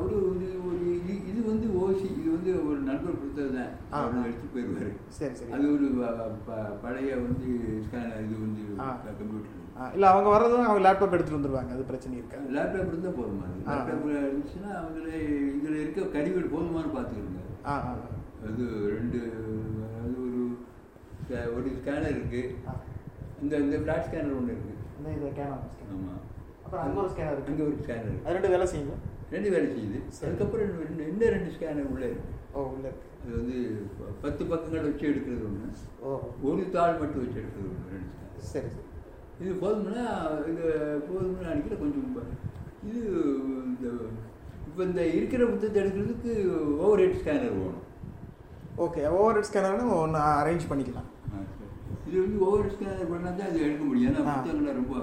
[0.02, 0.16] ஒரு
[0.66, 0.80] ஒரு
[1.30, 3.70] இது வந்து ஓசி இது வந்து ஒரு நண்பர் கொடுத்தது தான்.
[3.96, 5.50] அவர் எடுத்து போயிடுவாரு சரி சரி.
[5.54, 5.86] அது ஒரு
[6.82, 7.48] பழைய வந்து
[7.86, 8.62] ஸ்கேனர் இது வந்து.
[9.10, 9.60] கம்ப்யூட்டர்
[9.94, 11.72] இல்ல அவங்க வர்றதும் அவங்க லேப்டாப் எடுத்துட்டு வந்துருவாங்க.
[11.72, 13.46] அது பிரச்சனை இருக்காது லேப்டாப் இருந்தால் போதுமா.
[13.68, 15.10] லேப்டாப் இருந்துச்சுன்னா அதில்
[15.56, 17.92] இதில் இருக்க கருவிகள் போதுமானு பார்த்துக்கிடுங்க ஆ ஆ.
[18.46, 19.20] அது ரெண்டு
[20.16, 20.40] ஒரு
[21.56, 22.42] ஒரு ஸ்கேனர் இருக்கு.
[22.68, 22.72] ஆ.
[23.42, 24.72] இந்த இந்த பிளாட் ஸ்கேனர் ஒன்று இருக்கு.
[24.98, 26.20] இந்த இது கேனான் ஸ்கேன் ஆமாம்
[26.64, 27.52] அப்புறம் அங்க ஒரு ஸ்கேனர் இருக்கு.
[27.52, 28.96] அங்கே ஒரு ஸ்கேனர் அது ரெண்டு வேலை செய்யுங்க
[29.34, 29.98] ரெண்டு வேலை செய்யுது.
[30.22, 32.30] அதுக்கப்புறம் ரெண்டு இன்னும் ரெண்டு ஸ்கேனர் உள்ளே இருக்கு.
[32.52, 33.10] ஓ உள்ள இருக்கு.
[33.20, 33.58] அது வந்து
[34.22, 35.68] பத்து பக்கங்கள் வச்சு எடுக்கிறது ஒன்று
[36.02, 36.10] ஓ.
[36.48, 38.82] ஒரு தாள் மட்டும் வச்சு எடுக்கிறது ஒன்று ரெண்டு ஸ்கேனர் சரி சரி.
[39.40, 40.04] இது போதும்னா
[40.50, 40.64] இது
[41.08, 42.30] போதும்னு நினைக்கிற கொஞ்சம்
[42.88, 43.00] இது
[43.64, 43.86] இந்த
[44.68, 46.32] இப்போ இந்த இருக்கிற புத்தகத்தை எடுக்கிறதுக்கு
[46.82, 47.80] ஓவர் ஹெட் ஸ்கேனர் வேணும்.
[48.78, 51.08] ஓகே ஓவர் ஹெட் ஸ்கேனர்னு ஒன்று அரேஞ்ச் பண்ணிக்கலாம்.
[52.08, 54.14] இது வந்து ஓவர் ஸ்கேனர் பண்ணால் தான் அது எடுக்க முடியும்.
[54.14, 54.16] ஏன்னா.
[54.16, 54.94] புத்தகங்கள்லாம் ரொம்ப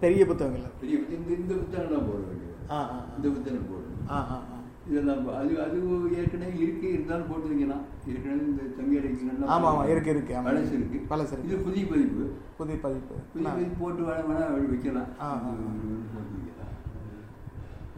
[0.00, 0.70] பெரிய புத்தகங்கள்.
[0.80, 1.38] பெரிய புத்தகம்.
[1.38, 2.54] இந்த புத்தகம்லாம் போட வேண்டியது.
[2.70, 4.10] ஆ ஆ இந்த புத்தகம் போடணும்.
[4.10, 4.56] ஆ ஆ ஆ.
[4.90, 5.78] இதெல்லாம் அது அது
[6.16, 6.92] ஏற்கனவே இருக்கு.
[6.92, 7.82] இருந்தாலும் போட்டு வைக்கலாம்.
[8.06, 10.34] ஏற்கனவே இந்த தங்கி அடைக்கலாம் ஆமா, ஆமா, இருக்கு, இருக்கு.
[10.34, 11.14] பழசு இருக்கு.
[11.14, 11.44] பழசு இருக்கு.
[11.44, 12.24] இது புதிய பதிப்பு.
[12.56, 13.14] புதிய பதிப்பு.
[13.32, 13.50] புதிய.
[13.50, 14.54] பதிப்பு போட்டு வேணா வைக்கலாம்.
[14.54, 15.10] போட்டு வைக்கலாம்.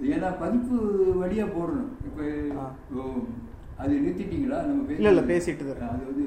[0.02, 0.76] ஏன்னா பதிப்பு
[1.22, 1.90] வழியா போடணும்.
[2.04, 2.24] இப்போ
[3.80, 5.74] அது நிறுத்திட்டீங்களா நம்ம இல்ல, இல்ல, பேசிட்டு.
[5.86, 6.24] அது வந்து.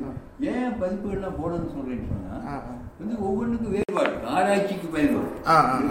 [0.51, 2.55] ஏன் பதிப்புகள்லாம் போடணும்னு சொல்றேன்னு சொன்னா.
[2.99, 4.11] வந்து ஒவ்வொன்றுக்கும் வேறுபாடு.
[4.33, 5.35] ஆராய்ச்சிக்கு பயன்படும்.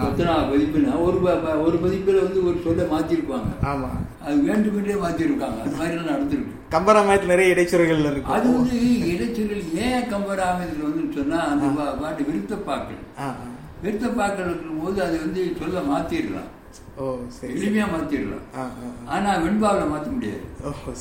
[0.06, 1.18] எத்தனை பதிப்புனா ஒரு
[1.64, 3.90] ஒரு பதிப்புல வந்து ஒரு சொல்ல மாத்திருப்பாங்க ஆமா
[4.24, 8.76] அது வேண்டுமென்றே மாத்திருக்காங்க அது மாதிரி நடந்திருக்கு கம்பராமாயத்தில் நிறைய இடைச்சொல்கள் இருக்கு அது வந்து
[9.10, 11.66] இடைச்சொல்கள் ஏன் கம்பராமத்தில் வந்து சொன்னா அந்த
[12.00, 13.48] பாட்டு விருத்தப்பாக்கள் ஆ ஆ.
[13.82, 16.50] விருத்தப்பாக்கள் இருக்கும்போது அது வந்து சொல்ல மாத்திடலாம்
[16.96, 17.68] ஓ சரி சரி.
[17.68, 18.56] எளிமையா மாத்திடலாம்.
[18.56, 18.68] ஆ ஆ
[19.08, 19.10] ஆ.
[19.10, 20.40] ஆனா வெண்பாவில் மாத்த முடியாது.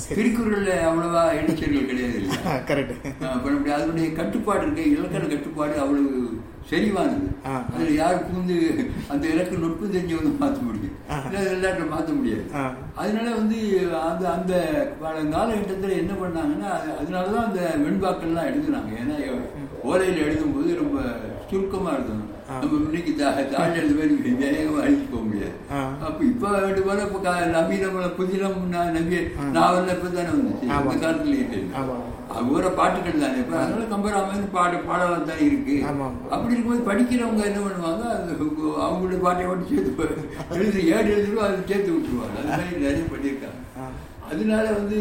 [0.09, 2.57] திருக்குறள்ல அவ்வளவா இடைச்சொல்கள் கிடையாது இல்லையா?
[2.67, 3.73] கரெக்ட் முடியாது.
[3.73, 4.91] அதனுடைய கட்டுப்பாடு இருக்கு.
[4.91, 7.29] இலக்கண கட்டுப்பாடு அவ்வளவு செறிவானது.
[7.75, 10.99] அதுல யார் புகுந்து அந்த இலக்கு நுட்பம் தெரிஞ்சவங்க மாற்ற முடியும்.
[11.25, 12.45] இல்லை எல்லாத்தையும் மாற்ற முடியாது.
[12.95, 14.93] அதனால வந்து அந்த அந்த
[15.31, 18.93] காலகட்டத்தில் என்ன பண்ணாங்கன்னா அது- அதனாலதான் அந்த வெண்பாக்கள்லாம் எழுதுனாங்க.
[19.03, 19.41] ஏன்னா
[19.83, 21.01] ஓலையில் எழுதும்போது ரொம்ப
[21.49, 22.30] சுருக்கமா எழுதணும்.
[23.51, 25.53] தாள் எழுத மாதிரி வேகமாக அழிச்சு போக முடியாது.
[26.05, 27.19] அப்ப இப்ப வேண்டு போல இப்ப
[27.53, 29.19] நவீனம் புதினம் ந- நவீ
[29.55, 30.79] நாவல்ல இப்ப தானே வந்துச்சு ஆமா.
[30.83, 31.95] அந்த காலத்துல இல்லை ஆமா.
[32.35, 35.75] அவர பாட்டுகள் தானே இப்ப அதனால கம்பராமாயணம் பாடு பாடலாம் தான் இருக்கு.
[36.29, 38.03] அப்படி இருக்கும்போது படிக்கிறவங்க என்ன பண்ணுவாங்க
[38.85, 40.07] அவங்களுடைய பாட்டை மட்டும் சேர்த்து
[40.55, 43.59] எழுதி ஏடு எழுதிடும் அதை சேர்த்து விட்டுருவாங்க அது மாதிரி நிறைய பண்ணியிருக்காங்க.
[44.29, 44.97] அதனால வந்து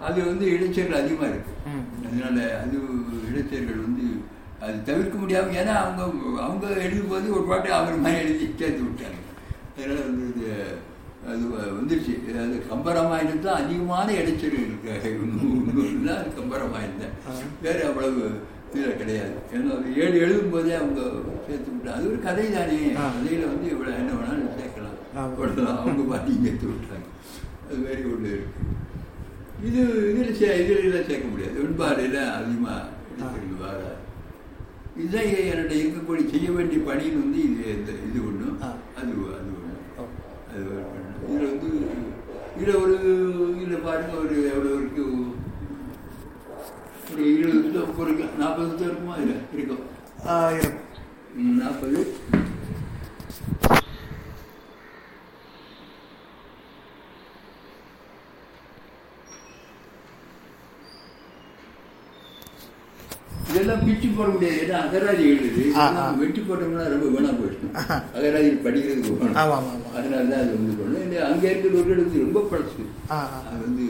[0.00, 1.52] அது வந்து இடைச்சல்கள் அதிகமா இருக்கு.
[2.04, 2.76] அதனால அது
[3.30, 4.04] இடைச்சல்கள் வந்து
[4.64, 6.02] அது தவிர்க்க முடியாம ஏன்னா அவங்க
[6.46, 9.18] அவங்க எழுதும் போது ஒரு பாட்டை அவர் மாதிரி எழுதி சேர்த்து விட்டாங்க.
[9.76, 10.48] அதனால வந்து இது
[11.30, 11.44] அது
[11.78, 12.12] வந்துருச்சு.
[12.42, 14.90] அது கம்பராமாயணம் தான் அதிகமான இடைச்சல்கள் இருக்கு.
[16.16, 17.16] அது கம்பராமாயணம் தான்.
[17.66, 18.22] வேற அவ்வளவு
[18.74, 19.34] இதில் கிடையாது.
[19.54, 21.00] ஏன்னா ஏழு எழுதும் போதே அவங்க
[21.46, 21.96] சேர்த்து விட்டாங்க.
[21.96, 22.78] அது ஒரு கதை தானே.
[23.16, 24.98] கதையில வந்து இவ்வளோ என்ன வேணாலும் சேர்க்கலாம்.
[25.16, 25.24] ஆமா.
[25.24, 25.80] அவ்வளவுதான்.
[25.82, 27.06] அவங்க பாட்டியும் சேர்த்து விட்டாங்க.
[27.68, 28.68] அது மாதிரி ஒன்று இருக்கு.
[29.68, 31.56] இது இதில் சே இதில் சேர்க்க முடியாது.
[31.64, 32.98] வெண்பாறையில் அதிகமாக
[33.64, 33.96] வராது.
[34.96, 37.64] இதுதான் என்னுடைய இருக்கக்கூடிய செய்ய வேண்டிய பணின்னு வந்து இது
[38.06, 38.70] இது ஒன்று ஆ.
[38.96, 39.74] அது அது ஒன்று.
[40.50, 40.64] அது.
[41.24, 41.68] இதுல வந்து
[42.56, 42.94] இதுல ஒரு
[43.56, 45.04] இதுல பாருங்க ஒரு எவ்வளவு இருக்கு?
[47.12, 49.16] ஒரு இருபது வருஷம் ஒரு நாற்பது வருஷம் இருக்குமா?
[49.16, 49.84] இதுல இருக்கும்
[51.58, 52.00] நாற்பது.
[63.50, 64.58] இதெல்லாம் பிச்சு போட முடியாது.
[64.64, 65.24] ஏன்னா அகராதி.
[65.36, 67.74] இதெல்லாம் வெட்டி போட்டோம்னா ரொம்ப வீணா போயிடும்.
[68.16, 69.38] அகராதி படிக்கிறதுக்கு போகணும்.
[69.96, 72.86] அதனால தான் அது வந்து பண்ணணும் இல்லை அங்கே இருக்கிற ஒரு வந்து ரொம்ப பழசு.
[73.50, 73.88] அது வந்து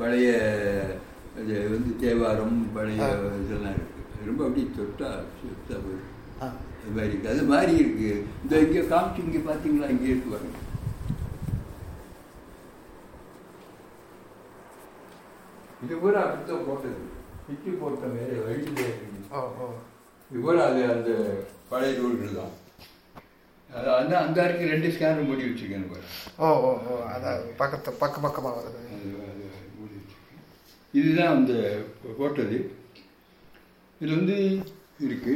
[0.00, 0.30] பழைய
[1.74, 3.04] வந்து தேவாரம் பழைய.
[3.42, 4.00] இதெல்லாம் இருக்கு.
[4.30, 6.10] ரொம்ப அப்படியே தொட்டா சொத்தா போயிடும்.
[6.82, 7.32] அது மாதிரி இருக்கு.
[7.32, 8.10] அது மாதிரி இருக்கு.
[8.42, 10.58] இந்த இங்கே காமிச்சு இங்கே பார்த்தீங்களா இங்கே இருக்கு பாருங்க.
[15.84, 17.00] இது கூட அப்படித்தான் போட்டது.
[17.46, 18.86] பிச்சு போட்ட வேற வழியிலே
[20.30, 21.10] கூட அது அந்த
[21.70, 22.52] பழைய நூல்கள் தான்.
[23.70, 26.06] அது அந்த அறைக்கு ரெண்டு ஸ்கேனர் மூடி வச்சிருக்கேன் பாரு.
[26.38, 28.80] ஓ ஓ ஓ அதான் பக்கத்து பக்க பக்கமாக வருது.
[29.76, 30.46] மூடி வச்சிருக்கேன்.
[30.94, 31.52] இதுதான் அந்த
[32.18, 32.58] போட்டது.
[34.00, 34.36] இது வந்து
[35.06, 35.34] இருக்கு.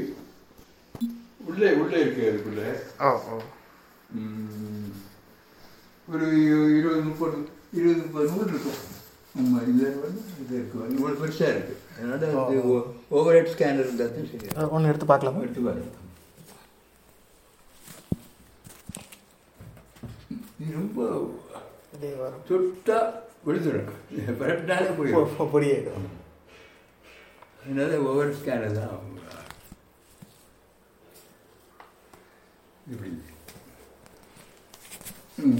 [1.46, 2.62] உள்ளே உள்ளே இருக்கு அதுக்குள்ள.
[3.06, 3.40] ஓ
[4.16, 4.90] ம்,
[6.08, 6.26] ஒரு
[6.78, 7.38] இருபது முப்பது
[7.72, 8.82] இருபது முப்பது நூறு இருக்கும்.
[9.38, 9.86] இது
[10.42, 10.78] இது இருக்கு.
[10.92, 11.74] இவ்வளோ பெருசாக இருக்கு.
[11.96, 12.58] அதனால அது
[13.16, 14.68] ஓவர் ஹெட் ஸ்கேனர் இருந்தால் தான் சரி.
[14.70, 15.40] ஒன்று எடுத்து பார்க்கலாமா?
[15.40, 15.92] எடுத்து பாருங்க.
[20.60, 21.00] இது ரொம்ப
[21.94, 22.42] இதே வரும்.
[22.48, 22.98] சுட்டா
[23.46, 23.90] விழுந்துடும்
[24.40, 25.28] பரட்டாலே போயிடும்.
[25.36, 26.06] பொ- பொடியாயிடும்
[27.62, 29.04] அதனால ஓவர் ஸ்கேனர் தான்
[32.86, 33.10] இப்படி.
[35.38, 35.56] ம்,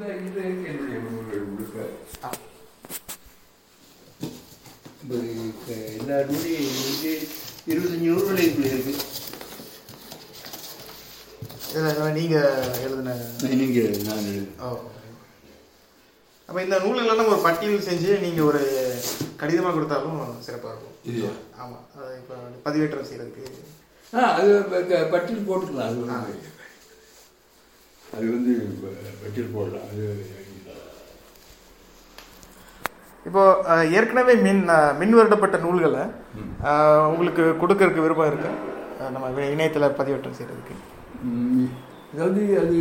[0.00, 0.40] இந்த இந்த
[0.70, 1.78] என்னுடைய நூல்கள் முழுக்க.
[5.96, 7.10] எல்லா நூலையும் வந்து
[7.70, 8.92] இருபத்தஞ்சி நூல்கள் இப்படி இருக்கு.
[11.72, 12.46] இதில் நீங்கள்
[12.84, 13.16] எழுதின
[13.62, 14.30] நீங்கள் நான்
[14.66, 14.70] ஓ
[16.48, 16.78] அப்போ இந்த
[17.10, 18.62] நம்ம ஒரு பட்டியல் செஞ்சு நீங்கள் ஒரு
[19.42, 20.96] கடிதமாக கொடுத்தாலும் சிறப்பாக இருக்கும்.
[21.10, 21.34] இல்லையா?
[21.62, 22.36] ஆமாம் அது இப்போ
[22.68, 23.44] பதிவேற்றம் செய்கிறதுக்கு
[24.12, 24.50] ஆ அது
[25.14, 25.90] பட்டியல் போட்டுக்கலாம்
[26.20, 26.32] அது
[28.12, 28.52] அது வந்து
[29.52, 30.04] போடலாம் அது
[33.26, 33.42] இப்போ
[33.96, 34.62] ஏற்கனவே மின்
[34.98, 36.04] மின் வருடப்பட்ட நூல்களை
[37.10, 38.50] உங்களுக்கு கொடுக்கறதுக்கு விருப்பம் இருக்கு?
[39.12, 40.74] நம்ம இணையத்துல பதிவேற்றம் செய்யறதுக்கு
[41.28, 41.68] ம்,
[42.12, 42.78] அதாவது அது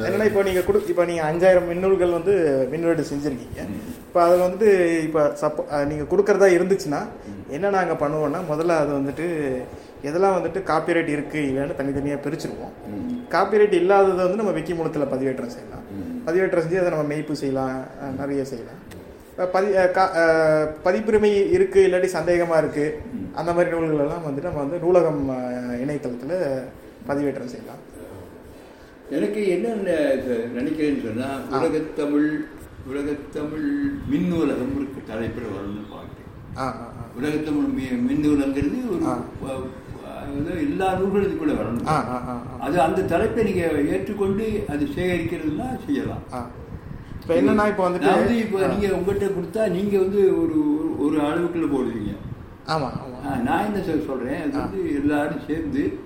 [0.00, 2.34] என்னன்னா இப்போ நீங்க கொடு இப்போ நீங்க அஞ்சாயிரம் மின்னூல்கள் வந்து
[2.70, 3.62] மின்வெடு செஞ்சிருக்கீங்க.
[4.00, 4.68] இப்போ அதில் வந்துட்டு
[5.02, 7.00] இப்போ சப்போ அஹ், நீங்க கொடுக்கறதா இருந்துச்சுன்னா
[7.50, 9.26] என்ன நாங்க பண்ணுவோம்னா முதல்ல அது வந்துட்டு
[10.08, 12.74] எதெல்லாம் வந்துட்டு காப்பிரைட் இருக்கு இல்லைன்னு தனித்தனியாக பிரிச்சிருவோம்.
[13.34, 15.84] காப்பிரைட் இல்லாததை வந்து நம்ம விக்கி மூலத்தில் பதிவேற்றம் செய்யலாம்.
[16.26, 17.76] பதிவேற்றம் செஞ்சு அதை நம்ம மெய்ப்பு செய்யலாம்
[18.20, 18.80] நிறைய செய்யலாம்.
[19.54, 19.68] பதி
[20.84, 22.84] பதிப்புரிமை இருக்கு இல்லாட்டி சந்தேகமா இருக்கு
[23.40, 25.22] அந்த மாதிரி நூல்கள் எல்லாம் வந்துட்டு நம்ம வந்து நூலகம்
[25.84, 26.32] இணையதளத்துல
[27.08, 27.82] பதிவேற்றம் செய்யலாம்.
[29.16, 29.74] எனக்கு என்ன
[30.58, 32.30] நினைக்கிறேன்னு சொன்னா உலகத்தமிழ்
[32.90, 33.68] உலகத்தமிழ்
[34.10, 36.30] மின் நூலகம் இருக்கு தலைப்பில் வரணும்னு பார்க்குறேன்.
[37.18, 37.70] உலகத்தமிழ்
[38.08, 39.04] மின் நூலகங்கிறது ஒரு
[40.26, 40.30] ஆ.
[40.30, 41.86] வ- அதாவது எல்லா நூல்களும் இதுக்குள்ள வரணும்.
[42.60, 46.22] அது அந்த தலைப்பை நீங்க ஏற்றுக்கொண்டு அது சேகரிக்கிறதுனா செய்யலாம்.
[47.20, 48.66] இப்போ என்னன்னா இப்போ வந்துட்டு வந்து இப்போ.
[48.66, 50.58] நீங்க உங்கள்கிட்ட கொடுத்தா நீங்க வந்து ஒரு
[50.98, 52.16] ஒரு அளவுக்குள்ள போடுவீங்க.
[53.44, 54.42] நான் என்ன சொல்ல சொல்றேன்?
[54.42, 55.98] அது வந்து எல்லாரும் சேர்ந்து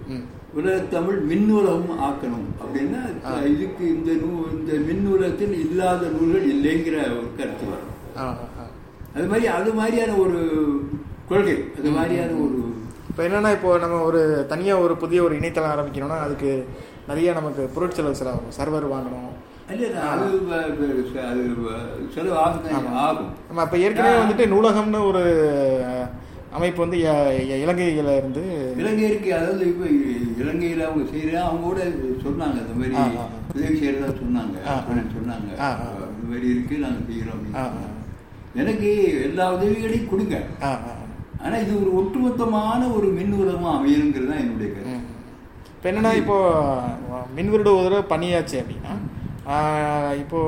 [0.57, 2.47] உலகத்தமிழ் மின்னூலகம் ஆக்கணும்.
[2.63, 3.03] அப்படின்னா.
[3.47, 8.29] இதுக்கு இந்த நூ இந்த மின்னூலகத்தில் இல்லாத நூல்கள் இல்லைங்கிற ஒரு கருத்து வரும்.
[9.15, 10.41] அது மாதிரி அது மாதிரியான ஒரு
[11.29, 11.65] கொள்கை.
[11.79, 12.70] அது மாதிரியான ஒரு
[13.11, 16.51] இப்போ என்னன்னா இப்போ நம்ம ஒரு தனியா ஒரு புதிய ஒரு இணையதளம் ஆரம்பிக்கணும்னா அதுக்கு
[17.09, 19.31] நிறைய நமக்கு பொருட்செலவு செலவாகும் சர்வர் வாங்கணும்.
[23.49, 25.23] நம்ம அப்போ ஏற்கனவே வந்துட்டு நூலகம்னு ஒரு
[26.53, 26.99] அமைப்பு வந்து
[27.59, 28.43] இலங்கையில இருந்து
[28.81, 29.87] இலங்கையருக்கு அதாவது இப்போ
[30.41, 31.81] இலங்கையில் அவங்க செய்யற அவங்க கூட
[32.25, 32.97] சொன்னாங்க இந்த மாதிரி.
[33.53, 34.57] உதவி செய்யறதா சொன்னாங்க.
[35.15, 35.51] சொன்னாங்க.
[36.13, 37.97] இந்த மாதிரி இருக்கு நாங்க செய்யறோம் ஆ, அப்படின்னு ஆ.
[38.55, 38.89] எனக்கு
[39.25, 40.37] எல்லா உதவிகளையும் கொடுங்க.
[41.41, 44.99] ஆ ஆ ஆனா இது ஒரு ஒட்டுமொத்தமான ஒரு மின் உலகமா அமையணுங்கிறது தான் என்னுடைய கருத்து.
[45.75, 46.37] இப்போ என்னன்னா இப்போ
[47.37, 48.95] மின்விருட ஒரு தடவை பண்ணியாச்சு அப்படின்னா
[49.53, 50.41] ஆஹ், இப்போ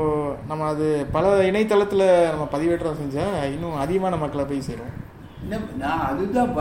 [0.48, 3.24] நம்ம அது பல இணையதளத்துல நம்ம பதிவேற்றம் செஞ்சா
[3.54, 4.92] இன்னும் அதிகமான மக்களை போய் சேரும்.
[5.80, 6.52] நான் அதுதான்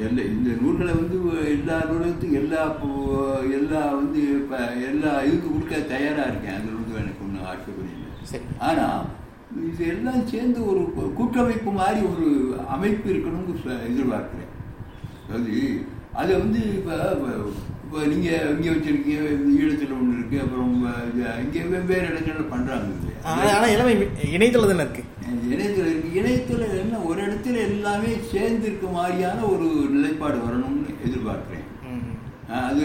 [0.00, 1.16] எல்லா இந்த நூல்களை வந்து
[1.54, 2.60] எல்லா நூலகத்துக்கும் எல்லா
[3.56, 4.58] எல்லா வந்து இப்ப
[4.90, 6.58] எல்லா இதுக்கு கொடுக்க தயாரா இருக்கேன்.
[6.58, 8.10] அது வந்து எனக்கு ஒன்றும் ஆட்சேபனை இல்லை.
[8.30, 8.46] சரி.
[9.70, 10.80] இது எல்லாம் சேர்ந்து ஒரு
[11.18, 12.26] கூட்டமைப்பு மாதிரி ஒரு
[12.74, 13.54] அமைப்பு இருக்கணும்னு
[13.90, 14.50] எதிர்பார்க்கிறேன்.
[15.26, 15.52] அதாவது
[16.20, 16.96] அதை வந்து இப்போ
[17.84, 19.24] இப்போ நீங்கள் இங்கே வச்சிருக்கீங்க
[19.60, 20.72] ஈழத்தில் ஒன்று இருக்கு அப்புறம்
[21.44, 23.92] இங்கே வெவ்வேறு இடங்கள்ல பண்ணுறாங்க ஆனா ஆனா எல்லாமே
[24.36, 25.02] இணையதளம் தானே இருக்கு.
[25.52, 26.10] இணையத்தில் இருக்கு.
[26.20, 31.63] இணையத்தில் என்ன ஒரு இடத்துல எல்லாமே சேர்ந்து இருக்க மாதிரியான ஒரு நிலைப்பாடு வரணும்னு எதிர்பார்க்கிறேன்.
[32.60, 32.84] அது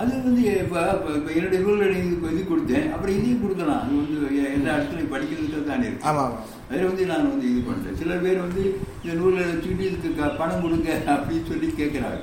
[0.00, 0.80] அது வந்து இப்போ
[1.16, 3.80] இப்போ என்னுடைய நூல்களை இதுக்கு இது கொடுத்தேன் அப்புறம் இதையும் கொடுக்கலாம்.
[3.84, 4.16] அது வந்து
[4.56, 6.06] எல்லா இடத்துலையும் படிக்கிறதுக்கு தானே இருக்கு.
[6.10, 6.38] ஆமா ஆமா.
[6.68, 8.62] அதில் வந்து நான் வந்து இது பண்ணுறேன் சில பேர் வந்து
[9.02, 12.20] இந்த நூலை வச்சுக்கிட்டு இதுக்கு பணம் கொடுங்க அப்படின்னு சொல்லி கேட்குறாங்க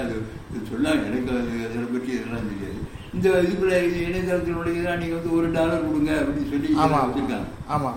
[0.00, 0.14] அது
[0.70, 2.80] சொல்லாங்க எனக்கு அது அதை பற்றி இதெல்லாம் தெரியாது.
[3.16, 7.40] இந்த இதுக்குள்ள இது இணையதளத்தினுடைய நீங்கள் வந்து ஒரு டாலர் கொடுங்க அப்படின்னு சொல்லி வச்சுருக்காங்க.
[7.68, 7.92] ஆமா ஆமா.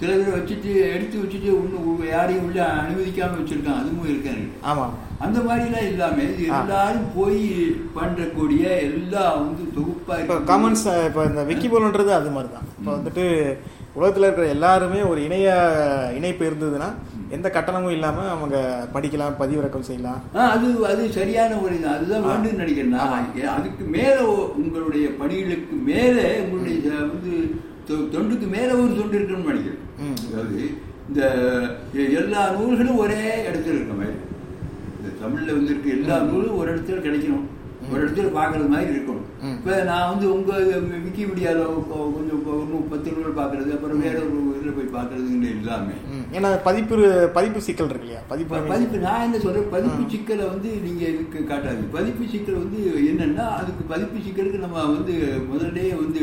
[0.00, 4.84] சில பேர் வச்சுட்டு எடுத்து வச்சுட்டு இன்னும் யாரையும் உள்ள அனுமதிக்காம வச்சிருக்காங்க அதுவும் இருக்காங்க ஆமா.
[5.24, 6.44] அந்த மாதிரிலாம் இல்லாம இது.
[6.58, 7.40] எல்லாரும் போய்
[7.96, 10.36] பண்றக்கூடிய எல்லாம் வந்து தொகுப்பா இப்போ.
[10.50, 13.24] காமன்ஸ் இப்போ இந்த விக்கிபோல்ன்றது அது மாதிரி தான் இப்போ வந்துட்டு
[13.96, 15.46] உலகத்தில் இருக்கிற எல்லாருமே ஒரு இணைய
[16.18, 16.88] இணைப்பு இருந்ததுன்னா
[17.30, 18.56] எந்த கட்டணமும் இல்லாமல் அவங்க
[18.94, 20.20] படிக்கலாம் பதிவிறக்கம் செய்யலாம்.
[20.46, 22.24] அது அது சரியான ஒரு இது அதுதான்.
[22.26, 24.16] வேண்டும் நினைக்கிறேன் அதுக்கு மேல
[24.60, 27.34] உங்களுடைய பணிகளுக்கு மேல உங்களுடைய வந்து
[28.10, 29.78] தொண்டுக்கு மேல ஒரு தொண்டு இருக்கணும்னு நினைக்கிறேன்.
[30.24, 30.60] அதாவது
[31.08, 31.20] இந்த
[32.18, 34.16] எல்லா நூல்களும் ஒரே இடத்துல இருக்க மாதிரி.
[34.96, 37.46] இந்த தமிழ்ல வந்து இருக்க எல்லா நூலும் ஒரு இடத்துல கிடைக்கணும்.
[37.84, 39.26] ஒரு இடத்துல பார்க்கறது மாதிரி இருக்கணும்.
[39.52, 40.50] இப்ப நான் வந்து உங்க
[40.98, 46.24] விக்கிபீடியால கொ- கொஞ்சம் இன்னும் பத்து நூல் பார்க்கறது அப்புறம் வேற ஒரு இதுல போய் பார்க்கறதுன்னு இல்லாம ம்.
[46.34, 46.96] ஏன்னா பதிப்பு
[47.34, 48.22] பதிப்பு சிக்கல் இருக்கு இல்லையா?
[48.28, 49.68] பதிப்பு பதிப்பு நான் என்ன சொல்றேன்?
[49.72, 52.80] பதிப்பு சிக்கலை வந்து நீங்க இதுக்கு காட்டாது பதிப்பு சிக்கல் வந்து
[53.10, 55.16] என்னன்னா அதுக்கு பதிப்பு சிக்கலுக்கு நம்ம வந்து
[55.50, 56.20] முதல்லயே வந்து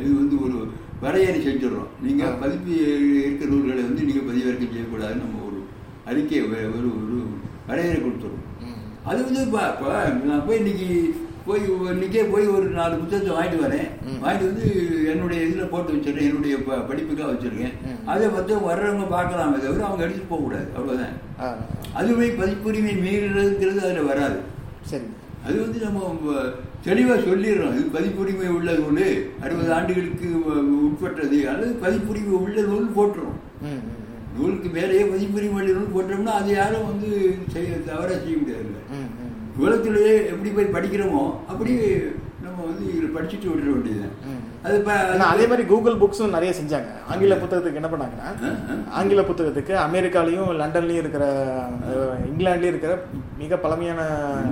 [0.00, 0.56] இது வந்து ஒரு
[1.02, 1.90] வரையறை செஞ்சிடறோம்.
[2.00, 2.36] நீங்க ஆ.
[2.40, 2.72] பதிப்பு
[3.20, 5.58] இருக்கிற நூல்களை வந்து நீங்க பதிவிறக்கம் செய்யக்கூடாதுன்னு நம்ம ஒரு
[6.06, 7.18] அறிக்கை ஒரு ஒரு
[7.66, 8.78] வரையறை கொடுத்துரும் ம்.
[9.04, 9.90] அது வந்து இப்போ இப்போ
[10.24, 10.88] நான் போய் இன்னைக்கு
[11.46, 13.88] போய் இன்னைக்கே போய் ஒரு நாலு புத்தகத்தை வாங்கிட்டு வரேன்.
[14.20, 14.66] வாங்கிட்டு வந்து
[15.06, 17.74] என்னுடைய இதில் போட்டு வச்சிருக்கேன் என்னுடைய ப- படிப்புக்காக வச்சிருக்கேன்.
[18.06, 20.68] அதை பார்த்து வர்றவங்க பார்க்கலாமே தவிர அவங்க எடுத்துட்டு போகக்கூடாது.
[20.76, 21.16] அவ்வளோதான்
[21.94, 24.38] அதுவே பதிப்புரிமை மீறுறதுங்கிறது அதில் வராது.
[24.84, 25.08] சரி.
[25.44, 26.00] அது வந்து நம்ம
[26.86, 29.02] தெளிவாக சொல்லிடுறோம் இது பதிப்புரிமை உள்ள நூல்
[29.44, 30.28] அறுபது ஆண்டுகளுக்கு
[30.86, 33.36] உட்பட்டது அல்லது பதிப்புரிமை உள்ள நூல் போட்டுரும்.
[34.36, 37.10] நூலுக்கு மேலேயே பதிப்புரிமை உள்ள நூல் போட்டோம்னா அது யாரும் வந்து
[37.54, 38.68] செய்ய தவறாக செய்ய முடியாது.
[39.62, 41.72] உலகத்திலேயே எப்படி போய் படிக்கிறோமோ அப்படி
[42.44, 44.41] நம்ம வந்து இதில் படிச்சுட்டு விட்டுற வேண்டியதுதான்.
[44.64, 44.76] அது
[45.26, 48.28] அதே மாதிரி கூகுள் புக்ஸும் நிறைய செஞ்சாங்க ஆங்கில புத்தகத்துக்கு என்ன பண்ணாங்கன்னா.
[48.92, 51.24] ஆங்கில புத்தகத்துக்கு அமெரிக்காலையும் லண்டன்லயும் இருக்கிற
[52.26, 52.92] இங்கிலாந்துலயும் இருக்கிற
[53.38, 54.02] மிக பழமையான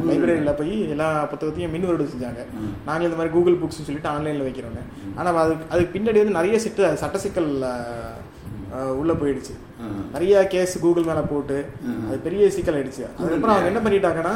[0.09, 2.73] லைப்ரரியில் போய் எல்லா புத்தகத்தையும் மின்வருடு செஞ்சாங்க ம்.
[2.87, 4.83] நாங்கள் இந்த மாதிரி கூகுள் புக்ஸ்னு சொல்லிட்டு ஆன்லைனில் வைக்கிறோங்க
[5.17, 7.51] ஆனால் அது அதுக்கு பின்னாடி வந்து நிறைய சிட்ட சட்ட சிக்கல்
[8.99, 9.55] உள்ள போயிடுச்சு.
[10.13, 11.57] நிறைய கேஸ் கூகுள் மேலே போட்டு.
[12.05, 14.35] அது பெரிய சிக்கல் ஆயிடுச்சு அதுக்கப்புறம் அவங்க என்ன பண்ணிட்டாங்கன்னா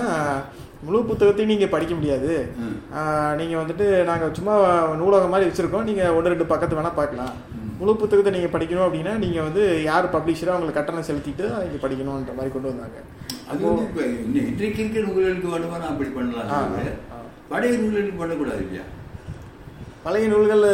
[0.85, 2.49] முழு புத்தகத்தையும் நீங்கள் படிக்க முடியாது.
[3.37, 4.55] நீங்கள் வந்துட்டு நாங்கள் சும்மா
[4.95, 5.83] நூலகம் மாதிரி வச்சுருக்கோம்.
[5.83, 7.33] நீங்கள் ஒன்று ரெண்டு பக்கத்து வேணால் பார்க்கலாம்.
[7.79, 12.53] முழு புத்தகத்தை நீங்கள் படிக்கணும் அப்படின்னா நீங்கள் வந்து யார் பப்ளிஷரோ அவங்களுக்கு கட்டணம் செலுத்திட்டு நீங்கள் படிக்கணுன்ற மாதிரி
[12.53, 12.99] கொண்டு வந்தாங்க.
[13.51, 13.61] அது
[14.35, 16.69] இன்றைக்கு இருக்கிற நூல்களுக்கு வேணுமா நான் அப்படி பண்ணலாம்.
[17.49, 18.83] பழைய நூல்களுக்கு பண்ணக்கூடாது இல்லையா?
[20.03, 20.65] பழைய நூல்கள்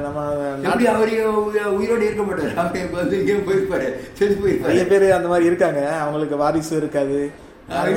[0.00, 0.32] நம்ம
[0.62, 1.26] நாட்டு- அவர்
[1.66, 2.54] உயிரோடு இருக்க மாட்டார்?
[2.54, 5.92] அவர் வந்து இங்கே போயிருப்பாரு செத்து நிறைய போயிருப்பாரு பேர் அந்த மாதிரி இருக்காங்க.
[5.92, 7.30] அவங்களுக்கு வாரிசு இருக்காது.
[7.68, 7.96] நிறைய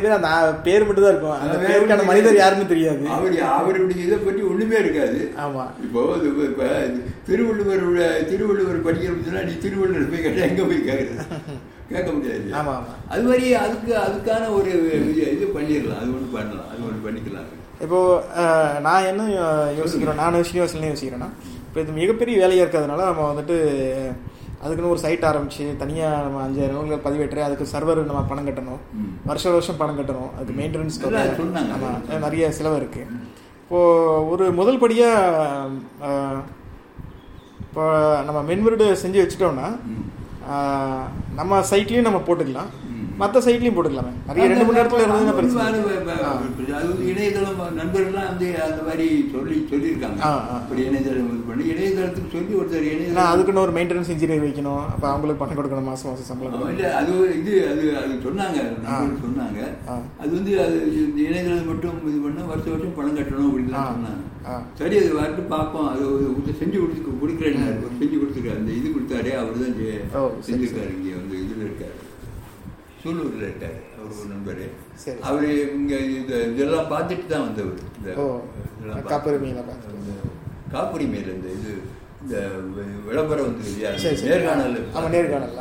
[0.00, 1.40] பேர் அந்த பேர் மட்டும் தான் இருக்கும்.
[1.40, 3.08] அந்த பேருக்கான மனிதர் யாருன்னு தெரியாது.
[3.08, 5.32] அவர் அவருடைய இதை பற்றி ஒண்ணுமே இருக்காது.
[5.36, 5.64] ஆமா.
[5.80, 6.90] இப்போ இப்ப-
[7.26, 11.24] திருவள்ளுவர் திருவள்ளுவர் படிக்கிறதுனா நீ திருவள்ளுவர் போய் கேட்டா எங்க போய் கேட்கறது?
[11.92, 12.44] கேட்க முடியாது.
[12.52, 12.94] ஆமா ஆமா.
[13.08, 15.98] அது மாதிரி அதுக்கு அதுக்கான ஒரு இது- பண்ணிடலாம்.
[15.98, 16.68] அது ஒன்று பண்ணலாம்.
[16.68, 17.48] அது ஒன்று பண்ணிக்கலாம்.
[17.80, 18.24] இப்போ
[18.80, 19.22] நான் என்ன
[19.78, 20.14] யோசிக்கிறேன்?
[20.14, 21.28] நான் ஸ்ரீனிவாசன் யோசிக்கிறேன்னா
[21.68, 23.56] இப்போ இது மிகப்பெரிய வேலையாக இருக்கிறதுனால நம்ம வந்துட்டு
[24.62, 28.80] அதுக்குன்னு ஒரு சைட் ஆரம்பிச்சு தனியாக நம்ம அஞ்சாயிரம் நூல்கள் பதிவேற்று அதுக்கு சர்வர் நம்ம பணம் கட்டணும்.
[29.30, 30.30] வருஷம் வருஷம் பணம் கட்டணும்.
[30.36, 30.98] அதுக்கு மெயின்டெனன்ஸ்.
[31.76, 33.02] ஆமாம் நிறைய செலவு இருக்கு.
[33.64, 33.80] இப்போ
[34.32, 36.42] ஒரு முதல் படியாக
[37.66, 37.84] இப்போ
[38.26, 39.68] நம்ம மென்வருடு செஞ்சு வச்சுட்டோம்னா
[41.38, 42.70] நம்ம சைட்லேயும் நம்ம போட்டுக்கலாம்.
[43.20, 45.62] மற்ற சைட்லேயும் போட்டுக்கலாமே நிறைய ரெண்டு மணி நேரத்தில் இருந்ததுன்னா அது பிரச்சனை.
[45.68, 50.20] அது அது இணையதளம் நண்பர்கள்லாம் வந்து அந்த மாதிரி சொல்லி சொல்லியிருக்காங்க.
[50.58, 55.42] அப்படி இணையதளம் இது பண்ணி இணையதளத்துக்கு சொல்லி ஒருத்தர் இணையதளம் அதுக்குன்னு ஒரு மெயின்டெனன்ஸ் இன்ஜினியர் வைக்கணும் அப்போ அவங்களுக்கு
[55.42, 56.66] பணம் கொடுக்கணும் மாசம் மாசம் சம்பளம்.
[56.74, 58.58] இல்ல அது இது அது அது சொன்னாங்க
[59.24, 59.60] சொன்னாங்க.
[60.22, 60.76] அது வந்து அது
[61.28, 63.74] இணையதளம் மட்டும் இது பண்ணா வருஷம் வருஷம் பணம் கட்டணும் அப்படின்னு.
[63.92, 64.24] சொன்னாங்க.
[64.80, 67.58] சரி அது வரட்டு பார்ப்போம் அது ஒரு செஞ்சு கொடுத்து கொடுக்குறேன்
[68.00, 69.76] செஞ்சு கொடுத்துருக்காரு அந்த இது கொடுத்தாரே அவர் தான்
[70.46, 71.96] செஞ்சிருக்காரு இங்கே வந்து இதில் இருக்காரு
[73.08, 74.62] சூலூரில் இருக்காரு அவர் ஒரு நண்பர்
[75.02, 75.18] சரி.
[75.28, 75.44] அவர்
[75.76, 78.10] இங்கே இது இதெல்லாம் பார்த்துட்டு தான் வந்தவர் இந்த
[80.72, 81.30] காப்புரிமையில.
[81.36, 81.70] இந்த இது
[82.22, 82.36] இந்த
[83.06, 83.90] விளம்பரம் வந்து இல்லையா.
[84.26, 84.76] நேர்காணல்
[85.14, 85.54] நேர்காணல்,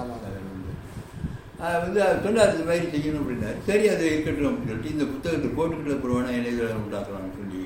[1.83, 5.95] வந்து அவர் சொன்னார் இந்த மாதிரி செய்யணும் அப்படின்னாரு சரி அது இருக்கட்டும் அப்படின்னு சொல்லிட்டு இந்த புத்தகத்தை போட்டுக்கிட்ட
[6.09, 7.61] வேணா இணையதளம் உண்டாக்கலாம்னு சொல்லி.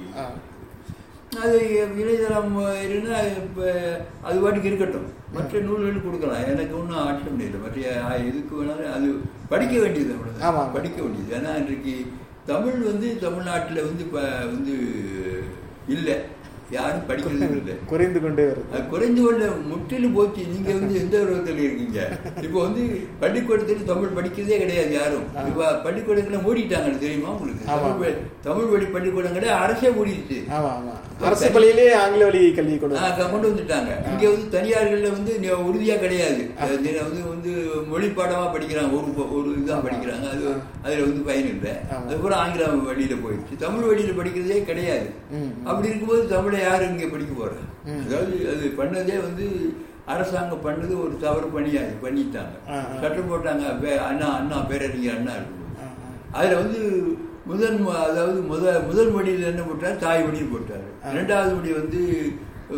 [1.31, 1.57] அது
[2.01, 2.55] இணையதளம்
[2.85, 3.65] இருந்தால் இப்போ
[4.23, 5.05] அது பாட்டுக்கு இருக்கட்டும்.
[5.33, 6.41] மற்ற நூல்கள் கொடுக்கலாம்.
[6.53, 7.79] எனக்கு ஒன்றும் ஆட்சேபம் இல்லை மற்ற
[8.29, 9.07] எதுக்கு வேணாலும் அது
[9.49, 10.25] படிக்க வேண்டியது ஆமா.
[10.47, 11.31] அவ்வளோதான் படிக்க வேண்டியது.
[11.37, 11.93] ஏன்னா இன்றைக்கு
[12.45, 14.75] தமிழ் வந்து தமிழ்நாட்டில் வந்து இப்போ வந்து
[15.87, 16.17] இல்லை.
[16.71, 17.73] யாரும் படிக்கிறது இல்லை.
[17.91, 18.67] குறைந்து கொண்டே வருது.
[18.73, 20.43] அது குறைந்து கொள்ள முற்றிலும் போச்சு.
[20.51, 21.99] நீங்க வந்து எந்த உருவத்தில் இருக்கீங்க?
[22.41, 22.83] இப்போ வந்து
[23.19, 25.25] பள்ளிக்கூடத்தில் தமிழ் படிக்கிறதே கிடையாது யாரும்.
[25.49, 26.97] இப்போ பள்ளிக்கூடங்களை மூடிட்டாங்க.
[26.99, 27.65] தெரியுமா உங்களுக்கு.
[27.65, 30.39] தமிழ் தமிழ் வழி பள்ளிக்கூடங்களே அரசே மூடிடுச்சு
[31.21, 33.91] அரசு பள்ளியிலேயே ஆங்கில வழி கல்வி கொடு ஆ, க- கொண்டு வந்துட்டாங்க.
[34.09, 36.49] இங்க வந்து தனியார்கள்ல வந்து உறுதியா கிடையாது.
[37.03, 37.51] வந்து வந்து
[37.87, 38.91] மொழி பாடமா படிக்கிறாங்க.
[38.91, 40.29] ஒரு ஒரு இதுதான் படிக்கிறாங்க.
[40.29, 40.43] அது
[40.83, 41.71] அதுல வந்து பயன் இல்லை.
[41.89, 43.55] அதுக்கப்புறம் ஆங்கிலம் வழியில போயிடுச்சு.
[43.57, 45.09] தமிழ் வழியில படிக்கிறதே கிடையாது.
[45.63, 47.49] அப்படி இருக்கும்போது தமிழை யாரு இங்க படிக்க
[47.85, 48.03] ம்.
[48.07, 49.73] அதாவது அது பண்ணதே வந்து
[50.05, 52.55] அரசாங்கம் பண்ணது ஒரு தவறு பண்ணியா பண்ணிட்டாங்க.
[53.01, 53.97] சட்டம் போட்டாங்க.
[53.97, 55.85] அண்ணா அண்ணா பேரறிஞர் அண்ணா ஆ.
[56.31, 56.79] அதுல வந்து
[57.45, 59.97] முதல் ம- அதாவது முத முதல் மொழியில் என்ன போட்டார்?
[59.97, 60.90] தாய் மொழியில் போட்டார்.
[61.17, 62.01] ரெண்டாவது மொழி வந்து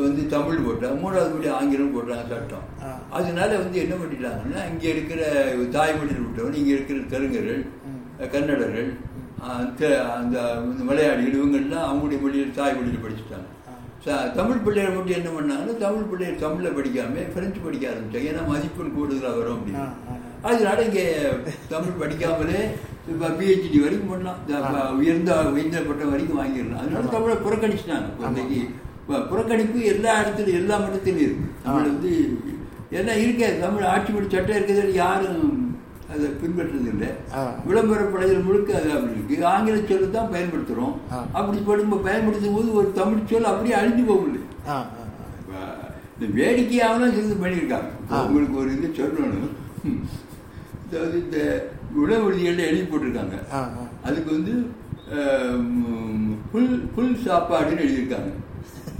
[0.03, 2.67] வந்து தமிழ் போட்டார் மூணாவது மொழி ஆங்கிலம் போட்டாங்க சட்டம்.
[3.17, 5.21] அதனால வந்து என்ன பண்ணிட்டாங்கன்னா இங்க இருக்கிற
[5.75, 7.63] தாய்மொழியில் விட்டவன் இங்க இருக்கிற தெலுங்கர்கள்.
[8.35, 8.89] கன்னடர்கள்
[10.17, 10.37] அந்த
[10.89, 13.49] மலையாளிகள் இவங்கெல்லாம் அவங்களுடைய மொழியில் தாய் மொழியில் படிச்சுட்டாங்க
[14.37, 18.29] தமிழ் பிள்ளைகள் மட்டும் என்ன பண்ணாங்கன்னா தமிழ் பிள்ளைகள் தமிழில் படிக்காம பிரெஞ்சு படிக்க ஆரம்பிச்சாங்க.
[18.31, 19.85] ஏன்னா மதிப்பெண் கூடுதலாக வரும் அப்படின்னு.
[20.43, 21.05] அதனால இங்கே
[21.69, 22.61] தமிழ் படிக்காமலே
[23.07, 26.77] இப்போ பிஹெச்டி வரைக்கும் பண்ணலாம் உயர்ந்த உயர்ந்த பட்டம் வரைக்கும் வாங்கிடலாம்.
[26.77, 27.05] அதனால.
[27.05, 28.05] தமிழை புறக்கணிச்சிட்டாங்க
[29.07, 31.49] ப- புறக்கணிப்பு எல்லா இடத்துலையும் எல்லா மட்டத்திலும் இருக்கு.
[31.63, 31.81] தமிழ்.
[31.81, 32.37] வந்து
[32.91, 33.59] ஏன்னா இருக்காது.
[33.59, 35.77] தமிழ் ஆட்சி மொழி சட்டம் இருக்கிறது யாரும்
[36.13, 36.29] அதை
[37.33, 37.55] ஆ.
[37.65, 39.45] விளம்பர படைகள் முழுக்க அது அப்படி இருக்கு.
[39.45, 40.93] ஆங்கில சொல்லு தான் பயன்படுத்துறோம்.
[41.11, 41.25] ஆ.
[41.31, 44.35] அப்படி படும் பயன்படுத்தும் போது ஒரு தமிழ் சொல் அப்படியே அழிஞ்சு போகல
[46.19, 47.89] இந்த வேடிக்கையாகலாம் சேர்ந்து பண்ணியிருக்காங்க.
[48.11, 48.25] ஆ.
[48.25, 49.93] உங்களுக்கு ஒரு இது சொல்லணும்.
[50.93, 51.39] அதாவது இந்த
[51.97, 53.35] உணவழிகளில் எழுதி போட்டிருக்காங்க.
[54.03, 54.53] அதுக்கு வந்து
[56.51, 58.31] புல் புல் சாப்பாடுன்னு எழுதியிருக்காங்க.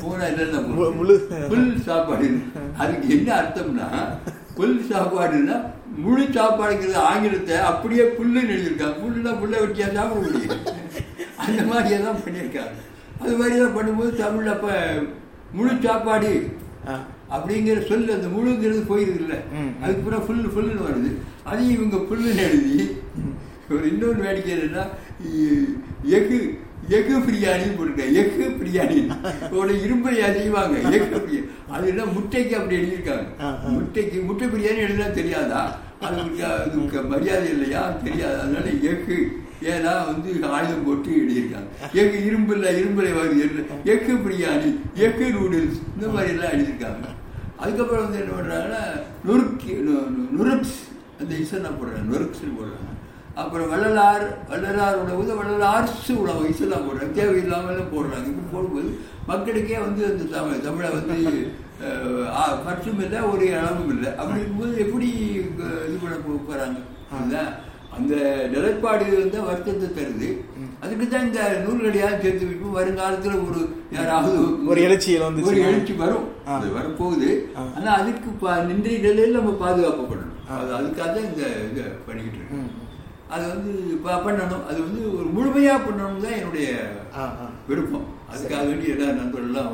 [0.01, 2.41] போனா என்னென்ன மு- முழு- புல் சாப்பாடு.
[2.77, 3.87] அதுக்கு என்ன அர்த்தம்னா
[4.55, 5.61] புல் சாப்பாடுன்னா
[5.95, 8.95] முழு சாப்பாடுங்கிறது ஆங்கிலத்தை அப்படியே புல்லுன்னு எழுதியிருக்காங்க.
[9.03, 10.57] புல்லுனா புல்லை வெட்டியா சாப்பிட முடியும்.
[11.37, 12.73] அந்த மாதிரியே தான் பண்ணியிருக்காங்க.
[13.19, 14.67] அது மாதிரி தான் பண்ணும்போது தமிழ்ல அப்ப
[15.51, 16.31] முழு சாப்பாடு.
[17.31, 19.83] அப்படிங்கிற சொல் அந்த முழுங்கிறது போயிருதுல்ல ம்.
[19.83, 21.11] அதுக்கு பூரா ஃபுல் ஃபுல்லுன்னு வருது.
[21.43, 22.89] அதையும் இவங்க புல்லுன்னு எழுதி.
[23.69, 24.87] ஒரு இன்னொன்று வேடிக்கை என்னன்னா
[26.03, 28.13] எஃகு எஃகு பிரியாணின்னு போட்டிருக்காங்க.
[28.13, 29.15] எஃகு பிரியாணி.
[29.51, 30.77] ஒரு இரும்பையா செய்வாங்க?
[30.77, 33.25] எஃகு பிரியாணி அது என்ன முட்டைக்கு அப்படி எழுதியிருக்காங்க.
[33.67, 35.79] முட்டைக்கு முட்டை பிரியாணி எழுதினா தெரியாதா?
[36.01, 37.89] அதுக்கு மரியாதை இல்லையா?
[38.03, 38.39] தெரியாது.
[38.39, 41.93] அதனால எஃகு ஏன்னா வந்து ஆயுதம் போட்டு எழுதியிருக்காங்க.
[41.93, 43.65] எஃகு இரும்புல இரும்புல வருது.
[43.83, 47.07] எஃகு பிரியாணி எஃகு நூடுல்ஸ் இந்த மாதிரி எல்லாம் எழுதியிருக்காங்க.
[47.57, 50.41] அதுக்கப்புறம் வந்து என்ன பண்றாங்கன்னா நுறுக்கி நு-
[51.19, 52.91] அந்த இசனை போடுறாங்க நுறுக்ஸ்னு போடுறாங்க.
[53.35, 57.11] அப்புறம் வள்ளலார் வள்ளலார் உணவு வள்ளலார்ஸ் உணவு இசெல்லாம் போடுறாங்க.
[57.11, 58.27] தேவையில்லாமல் போடுறாங்க.
[58.27, 61.61] இப்படி போடும்போது மக்களுக்கே வந்து அந்த தமிழ் தமிழை வந்து
[62.65, 64.15] பற்றும் இல்லை ஒரு அளவும் இல்லை.
[64.15, 66.77] அப்படி இருக்கும்போது எப்படி இது பண்ண போ- போறாங்க?
[67.19, 67.53] அதுதான்
[67.95, 68.15] அந்த
[68.51, 70.41] நிலைப்பாடு வந்து வருத்தத்தை தருது.
[70.79, 75.43] அதுக்கு தான் இந்த நூல்களையாக சேர்த்து வைப்போம் வருங்காலத்துல ஒரு யாராவது ஒரு எழுச்சியில் வந்துச்சு.
[75.43, 76.27] ஒரு எழுச்சி வரும்.
[76.45, 77.57] அது வரப்போகுது.
[77.57, 77.61] ஆ.
[77.77, 80.32] ஆனா அதுக்கு ப- நின்றைய நிலையில் நம்ம பாதுகாப்பு பண்ணணும்.
[80.53, 82.71] அது அதுக்காக தான் இந்த இதை பண்ணிக்கிட்டு இருக்கோம் ம்.
[83.29, 83.71] அது வந்து
[84.25, 86.69] பண்ணணும் அது வந்து ஒரு முழுமையா பண்ணணும் தான் என்னுடைய.
[87.69, 89.73] விருப்பம் அதுக்காக வேண்டி எல்லா நண்பர்கள்லாம்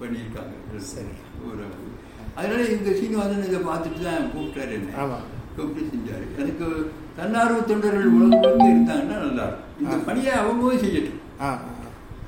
[0.00, 1.14] பண்ணியிருக்காங்க சரி.
[1.46, 1.64] ஒரு
[2.36, 5.16] அதனால இந்த சீனிவாசன் இதை பார்த்துட்டு தான் கூப்பிட்டாரு என்ன.
[5.56, 6.66] கூப்பிட்டு செஞ்சாரு எனக்கு
[7.16, 9.96] தன்னார்வ தொண்டர்கள் உலகம் இருந்தாங்கன்னா நல்லா இருக்கும் இந்த.
[10.08, 11.22] பணியை அவங்களும் செய்யட்டும்.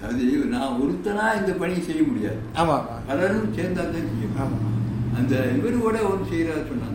[0.06, 4.56] அது நான் ஒருத்தனா இந்த பணியை செய்ய முடியாது ஆமா ஆமா பலரும் சேர்ந்தா தான் செய்ய ஆமா.
[4.56, 4.76] முடியும்
[5.18, 6.89] அந்த இவர் கூட ஒன்று செய்யறாரு சொன்னாங்க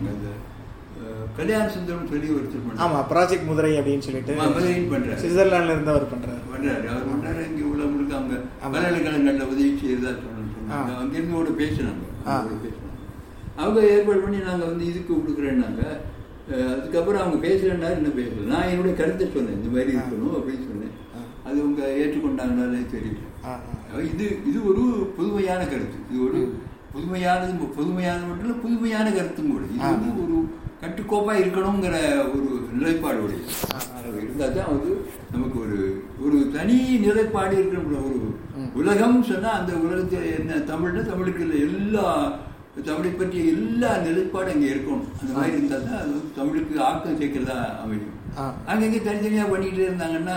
[1.36, 2.78] கல்யாண சுந்தரம் சொல்லி ஒருத்தர்.
[2.84, 5.18] ஆமா ப்ராஜெக்ட் முதிரை அப்படின்னு சொல்லிட்டு ஆ, மதுரையில் பண்றாரு.
[5.22, 8.36] சுவிட்சர்லாந்துல இருந்து அவர் பண்றாரு பண்றாரு அவர் பண்றாரு இங்க உள்ள முழுக்க அவங்க.
[8.66, 10.92] பல்கலைக்கழகங்கள்ல உதவி செய்யறதா சொன்னாங்க.
[10.96, 12.04] அங்கிருந்து கூட பேசினாங்க
[13.58, 15.82] அவங்க ஏற்பாடு பண்ணி நாங்க வந்து இதுக்கு கொடுக்குறேன்னாங்க
[16.72, 19.92] அதுக்கப்புறம் அவங்க பேசுறேன்னா இன்னும் பேசல நான் என்னுடைய கருத்தை சொன்னேன் இந்த மாதிரி.
[19.94, 20.92] இருக்கணும் அப்படின்னு சொன்னேன்.
[21.46, 23.22] அது அவங்க ஏற்றுக்கொண்டாங்கனாலே தெரியல
[24.10, 24.82] இது இது ஒரு
[25.16, 26.40] புதுமையான கருத்து இது ஒரு.
[26.92, 29.82] புதுமையானது புதுமையானது மட்டும் இல்ல புதுமையான கருத்தும் கூட இது.
[29.86, 30.36] வந்து ஒரு
[30.80, 31.96] கட்டுக்கோப்பா இருக்கணுங்கிற
[32.32, 32.48] ஒரு
[32.78, 34.90] நிலைப்பாடு உடையது இருந்தால் தான் வந்து
[35.34, 35.78] நமக்கு ஒரு
[36.24, 38.28] ஒரு தனி நிலைப்பாடு இருக்கிற ஒரு.
[38.80, 42.04] உலகம் சொன்னா அந்த உலகத்தில் என்ன தமிழ்னா தமிழுக்கு இல்லை எல்லா
[42.88, 45.06] தமிழை பற்றிய எல்லா நிலைப்பாடும் அங்கே இருக்கணும்.
[45.20, 48.12] அந்த மாதிரி இருந்தால் தான் அது வந்து தமிழுக்கு ஆக்கம் சேர்க்கிறதா அமையும்.
[48.70, 50.36] அங்கங்கே தனித்தனியாக பண்ணிக்கிட்டே இருந்தாங்கன்னா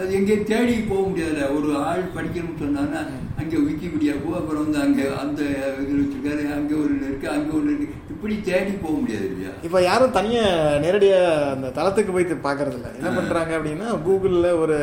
[0.00, 1.48] அது எங்கேயும் தேடி போக முடியாதுல்ல.
[1.56, 3.02] ஒரு ஆள் படிக்கணும்னு சொன்னாங்கன்னா
[3.42, 5.40] அங்கே விக்கிபீடியா போ அப்புறம் வந்து அங்கே அந்த
[5.82, 7.98] இதில் வச்சிருக்காரு அங்கே ஒரு இருக்கு அங்கே ஒன்று இருக்கு.
[8.20, 9.50] இப்படி தேடி போக முடியாது இல்லையா?
[9.66, 10.42] இப்ப யாரும் தனியா
[10.82, 11.20] நேரடியா
[11.52, 14.76] அந்த தளத்துக்கு போய் பாக்குறது இல்ல என்ன பண்றாங்க அப்படின்னா கூகுள்ல ஒரு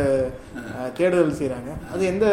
[1.00, 1.72] தேடுதல் செய்றாங்க.
[1.94, 2.26] அது எந்த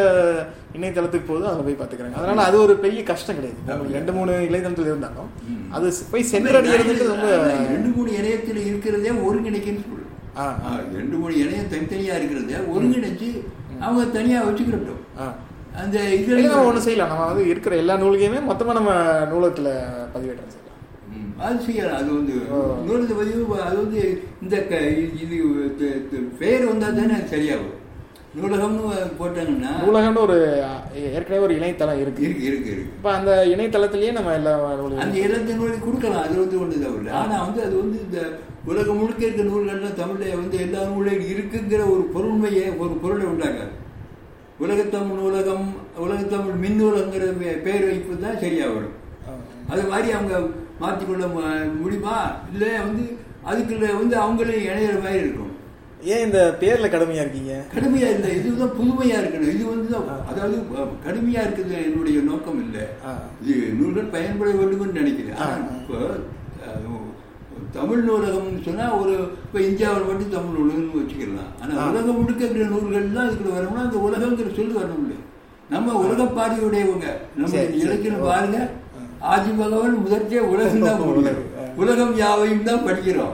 [0.77, 2.17] இணையதளத்துக்கு போகுதோ அதுல போய் பாத்துக்கிறாங்க.
[2.21, 3.93] அதனால அது ஒரு பெரிய கஷ்டம் கிடையாது.
[3.99, 5.29] ரெண்டு மூணு இணையதளத்தில் இருந்தாலும்.
[5.77, 7.29] அது போய் சென்றடைகிறது ரொம்ப
[7.75, 10.03] ரெண்டு மூணு இணையத்தில் இருக்கிறதே ஒருங்கிணைக்குன்னு சொல்லு
[11.01, 13.31] ரெண்டு மூணு இணையம் தனித்தனியா இருக்கிறதே ஒருங்கிணைச்சு
[13.85, 15.05] அவங்க தனியா வச்சுக்கிறட்டும்.
[15.83, 17.15] அந்த இதுல ஒண்ணு செய்யலாம்.
[17.15, 18.93] நம்ம வந்து இருக்கிற எல்லா நூல்கையுமே மொத்தமா நம்ம
[19.31, 19.71] நூலகத்துல
[20.17, 20.53] பதிவேற்றம்
[21.39, 21.97] அது செய்யலாம்.
[21.97, 22.35] அது வந்து.
[22.81, 24.03] இன்னொரு பதிவு அது வந்து
[24.43, 24.83] இந்த க-
[25.23, 25.37] இது
[26.39, 27.73] பெயர் வந்தா தானே அது சரியாகும்.
[28.37, 28.85] நூலகம்னு
[29.19, 30.37] போட்டாங்கன்னா நூலகம்னு ஒரு
[31.13, 32.23] ஏற்கனவே ஒரு இணையதளம் இருக்கு.
[32.23, 32.95] இருக்கு இருக்கு இருக்கு.
[32.97, 34.55] இப்ப அந்த இணையதளத்திலேயே நம்ம எல்லா
[35.01, 36.23] அந்த இலக்கிய நூலை கொடுக்கலாம்.
[36.23, 38.21] அது வந்து ஒன்று தவிர ஆனா வந்து அது வந்து இந்த
[38.65, 43.73] உலகம் முழுக்க இருக்க நூல்கள்லாம் தமிழ்ல வந்து எல்லா நூலையும் இருக்குங்கிற ஒரு பொருண்மையை ஒரு பொருளை உண்டாக்காது.
[44.61, 45.67] உலகத்தமிழ் நூலகம்
[46.01, 48.95] உலகத்தமிழ் மின் நூலகங்கிற பே- பேர் வைப்பு தான் சரியா வரும்
[49.69, 50.35] அது மாதிரி அவங்க
[50.81, 51.25] மாற்றிக்கொள்ள
[51.79, 52.17] முடியுமா
[52.51, 53.05] இல்லை வந்து
[53.51, 55.51] அதுக்குள்ள வந்து அவங்களே இணையிற மாதிரி இருக்கும்
[56.13, 59.95] ஏன் இந்த பேர்ல கடுமையா இருக்கீங்க கடுமையா இல்லை இதுதான் புதுமையா இருக்கணும் இது வந்து
[60.31, 60.57] அதாவது
[61.05, 62.85] கடுமையா இருக்குது என்னுடைய நோக்கம் இல்லை.
[63.43, 65.39] இது நூல்கள் பயன்பட வேண்டும்னு நினைக்கிறேன்.
[65.79, 65.99] இப்போ
[67.75, 69.15] தமிழ் நூலகம்னு சொன்னா ஒரு
[69.45, 71.87] இப்போ இந்தியாவில் மட்டும் தமிழ் நூலகம்னு வச்சுக்கலாம் ஆனா ஆ.
[71.89, 75.17] உலகம் முழுக்க இருக்கிற நூல்கள்லாம் இதுக்குள்ள வரணும்னா அந்த உலகங்கிற சொல்லு வரணும்ல
[75.71, 77.53] நம்ம உலக பார்வையுடையவங்க நம்ம.
[77.79, 78.25] இலக்கியம்.
[78.27, 78.59] பாருங்க
[79.33, 80.87] ஆதி பகவான் முதற்கே உலகம்.
[80.87, 81.03] தான்
[81.83, 83.33] உலகம், யாவையும் தான் படிக்கிறோம்.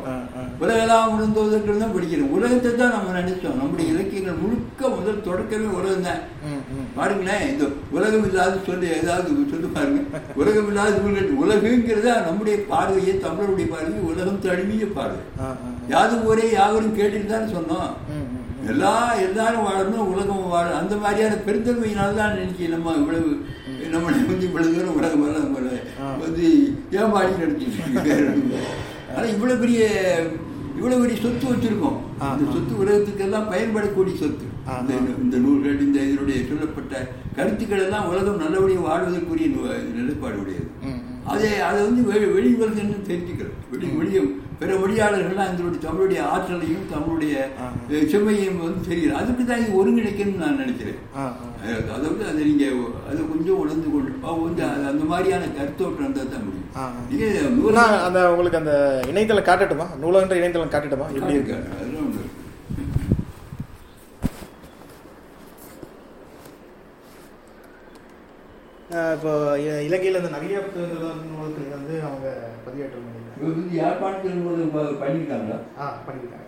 [0.63, 2.31] உலகெல்லாம் உணர்ந்தோதற்கள் தான் படிக்கிறோம்.
[2.37, 3.59] உலகத்தை தான் நம்ம நினைச்சோம்.
[3.61, 6.23] நம்முடைய இலக்கியங்கள் முழுக்க முதல் தொடக்கமே உலகம் தான்.
[6.97, 7.65] பாருங்களேன் இந்த
[7.97, 10.01] உலகம் இல்லாத சொல்லி ஏதாவது சொல்லி பாருங்க.
[10.41, 10.95] உலகம் இல்லாத
[11.45, 15.23] உலகங்கிறதா நம்முடைய பார்வையை தமிழருடைய பார்வை உலகம் தழுவிய பார்வை.
[15.95, 17.91] யாதும் ஒரே யாவரும் கேட்டுட்டு தான் சொன்னோம்.
[18.71, 18.95] எல்லா
[19.27, 23.31] எல்லாரும் வாழணும் உலகம் வாழணும் அந்த மாதிரியான பெருந்தன்மையினால தான் இன்னைக்கு நம்ம இவ்வளவு
[23.95, 25.70] நம்மளை வந்து இவ்வளவு தூரம் உலகம் நம்மளை
[26.19, 26.47] வந்து
[26.93, 28.15] ஏமாடி நடத்திட்டு
[29.11, 29.81] ஆனால் இவ்வளோ பெரிய
[30.77, 31.97] இவ்வளோ பெரிய சொத்து வச்சிருக்கோம்.
[32.27, 32.53] இந்த ஆ.
[32.53, 34.47] சொத்து உலகத்துக்கெல்லாம் பயன்படக்கூடிய சொத்து.
[35.21, 36.95] இந்த நூல்கள் இந்த இதனுடைய சொல்லப்பட்ட
[37.37, 39.49] கருத்துக்கள் எல்லாம் உலகம் நல்லபடியாக வாழ்வதற்குரிய
[39.95, 40.69] நிலைப்பாடு உடையது.
[41.27, 42.03] அதை அதை வந்து
[42.35, 44.23] வெளி உலகம் தெரிஞ்சுக்கிறோம் வெளி வெளியே
[44.61, 47.35] பிற மொழியாளர்கள்லாம் இதனுடைய தமிழுடைய ஆற்றலையும் தமிழுடைய
[48.11, 50.99] செம்மையும் வந்து தெரியும் அதுக்கு தான் இது ஒருங்கிணைக்கணும்னு நான் நினைக்கிறேன்.
[51.17, 51.37] அஹ்,
[52.27, 52.77] அதை நீங்கள்
[53.09, 56.69] அதை கொஞ்சம் உணர்ந்து கொண்டு வந்து அது அந்த மாதிரியான கருத்தோட்டம் இருந்தால் தான் முடியும்.
[58.05, 58.75] அந்த உங்களுக்கு அந்த
[59.09, 59.89] இணையதளம் காட்டட்டுமா?
[60.01, 61.09] நூலகன்ற இணையதளம் காட்டட்டுமா?
[61.15, 61.57] எப்படி இருக்கு?
[61.75, 62.27] அதெல்லாம் ஒன்று
[69.15, 71.03] இப்போ இ- இலங்கையில இந்த நிறைய புத்தகங்கள்
[71.71, 72.29] வந்து அவங்க
[72.65, 73.05] பதிவேற்றம்
[73.41, 74.63] பண்ணியிருக்காங்க வந்து யாழ்ப்பாணத்தில் ஒரு
[75.03, 76.47] பண்ணியிருக்காங்களா ஆ பண்ணியிருக்காங்க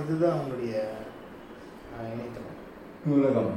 [0.00, 0.74] இதுதான் அவங்களுடைய
[1.94, 2.50] ஆஹ், இணையதளம்.
[3.04, 3.52] நூலகம்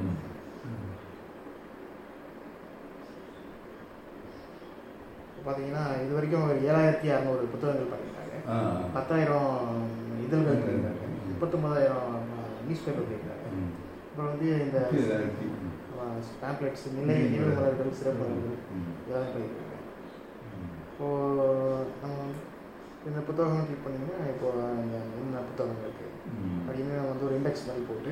[5.46, 8.36] பார்த்தீங்கன்னா இது வரைக்கும் ஒரு ஏழாயிரத்தி அறநூறு புத்தகங்கள் பண்ணியிருக்காங்க.
[8.94, 9.52] பத்தாயிரம்
[10.22, 11.04] இதழ்கள் பண்ணியிருக்காங்க.
[11.30, 12.10] முப்பத்தொம்பதாயிரம்
[12.66, 13.44] நியூஸ் பேப்பர் பண்ணியிருக்காங்க.
[14.08, 14.78] அப்புறம் வந்து இந்த
[16.42, 18.28] பேம்ப்ளெட்ஸ் நிலை நினைவு மலர்கள் சிறப்பு.
[19.02, 19.64] இதெல்லாம் பண்ணியிருக்காங்க.
[20.90, 21.48] இப்போது
[22.02, 22.18] நம்ம
[23.08, 24.48] இந்த புத்தகம் கிளிக் பண்ணிங்கன்னா இப்போ
[25.18, 26.12] என்ன புத்தகம் இருக்குது.
[26.64, 28.12] அப்படின்னு வந்து ஒரு இண்டெக்ஸ் மாதிரி போட்டு.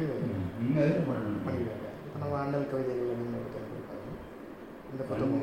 [1.45, 1.63] பண்ணியிருக்காங்க
[1.99, 4.11] இப்போ நம்ம அண்ணல் கவிதைகள் அப்படின்னு புத்தகம் இருக்காங்க
[4.91, 5.33] இந்த புத்தகம்.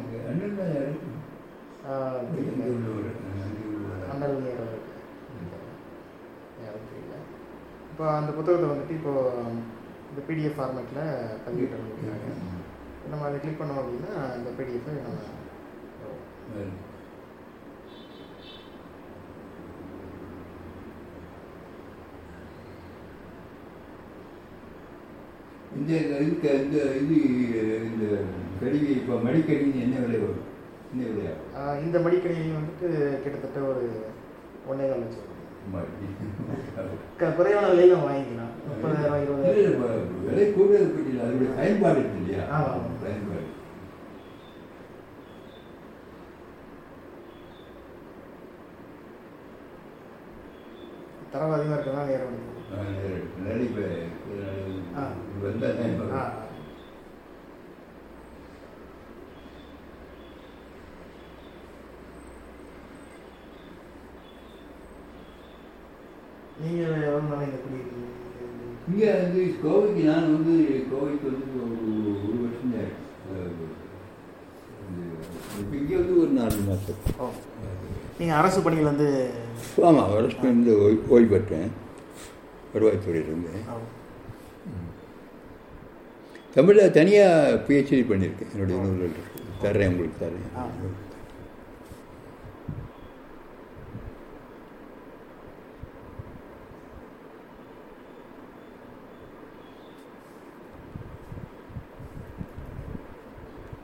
[4.08, 4.90] அண்ணல் நேரம் இருக்கு.
[6.62, 7.16] யாரும் தெரியல.
[7.90, 9.12] இப்போ அந்த புத்தகத்தை வந்துட்டு இப்போ
[10.08, 11.04] இந்த பிடிஎஃப் ஃபார்மேட்டில்
[11.44, 11.76] பதிவிட்டு
[12.06, 12.58] ம்.
[13.10, 15.20] நம்ம அதை கிளிக் பண்ணோம் அப்படின்னா இந்த பிடிஎஃப் நம்ம
[16.48, 16.72] சரி.
[25.76, 27.16] இந்த இதுக்கு இந்த இது
[27.88, 28.04] இந்த
[28.60, 30.42] கடிகை இப்போ மடிக்கடின்னு என்ன விலை வரும்?
[30.90, 32.88] என்ன விலையா ஆஹ், இந்த மடிக்கணினி வந்துட்டு
[33.22, 33.84] கிட்டத்தட்ட ஒரு
[34.66, 35.28] ஒன்றே கால் லட்சம்
[37.36, 38.52] குறைவான விலையில வாங்கிக்கலாம்.
[38.68, 40.08] முப்பதாயிரம் இருபதாயிரம்.
[40.24, 42.44] விலை கூடுதல் பற்றி அதோட பயன்பாடு இருக்கு இல்லையா.
[43.02, 43.44] பயன்பாடு.
[51.32, 52.38] தரவு அதிகமாக இருக்கிறதா நேரம்
[66.60, 68.08] நீங்கள் எவ்வளோ நாள் குடியிருக்கீங்க
[68.88, 70.54] இங்கே வந்து கோவைக்கு நான் வந்து
[70.90, 71.76] கோவைக்கு வந்து ஒரு
[72.22, 72.90] ஒரு வருஷம் தான்
[75.74, 77.36] இங்கே வந்து ஒரு நாலு மாதம்
[78.18, 79.08] நீங்கள் அரசு பணியில் வந்து
[79.82, 81.70] ஆமாம் அரசு பணியில் ஓய்- ஓய்வு பெற்றேன்
[82.74, 83.78] வருவாய்த்துறையில் இருந்தேன் ஆ.
[86.54, 88.52] தமிழில் தனியாக பிஹெச்டி பண்ணியிருக்கேன்.
[88.52, 89.40] என்னுடைய நூல்கள் இருக்கு.
[89.62, 91.01] தர்றேன் உங்களுக்கு தர்றேன்.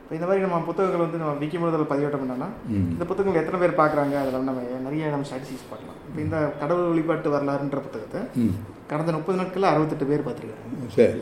[0.09, 2.46] இப்போ இந்த மாதிரி நம்ம புத்தகங்கள் வந்து நம்ம விக்கி முதல் பதிவேற்றம் பண்ணோம்னா.
[2.92, 4.14] இந்த புத்தகங்கள் எத்தனை பேர் பார்க்குறாங்க?
[4.20, 5.98] அதில் நம்ம நிறைய நம்ம ஸ்டாட்டிஸ்டிக்ஸ் பார்க்கலாம்.
[6.09, 8.20] இப்போ இந்த கடவுள் வழிபாட்டு வரலாறுன்ற புத்தகத்தை
[8.92, 10.88] கடந்த முப்பது நாட்களில் அறுபத்தெட்டு பேர் பார்த்துருக்காங்க.
[10.96, 11.20] சரி.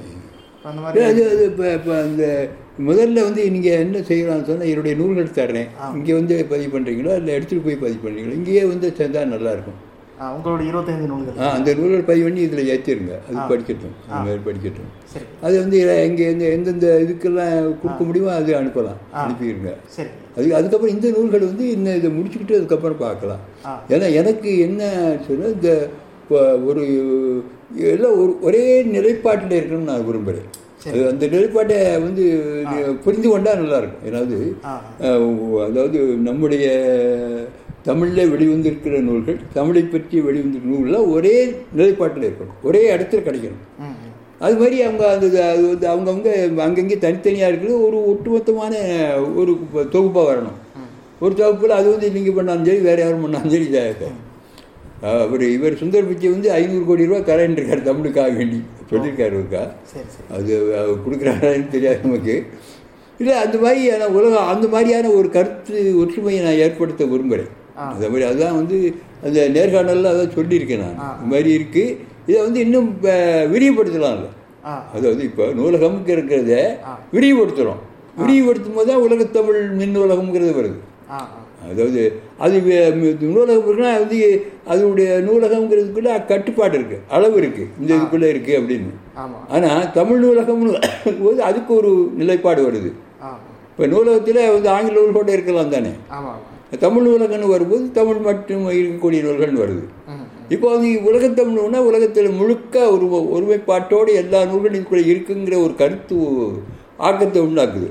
[0.68, 2.24] அந்த அது மாதிரி அது இப்போ இப்போ அந்த
[2.90, 5.68] முதல்ல வந்து நீங்கள் என்ன செய்யலாம்னு சொன்னால் என்னுடைய நூல்கள் தர்றேன்.
[5.98, 9.80] இங்கே வந்து பதிவு பண்ணுறீங்களோ இல்லை எடுத்துகிட்டு போய் பதிவு பண்ணுறீங்களோ இங்கேயே வந்து சேர்ந்தால் நல்லாயிருக்கும்
[10.34, 11.38] உங்களோட இருபத்தைந்து நூல்கள்.
[11.54, 13.14] அந்த நூல்கள் பதிவு பண்ணி இதில் ஏற்றிருங்க.
[13.26, 13.36] அது.
[13.50, 13.96] படிக்கட்டும்.
[14.08, 14.90] அந்த மாதிரி படிக்கட்டும்.
[15.40, 19.00] அது வந்து இங்கே எந்த எந்தெந்த இதுக்கெல்லாம் கொடுக்க முடியுமோ அது அனுப்பலாம்.
[19.22, 19.72] அனுப்பிடுங்க.
[20.36, 23.42] அது அதுக்கப்புறம் இந்த நூல்கள் வந்து இன்னும் இதை முடிச்சுக்கிட்டு அதுக்கப்புறம் பார்க்கலாம்.
[23.94, 24.90] ஏன்னா எனக்கு என்ன
[25.26, 25.72] சொன்னால் இந்த
[26.70, 26.84] ஒரு
[27.92, 28.62] எல்லாம் ஒரு ஒரே
[28.96, 30.48] நிலைப்பாட்டில் இருக்கணும்னு நான் விரும்புகிறேன்
[31.10, 32.24] அந்த நிலைப்பாட்டை வந்து
[33.04, 34.36] புரிந்து கொண்டால் நல்லாயிருக்கும் ஏதாவது
[35.68, 35.98] அதாவது
[36.28, 36.66] நம்முடைய
[37.86, 41.34] தமிழில் வெளிவந்திருக்கிற நூல்கள் தமிழை பற்றி வெளிவந்திருக்கிற நூல்கள் ஒரே
[41.78, 43.64] நிலைப்பாட்டில் இருக்கணும் ஒரே இடத்துல கிடைக்கணும்.
[44.44, 46.30] அது மாதிரி அவங்க அந்த அது வந்து அவங்கவுங்க
[46.66, 48.74] அங்கங்கே தனித்தனியாக இருக்கிறது ஒரு ஒட்டுமொத்தமான
[49.40, 49.52] ஒரு
[49.94, 50.58] தொகுப்பாக வரணும்.
[51.24, 54.12] ஒரு தொகுப்பில் அது வந்து நீங்கள் பண்ணாலும் சரி வேறு யாரும் பண்ணாலும் சரி இதாக
[55.24, 58.58] அவர் இவர் சுந்தர் பிச்சை வந்து ஐநூறு கோடி ரூபா தரேன் இருக்கார் தமிழுக்காக வேண்டி
[58.90, 59.40] சொல்லியிருக்காரு
[59.92, 60.06] சரி
[60.36, 62.36] அது அவர் கொடுக்குறாரான்னு தெரியாது நமக்கு.
[63.20, 67.52] இல்லை அந்த மாதிரியான உலகம் அந்த மாதிரியான ஒரு கருத்து ஒற்றுமையை நான் ஏற்படுத்த விரும்புகிறேன்.
[67.76, 67.84] ஆ.
[67.92, 68.76] அந்த மாதிரி அதுதான் வந்து
[69.26, 70.96] அந்த நேர்காணலில் அதான் சொல்லியிருக்கேன் நான்.
[71.16, 71.96] இந்த மாதிரி இருக்குது
[72.28, 72.88] இதை வந்து இன்னும்
[73.52, 74.28] விரிவுபடுத்தலாம்ல
[74.94, 76.54] அதாவது இப்போ நூலகம்க்கு இருக்கிறத.
[77.12, 77.82] விரிவுபடுத்துகிறோம்
[78.18, 80.78] விரிவுபடுத்தும் போது தான் உலகத்தமிழ் மின் நூலகம்ங்கிறது வருது.
[81.66, 82.00] அதாவது
[82.44, 82.56] அது
[83.26, 84.18] நூலகம் இருக்குன்னா வந்து
[84.66, 88.90] அதனுடைய நூலகம்ங்கிறதுக்குள்ள கட்டுப்பாடு இருக்குது அளவு இருக்குது இந்த இதுக்குள்ளே இருக்குது அப்படின்னு.
[89.56, 90.72] ஆனால் தமிழ் நூலகம்னு
[91.20, 92.90] போது அதுக்கு ஒரு நிலைப்பாடு வருது.
[93.70, 95.92] இப்போ நூலகத்தில் வந்து ஆங்கில நூல்களோட இருக்கலாம் தானே?
[96.84, 99.84] தமிழ் நூலகம்னு வரும்போது தமிழ் மட்டும் இருக்கக்கூடிய நூல்கள்னு வருது.
[100.54, 103.06] இப்போ வந்து உலகத்தமிழ்னா உலகத்தில் முழுக்க ஒரு
[103.36, 106.16] ஒருமைப்பாட்டோடு எல்லா நூல்களும் இதுக்குள்ள இருக்குங்கிற ஒரு கருத்து
[107.08, 107.88] ஆக்கத்தை உண்டாக்குது.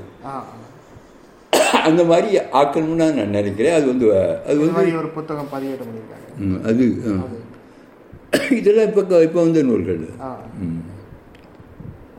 [1.88, 3.76] அந்த மாதிரி ஆக்கணும்னு நான் நினைக்கிறேன்.
[3.80, 4.06] அது வந்து
[4.50, 6.28] அது வந்து ஒரு புத்தகம் பதிவேற்றம் பண்ணியிருக்காங்க.
[6.46, 6.86] ம், அது.
[8.60, 10.02] இதெல்லாம் இப்போ இப்போ வந்த நூல்கள்.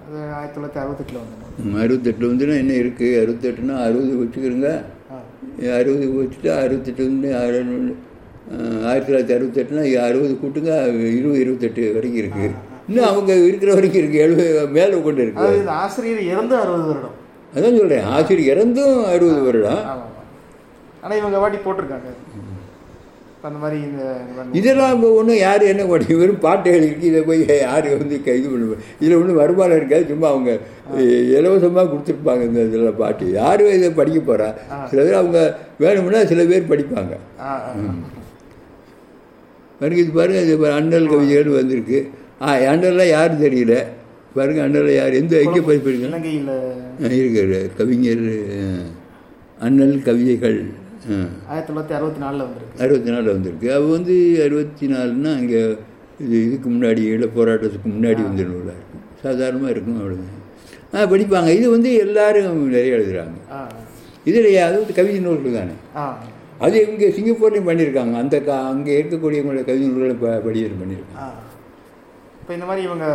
[0.05, 1.65] அது ஆயிரத்தி தொள்ளாயிரத்தி அறுபத்தெட்டில் வந்த நூல்.
[1.65, 4.71] ம், அறுபத்தெட்டு வந்துன்னா என்ன இருக்குது அறுபத்தெட்டுனா அறுபது வச்சுக்கிறோங்க.
[5.79, 7.91] அறுபது வச்சுட்டா அறுபத்தெட்டு வந்து அறுநூறு
[8.89, 10.73] ஆயிரத்தி தொள்ளாயிரத்தி அறுபத்தெட்டுனா அறுபது கூட்டுங்க
[11.19, 12.51] இருபது இருபத்தெட்டு வரைக்கும் இருக்குது
[12.89, 15.47] இன்னும் அவங்க இருக்கிற வரைக்கும் இருக்குது எழுபது மேலே கொண்டு இருக்கு.
[15.85, 17.17] ஆசிரியர் இறந்து அறுபது வருடம்.
[17.55, 19.83] அதான் சொல்கிறேன் ஆசிரியர் இறந்தும் அறுபது வருடம்.
[21.03, 22.11] ஆனால் இவங்க வாட்டி போட்டிருக்காங்க.
[23.47, 24.03] அந்த மாதிரி இந்த
[24.53, 28.81] இதெல்லாம் ஒன்றும் யார் என்ன பண்ணி வெறும் பாட்டு எழுதிருக்கு இதை போய் யார் வந்து க- இது பண்ணுவோம்
[29.01, 30.05] இதில் ஒன்றும் வருமானம் இருக்காது.
[30.09, 30.51] சும்மா அவங்க
[31.33, 33.27] இலவசமாக கொடுத்துருப்பாங்க இந்த இதில் பாட்டு.
[33.33, 34.49] யார் இதை படிக்க போகிறா
[34.87, 35.41] சில பேர் அவங்க
[35.81, 37.13] வேணும்னா சில பேர் படிப்பாங்க.
[39.81, 41.99] பாருங்க இது பாருங்க இது அண்ணல் கவிதைகள் வந்திருக்கு.
[42.43, 43.75] ஆ அண்ணல்லாம் யாரும் தெரியல.
[44.35, 45.15] பாருங்க அண்ணல் யார்?
[45.15, 46.51] எந்த பதிப்பிருக்கீங்க இலங்கையில்
[47.19, 48.27] இருக்கிற கவிஞர்
[49.61, 50.59] அண்ணல் கவிதைகள்.
[51.51, 52.81] ஆயிரத்தி தொள்ளாயிரத்தி அறுபத்தி நாலில் வந்திருக்கு.
[52.85, 53.69] அறுபத்தி நாலில் வந்திருக்கு.
[53.77, 54.15] அவ வந்து
[54.47, 55.61] அறுபத்தி நாலுன்னா அங்கே
[56.25, 60.43] இது இதுக்கு முன்னாடி ஈழ போராட்டத்துக்கு முன்னாடி வந்த நூலாக இருக்கும் சாதாரணமாக இருக்கும் அவ்வளோதான்
[60.95, 61.51] ஆ படிப்பாங்க.
[61.59, 63.37] இது வந்து எல்லாரும் நிறைய எழுதுகிறாங்க
[64.31, 65.75] இதில் அது வந்து கவிதை நூல்கள் தானே?
[66.67, 71.35] அது இங்கே சிங்கப்பூர்லேயும் பண்ணியிருக்காங்க அந்த கா அங்கே இருக்கக்கூடியவங்களோட கவிதை நூல்களை ப படியேறு பண்ணியிருக்காங்க
[72.41, 73.07] இப்போ இந்த மாதிரி இவங்க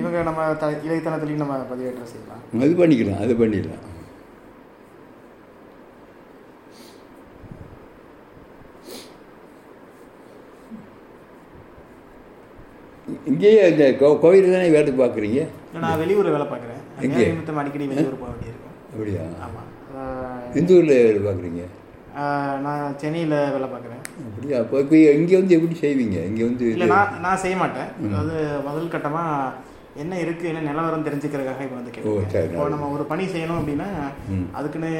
[0.00, 2.42] இவங்க நம்ம த இலைத்தளத்துலேயும் நம்ம பதிவேற்றம் செய்யலாம்.
[2.64, 3.20] அது பண்ணிக்கலாம்.
[3.24, 3.84] அது பண்ணிடலாம்
[13.24, 15.40] இங்கேயே இந்த கோ- கோயில் தானே வேலை பார்க்குறீங்க?
[15.78, 16.80] நான் வெளியூர் வேலை பார்க்குறேன்.
[17.26, 19.24] நிமித்தம் அடிக்கடி வெளியூர் போக வேண்டியிருக்கும் அப்படியா?
[19.44, 19.66] ஆமாம்
[20.54, 21.64] எந்த ஊரில் வேலை பார்க்குறீங்க?
[22.64, 24.02] நான் சென்னையில் வேலை பார்க்குறேன்.
[24.28, 24.58] அப்படியா?
[24.60, 26.18] அப்போ இப்போ இங்கே வந்து எப்படி செய்வீங்க?
[26.26, 27.90] இங்கே வந்து இல்லை நான் நான் செய்ய மாட்டேன்.
[28.08, 29.54] அதாவது முதல் கட்டமாக
[29.96, 31.92] என்ன இருக்குது என்ன நிலவரம் தெரிஞ்சுக்கிறதுக்காக இப்போ வந்து
[32.32, 33.88] சரி, இப்போ நம்ம ஒரு பணி செய்யணும் அப்படின்னா.
[34.52, 34.92] அதுக்குன்னு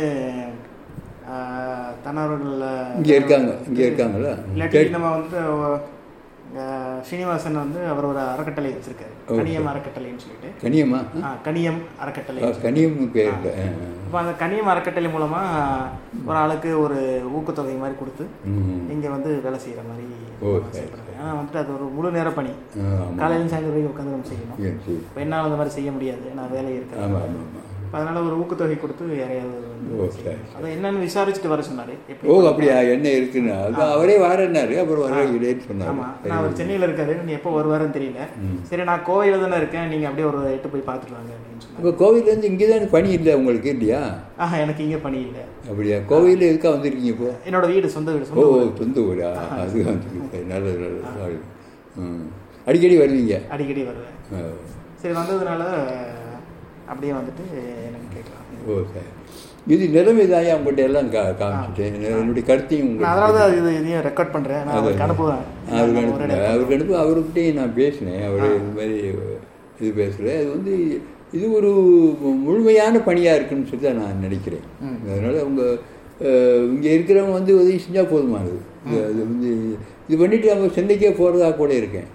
[2.05, 2.55] தன்னார்வர்கள்
[2.97, 4.33] இங்கே இருக்காங்க இங்கே இருக்காங்களா?
[4.55, 5.41] இல்லாட்டி நம்ம வந்து
[7.03, 9.15] ஸ்ரீனிவாசன் வந்து அவர் ஒரு அறக்கட்டளை வச்சிருக்காரு.
[9.33, 10.49] கனியம் அறக்கட்டளைன்னு சொல்லிட்டு.
[10.63, 12.43] கனியம்மா ஆ, கனியம் அறக்கட்டளை.
[13.13, 13.67] கனியம்.
[14.07, 15.41] இப்போ அந்த கனியம் அறக்கட்டளை மூலமா
[16.27, 16.99] ஒரு ஆளுக்கு ஒரு
[17.39, 18.27] ஊக்கத்தொகை மாதிரி கொடுத்து.
[18.91, 20.07] இங்க வந்து வேலை செய்யற மாதிரி
[21.21, 22.53] ஆனா வந்துட்டு அது ஒரு முழு நேர பணி.
[23.19, 24.61] காலையில சாயந்தரம் வரைக்கும் உட்காந்து நம்ம செய்யணும்.
[24.91, 26.31] இப்போ என்னால் அந்த மாதிரி செய்ய முடியாது.
[26.37, 27.05] நான் வேலை இருக்கிறேன்.
[27.97, 30.09] அதனால ஒரு ஊக்கத்தொகை கொடுத்து யாரையாவது வந்து.
[30.59, 31.95] அதை என்னன்னு விசாரிச்சுட்டு வர சொன்னாரு.
[32.31, 32.77] ஓ அப்படியா?
[32.95, 33.53] என்ன இருக்குன்னு?
[33.67, 35.91] அது அவரே வரேன்னாரு அப்புறம் வர இல்லைன்னு சொன்னாரு.
[35.93, 36.07] ஆமா.
[36.29, 37.15] நான் அவர் சென்னையில இருக்காரு.
[37.29, 38.23] நீ எப்போ வருவாருன்னு தெரியல.
[38.71, 39.89] சரி நான் கோவையில தானே இருக்கேன்.
[39.93, 43.35] நீங்க அப்படியே ஒரு எட்டு போய் பார்த்துட்டு வாங்க அப்படின்னு சொன்னாங்க இப்போ கோவிலேருந்து இங்கே தான் பணி இல்லை
[43.41, 44.01] உங்களுக்கு இல்லையா?
[44.45, 45.45] ஆஹா எனக்கு இங்க பணி இல்லை.
[45.71, 45.99] அப்படியா?
[46.13, 47.31] கோவிலில் எதுக்காக வந்திருக்கீங்க இப்போ?
[47.49, 48.47] என்னோட வீடு சொந்த வீடு ஓ
[48.81, 49.31] சொந்த ஊரா?
[49.63, 51.39] அது வந்துருக்கு நல்லது நல்லது.
[52.71, 53.37] அடிக்கடி வருவீங்க?
[53.55, 54.17] அடிக்கடி வருவேன்.
[55.03, 55.63] சரி வந்ததுனால
[56.91, 57.45] அப்படியே வந்துட்டு
[57.89, 58.45] எனக்கு கேட்கலாம்.
[58.69, 59.11] ஓ சரி
[59.75, 64.63] இது நிலைமை தாயா உங்கள்கிட்ட எல்லாம் கா காமிச்சிட்டேன் என்னுடைய கருத்தையும் அதனால தான் இது இதையும் ரெக்கார்ட் பண்றேன்.
[64.67, 65.45] நான் அவருக்கு அனுப்புவேன்.
[65.79, 68.23] அவருக்கு அனுப்புனேன் அவருக்கு அனுப்பி அவர்கிட்டையும் நான் பேசினேன்.
[68.29, 68.97] அவர் இது மாதிரி
[69.81, 70.75] இது பேசுகிறேன் அது வந்து
[71.37, 71.71] இது ஒரு
[72.47, 74.67] முழுமையான பணியாக இருக்குன்னு சொல்லி தான் நான் நினைக்கிறேன்.
[75.11, 75.63] அதனால் அவங்க
[76.75, 78.59] இங்கே இருக்கிறவங்க வந்து உதவி செஞ்சால் போதுமானது.
[79.09, 79.51] அது வந்து
[80.09, 82.09] இது பண்ணிவிட்டு அவங்க சென்னைக்கே போகிறதா கூட இருக்கேன்.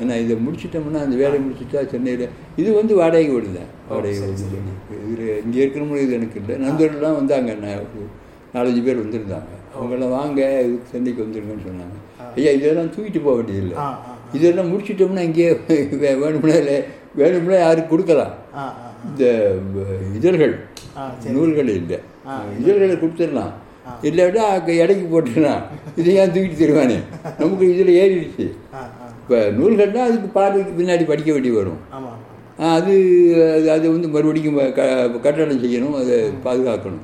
[0.00, 2.24] ஏன்னா இதை முடிச்சிட்டோம்னா அந்த வேலையை முடிச்சிட்டா சென்னையில்
[2.56, 4.44] இது வந்து வாடகை வீடு தான் வாடகை வீடு
[5.04, 6.54] இதில் இங்கே இருக்கிறவங்களும் இது எனக்கு இல்லை.
[6.64, 7.50] நண்பர்கள்லாம் வந்தாங்க.
[8.54, 9.50] நாலஞ்சு பேர் வந்திருந்தாங்க.
[9.76, 10.40] அவங்கெல்லாம் வாங்க
[10.90, 11.96] சென்னைக்கு வந்துருங்கன்னு சொன்னாங்க.
[12.36, 13.76] ஐயா இதெல்லாம் தூக்கிட்டு போக வேண்டியதில்லை.
[14.32, 15.50] இதெல்லாம் முடிச்சிட்டோம்னா இங்கேயே
[16.22, 16.78] வேணும்னா இல்லை
[17.14, 18.34] வேணும்னா யாருக்கு கொடுக்கலாம்.
[19.08, 19.24] இந்த
[20.18, 20.54] இதழ்கள்.
[21.36, 21.98] நூல்கள் இல்லை.
[22.60, 23.52] இதழ்களை கொடுத்துடலாம்.
[24.08, 24.44] இல்லாட்டா
[24.82, 25.62] இடைக்கு போட்டுடலாம்.
[25.96, 26.98] இதை ஏன் தூக்கிட்டு தருவானே?
[27.40, 28.46] நமக்கு இதில் ஏறிடுச்சு.
[29.28, 31.78] இப்போ நூல்கள்னா அதுக்கு பார்வைக்கு பின்னாடி படிக்க வேண்டி வரும்.
[32.58, 32.94] அது
[33.58, 37.02] அது- அது வந்து மறுபடியும் க கட்டடம் செய்யணும் அதை பாதுகாக்கணும்.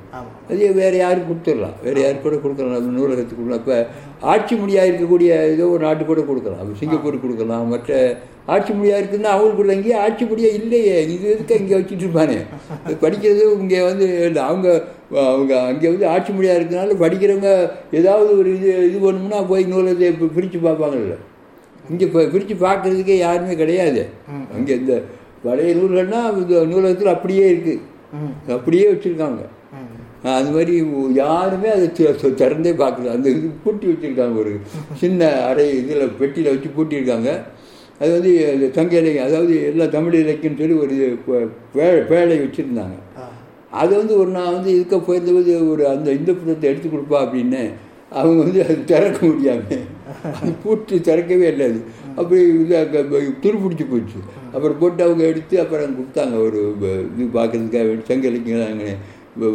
[0.48, 1.74] அது வேறு யாருக்கு கொடுத்துடலாம்.
[1.82, 2.72] வேறு யாருக்கு கூட கொடுக்கலாம்.
[2.72, 3.60] நம்ம நூலகத்துக்கு கொடுக்கலாம்.
[3.60, 3.86] இப்போ
[4.20, 6.60] ஆட்சி மொழியாக இருக்கக்கூடிய ஏதோ ஒரு நாட்டு கூட கொடுக்கலாம்.
[6.60, 7.68] அப்ப சிங்கப்பூருக்கு கொடுக்கலாம்.
[7.68, 8.16] மற்ற
[8.46, 11.04] ஆட்சி மொழியாக இருக்குன்னா அவங்களுக்கு கூட இங்கேயே ஆட்சி மொழியாக இல்லையே.
[11.04, 12.38] இது எதுக்கு இங்கே வச்சுட்டு இருப்பானே?
[12.86, 18.90] இது படிக்கிறது இங்கே வந்து அவங்க அவங்க அங்கே வந்து ஆட்சி மொழியாக இருக்கிறனால படிக்கிறவங்க ஏதாவது ஒரு இது
[18.90, 21.14] இது பண்ணணும்னா போய் நூலகத்தை பிரித்து பார்ப்பாங்கல்ல.
[21.90, 24.02] இங்கே இப்போ பிரித்து பார்க்கறதுக்கே யாருமே கிடையாது.
[24.54, 24.94] அங்கே இந்த
[25.42, 27.80] பழைய நூல்கள்னா இந்த நூலகத்தில் அப்படியே இருக்குது
[28.52, 29.42] அப்படியே வச்சுருக்காங்க.
[30.32, 30.74] அது மாதிரி
[31.14, 31.86] யாருமே அதை
[32.36, 33.10] திறந்தே பார்க்கல.
[33.10, 34.52] அந்த இது பூட்டி வச்சுருக்காங்க ஒரு
[34.94, 37.30] சின்ன அறை இதில் பெட்டியில் வச்சு பூட்டியிருக்காங்க.
[38.00, 41.08] அது வந்து இந்த சங்க இலக்கியம் அதாவது எல்லா தமிழ் இலக்கியம்னு சொல்லி ஒரு இது
[41.74, 42.96] பே- பேழை வச்சுருந்தாங்க.
[43.72, 47.62] அது வந்து ஒரு நான் வந்து இதுக்க போயிருந்தபோது ஒரு அந்த இந்த புத்தகத்தை எடுத்து கொடுப்பா அப்படின்னு
[48.12, 49.78] அவங்க வந்து அது திறக்க முடியாம.
[50.38, 51.80] அது பூட்டு திறக்கவே இல்லை அது.
[52.18, 52.74] அப்படி இது
[53.44, 54.18] துருப்பிடிச்சு போச்சு.
[54.54, 56.36] அப்புறம் போட்டு அவங்க எடுத்து அப்புறம் கொடுத்தாங்க.
[56.48, 56.60] ஒரு
[57.12, 58.90] இது பார்க்கறதுக்காக வேண்டி சங்க அங்கே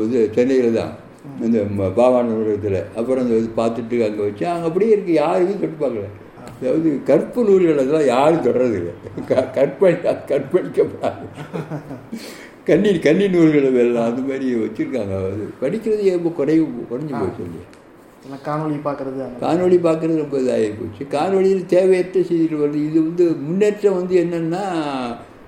[0.07, 0.93] இது சென்னையில் தான்.
[1.45, 1.59] இந்த
[1.99, 6.09] பாவான நூலகத்தில் அப்புறம் அந்த இது பார்த்துட்டு அங்கே வச்சு அங்கே அப்படியே இருக்குது யாருமே தொட்டு பார்க்கல.
[6.59, 8.93] அதாவது கற்பு நூல்கள் அதெல்லாம் யாரும் தொடர்றது இல்லை.
[9.29, 9.95] க கற்பழி
[10.31, 11.25] கற்பழிக்கப்படாது.
[12.69, 15.13] கண்ணி கன்னி நூல்களை எல்லாம் அந்த மாதிரி வச்சுருக்காங்க.
[15.29, 17.43] அது படிக்கிறது ரொம்ப குறைவு குறைஞ்சி போச்சு.
[17.47, 17.65] இல்லையா
[18.47, 21.03] காணொளி பார்க்கறது காணொளி பார்க்குறது ரொம்ப இதாகி போச்சு.
[21.15, 22.81] காணொளியில் தேவையற்ற செய்திகள் வருது.
[22.89, 24.63] இது வந்து முன்னேற்றம் வந்து என்னென்னா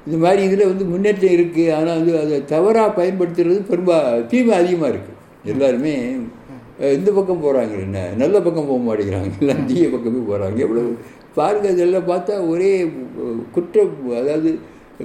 [0.08, 3.98] இந்த மாதிரி இதில் வந்து முன்னேற்றம் இருக்குது ஆனால் வந்து அதை தவறாக பயன்படுத்துறது பெரும்பா
[4.32, 5.18] தீமை அதிகமாக இருக்குது
[5.54, 5.96] எல்லாருமே
[6.98, 9.32] இந்த பக்கம் போகிறாங்க என்ன நல்ல பக்கம் போக மாட்டேங்கிறாங்க.
[9.42, 10.84] எல்லாம் தீய பக்கமே போகிறாங்க எவ்வளோ
[11.36, 12.72] பாருங்க இதெல்லாம் பார்த்தா ஒரே
[13.56, 14.52] குற்றம் அதாவது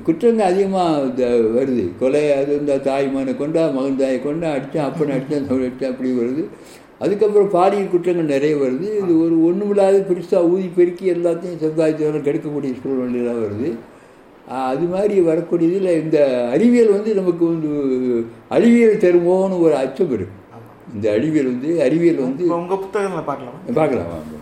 [0.07, 1.27] குற்றங்கள் அதிகமாக
[1.59, 1.85] வருது.
[2.01, 6.11] கொலை அது இந்த தாய் மகனை கொண்டா மகன் தாயை கொண்டா அடித்தான் அப்பனை அடித்தான் தவறு அடித்தான் அப்படி
[6.23, 6.43] வருது.
[7.03, 8.87] அதுக்கப்புறம் பாலியல் குற்றங்கள் நிறைய வருது.
[9.03, 13.71] இது ஒரு ஒன்றுமில்லாத பெருசாக ஊதி பெருக்கி எல்லாத்தையும் சமுதாயத்தில் கெடுக்கக்கூடிய சூழ்நிலையெல்லாம் வருது.
[14.71, 16.19] அது மாதிரி வரக்கூடிய இதில் இந்த
[16.55, 17.71] அறிவியல் வந்து நமக்கு வந்து
[18.57, 20.37] அறிவியல் தருமோன்னு ஒரு அச்சம் இருக்கு.
[20.95, 23.59] இந்த அறிவியல் வந்து அறிவியல் வந்து உங்கள் புத்தகங்களை பார்க்கலாம்?
[23.81, 24.35] பார்க்கலாம் வாங்க.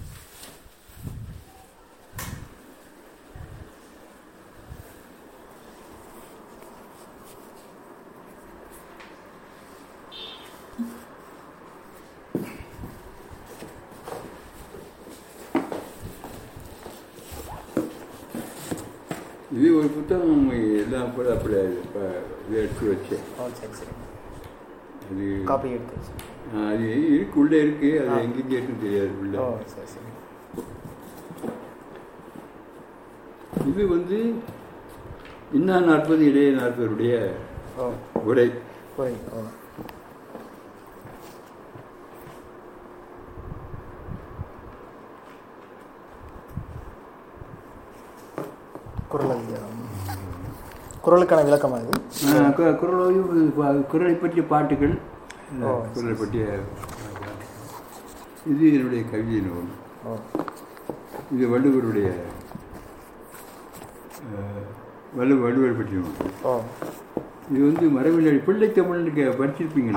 [22.51, 22.73] இங்கே
[23.11, 24.10] போயிடுவோம் அங்கே இது ஒரு
[25.11, 25.97] அது காப்பி எடுத்து
[26.65, 29.37] அது இருக்கு உள்ளே இருக்கு அது எங்கெங்கே இருக்குன்னு தெரியாது உள்ள.
[33.71, 34.19] இது வந்து
[35.53, 37.15] இன்னா நாற்பது இளைய நாற்பதுடைய
[37.79, 37.87] ஓ.
[38.25, 38.47] உரை
[38.95, 39.43] புரியுது ஓ
[49.11, 49.81] குரல் அதிகாரம்
[51.11, 51.89] குரலுக்கான விளக்கம் அது.
[52.27, 54.99] ஆ, கு- குரலோயும் இது பா- குரலை பற்றிய பாட்டுகள்.
[55.95, 56.45] குரலை பற்றிய
[58.47, 59.69] இது என்னுடைய கவிதை நூல்.
[61.35, 62.13] இது வள்ளுவருடைய
[65.77, 66.31] பற்றிய நூல்.
[66.43, 66.61] ஓ.
[67.53, 69.93] இது வந்து மரபில் பிள்ளை தமிழ்னு படிச்சிருப்பீங்க.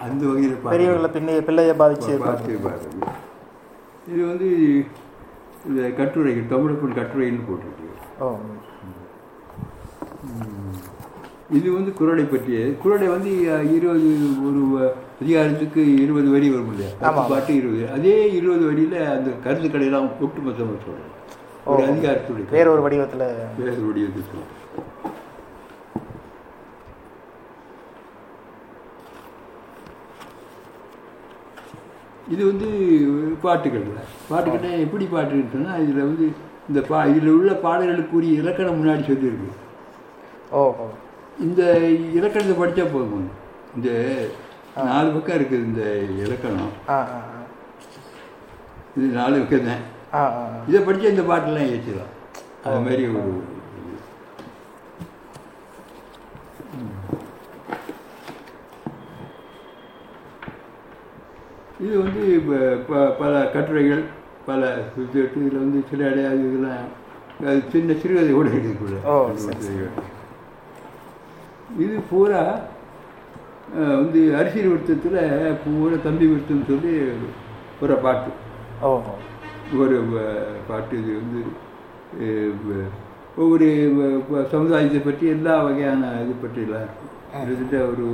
[0.00, 3.12] அந்த வகையில் பெரியவர்களை பின்னைய பிள்ளைய பாதிச்சு பார்த்து பாருங்க.
[4.08, 4.84] இது வந்து
[5.66, 8.22] இந்த கட்டுரைகள் தமிழப்பன் கட்டுரைன்னு போட்டிருக்கு.
[11.56, 13.30] இது வந்து குரலை பற்றிய குரலை வந்து
[13.76, 14.08] இருபது
[14.48, 14.62] ஒரு
[15.22, 17.10] அதிகாரத்துக்கு இருபது வரி வரும் இல்லையா?
[17.32, 17.84] பாட்டு இருபது.
[17.96, 21.12] அதே இருபது வரியில அந்த கருத்துக்களை எல்லாம் ஒட்டுமொத்தமாக சொல்றேன்
[21.72, 21.84] ஒரு.
[21.92, 23.26] அதிகாரத்துடைய வேற ஒரு வடிவத்துல.
[23.58, 24.52] வேறு வடிவத்தை சொல்றேன்
[32.34, 32.68] இது வந்து
[33.42, 33.84] பாட்டுகள்.
[34.30, 36.26] பாட்டுக்கிட்ட எப்படி பாட்டுன்னு சொன்னால் இதில் வந்து
[36.70, 39.50] இந்த பா இதில் உள்ள பாடல்களுக்குரிய இலக்கணம் முன்னாடி சொல்லியிருக்கு.
[40.50, 40.88] ஓ ஓ
[41.40, 41.78] இந்த
[42.12, 43.30] இலக்கணத்தை படித்தா போதும்.
[43.76, 43.90] இந்த
[44.76, 45.82] நாலு பக்கம் இருக்குது இந்த
[46.18, 46.72] இலக்கணம்.
[48.96, 49.82] இது நாலு பக்கம் தான்.
[50.68, 52.12] இதை படித்தா இந்த பாட்டெல்லாம் ஏற்றிடலாம்.
[52.64, 53.42] அது மாதிரி ஒரு
[61.80, 61.98] இது.
[61.98, 64.02] வந்து ப- ப- பல கட்டுரைகள்
[64.46, 64.78] பல
[65.12, 66.84] இதில் வந்து சில அடையாது இதெல்லாம்
[67.46, 68.48] அது சின்ன சிறுகதை கூட
[69.34, 69.76] சரி,
[71.84, 72.42] இது பூரா
[74.00, 75.20] வந்து அரிசி விருத்தத்தில்
[75.64, 76.92] பூரா தம்பி விருத்தம்னு சொல்லி
[77.84, 78.30] ஒரு பாட்டு.
[79.82, 79.96] ஒரு
[80.68, 81.40] பாட்டு இது வந்து
[83.42, 83.66] ஒவ்வொரு
[84.52, 86.92] சமுதாயத்தை பற்றி எல்லா வகையான இது பற்றிலாம்
[87.32, 88.06] கிட்டத்தட்ட ஒரு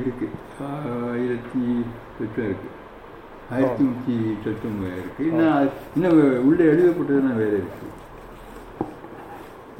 [0.00, 0.26] இருக்கு.
[1.10, 1.62] ஆயிரத்தி
[2.16, 2.68] சொச்சம் இருக்கு.
[3.52, 5.22] ஆயிரத்தி நூற்றி சொச்சம் இருக்கு.
[5.28, 6.18] இன்னும் இன்னும்
[6.48, 7.86] உள்ளே எழுதப்பட்டதுலாம் வேற இருக்கு.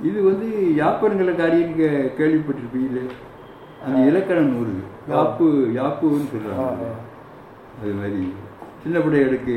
[0.02, 0.46] இது வந்து
[0.76, 1.76] யாப்பருங்களை காரியம்
[2.18, 3.04] கேள்விப்பட்டிருப்பீங்களே?
[3.86, 4.72] அந்த இலக்கண நூறு
[5.10, 5.46] யாப்பு
[5.78, 6.88] யாப்புன்னு சொல்றாங்க
[7.80, 8.32] அது மாதிரி.
[8.82, 9.54] சின்ன பிள்ளைகளுக்கு.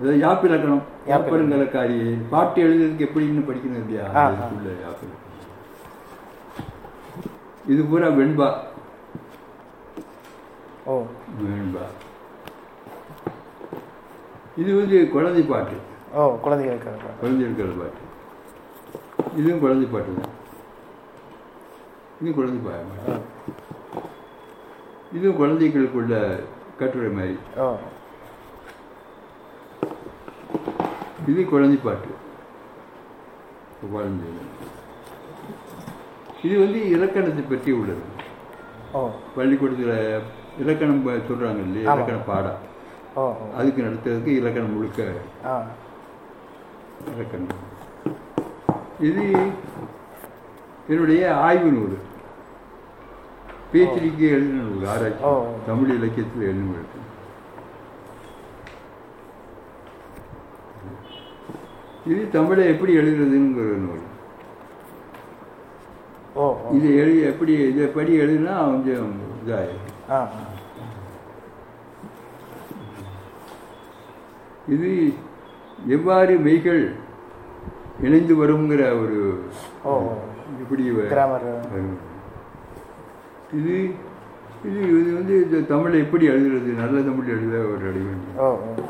[0.00, 0.82] அதாவது யாப்பு இலக்கணம்.
[1.06, 1.98] யாப்பு யாப்பருங்கலக்காரி
[2.30, 4.06] பாட்டு எழுதுறதுக்கு எப்படின்னு படிக்கணும் இல்லையா?
[4.24, 5.08] யாப்பு.
[7.66, 8.48] இது பூரா வெண்பா.
[10.84, 11.02] ஓ.
[11.42, 11.84] வெண்பா.
[14.56, 15.76] இது வந்து குழந்தை பாட்டு.
[16.20, 17.10] ஓ குழந்தைகளுக்கு இருக்கு.
[17.20, 18.02] குழந்தை இருக்கிற பாட்டு.
[19.40, 20.34] இதுவும் குழந்தை பாட்டு தான்.
[22.18, 23.14] இதுவும் குழந்தை பாட்டு.
[25.16, 26.16] இதுவும் குழந்தைகளுக்குள்ள
[26.80, 27.36] கட்டுரை மாதிரி.
[31.30, 32.10] இது குழந்தை பாட்டு.
[33.94, 34.28] குழந்தை
[36.46, 38.04] இது வந்து இலக்கணத்தை பற்றி உள்ளது.
[39.36, 39.96] பள்ளிக்கூடத்தில்
[40.62, 41.94] இலக்கணம் சொல்றாங்க இல்லையா.
[41.94, 42.60] இலக்கண பாடம்.
[43.60, 45.00] அதுக்கு நடத்துறதுக்கு இலக்கணம் முழுக்க
[47.02, 47.60] ஆ இலக்கணம்
[49.08, 49.24] இது
[50.92, 51.96] என்னுடைய ஆய்வு நூல்
[53.72, 55.32] பேச்சடிக்கு எழுதின நூல் ஆராய்ச்சி.
[55.68, 57.00] தமிழ் இலக்கியத்தில் எழுதின நூல்
[62.12, 64.06] இது தமிழை எப்படி எழுதுறதுங்கிற நூல்.
[66.76, 69.90] இது எழுதி எப்படி இதை படி எழுதுனா கொஞ்சம் இதாயிடும்.
[74.74, 74.90] இது
[75.88, 76.82] எவ்வாறு மெய்கள்
[78.00, 79.18] இணைந்து வருங்கிற ஒரு
[81.32, 81.98] வரும்.
[83.58, 83.74] இது
[84.64, 86.70] இது இது வந்து இந்த தமிழை எப்படி எழுதுறது?
[86.76, 88.84] நல்ல தமிழ் எழுத ஒரு அடி வேண்டும் ஓ ஓ.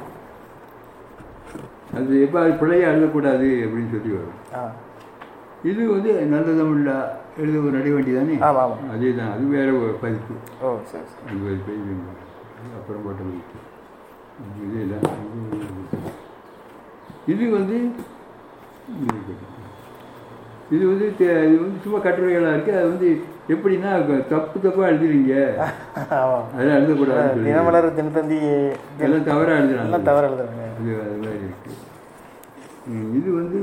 [1.93, 4.39] அது எவ்வாறு பிழையா எழுதக்கூடாது அப்படின்னு சொல்லி வரும்.
[5.65, 6.93] இது வந்து நல்ல தமிழில்
[7.39, 10.35] எழுத ஒரு நட வேண்டியதானே ஆமாம் ஆமாம் அதே தான் அது வேற ஒரு பதிப்பு.
[11.27, 11.75] அது பதிப்பு.
[12.79, 13.59] அப்புறம் போட்ட பதிப்பு
[14.63, 14.99] இது இல்லை
[17.27, 17.77] இது வந்து
[20.71, 21.07] இது வந்து
[21.47, 23.09] இது வந்து சும்மா கட்டுரைகளாக இருக்குது அது வந்து
[23.49, 23.91] எப்படின்னா
[24.29, 25.33] தப்பு தப்பாக எழுதுறீங்க.
[26.53, 28.39] அதெல்லாம் எழுதக்கூடாதுன்னு சொல்லி தினமலர் தினத்தந்தி
[28.99, 29.89] எல்லாம் தவறாக எழுதுறாங்க.
[29.89, 30.67] எல்லாம் தவறு எழுதுறாங்க.
[30.73, 31.73] அது அது மாதிரி இருக்கு.
[32.91, 33.61] ம், இது வந்து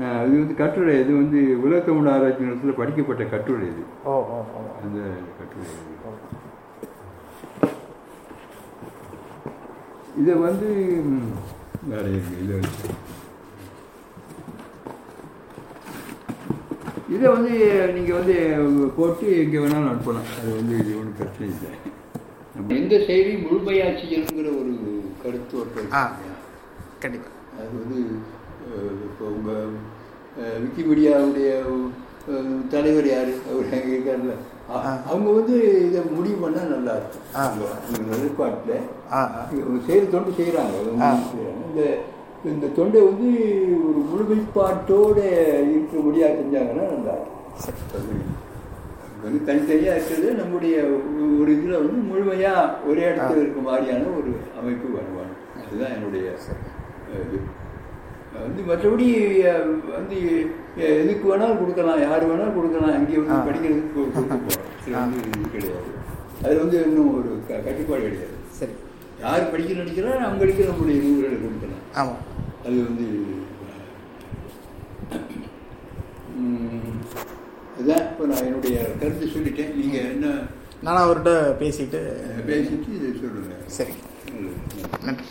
[0.00, 0.92] அஹ், இது வந்து கட்டுரை.
[1.00, 3.84] இது வந்து உலக தமிழ் ஆராய்ச்சி நிலையத்தில் படிக்கப்பட்ட கட்டுரை இது.
[4.82, 4.98] அந்த
[5.38, 5.94] கட்டுரை இது.
[10.16, 10.68] இதை வந்து
[11.88, 12.04] வேற
[12.36, 12.88] இதை வச்சு
[17.08, 17.52] இதை வந்து
[17.94, 18.34] நீங்கள் வந்து
[18.96, 20.28] போட்டு எங்கே வேணாலும் அனுப்பலாம்.
[20.34, 21.70] அது வந்து இது ஒன்றும் பிரச்சனை இல்லை.
[22.76, 24.72] எந்த செய்தி முழுமையாக செய்யணுங்கிற ஒரு
[25.22, 26.02] கருத்து ஆ
[27.00, 28.00] கண்டிப்பாக அது வந்து
[29.06, 29.72] இப்போ உங்கள்
[30.62, 31.50] விக்கிமீடியாவுடைய
[32.30, 33.32] அஹ், தலைவர் யார்?
[33.48, 34.32] அவர் அங்கே இருக்கார்ல.
[35.06, 37.22] அவங்க வந்து இதை முடிவு பண்ணால் நல்லா இருக்கும்.
[38.10, 40.92] நிலைப்பாட்டில் செய்கிற தொண்டு செய்கிறாங்க.
[41.68, 41.96] இந்த
[42.44, 43.28] இந்த தொண்டை வந்து
[43.88, 45.24] ஒரு முழுமைப்பாட்டோடு
[45.68, 47.36] இருக்கிறபடியாக செஞ்சாங்கன்னா நல்லா இருக்கும்.
[49.22, 55.34] வந்து தனித்தனியாக இருக்கிறது நம்முடைய ஒரு- இதில் வந்து முழுமையாக ஒரே இடத்துல இருக்க மாதிரியான ஒரு அமைப்பு வருவாங்க.
[55.68, 56.32] அதுதான் என்னுடைய
[57.12, 57.40] இது.
[58.36, 59.06] வந்து மற்றபடி
[59.92, 60.16] வந்து
[60.96, 63.46] எதுக்கு வேணாலும் கொடுக்கலாம் யார் வேணாலும் கொடுக்கலாம் அங்கே வந்து.
[63.48, 64.66] படிக்கிறதுக்கு கொ- கொடுத்து போகலாம்.
[64.86, 65.90] இது வந்து இது கிடையாது.
[66.42, 68.34] அது வந்து இன்னும் ஒரு க- கட்டுப்பாடு கிடையாது.
[68.50, 68.74] சரி.
[69.20, 72.20] யார் படிக்க நினைக்கிறாரோ அவங்களுக்கு நம்முடைய நூல்களை கொடுக்கலாம் ஆமாம்
[72.64, 73.06] அது வந்து
[77.74, 79.74] அதுதான் இப்போ நான் என்னுடைய கருத்து சொல்லிட்டேன்.
[79.74, 80.26] நீங்கள் என்ன
[80.82, 82.00] நானும் அவர்கிட்ட பேசிட்டு
[82.48, 83.94] பேசிட்டு சொல்லுங்கள் சரி.
[85.04, 85.24] நன்றி.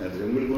[0.00, 0.48] நல்லது உங்களுக்கு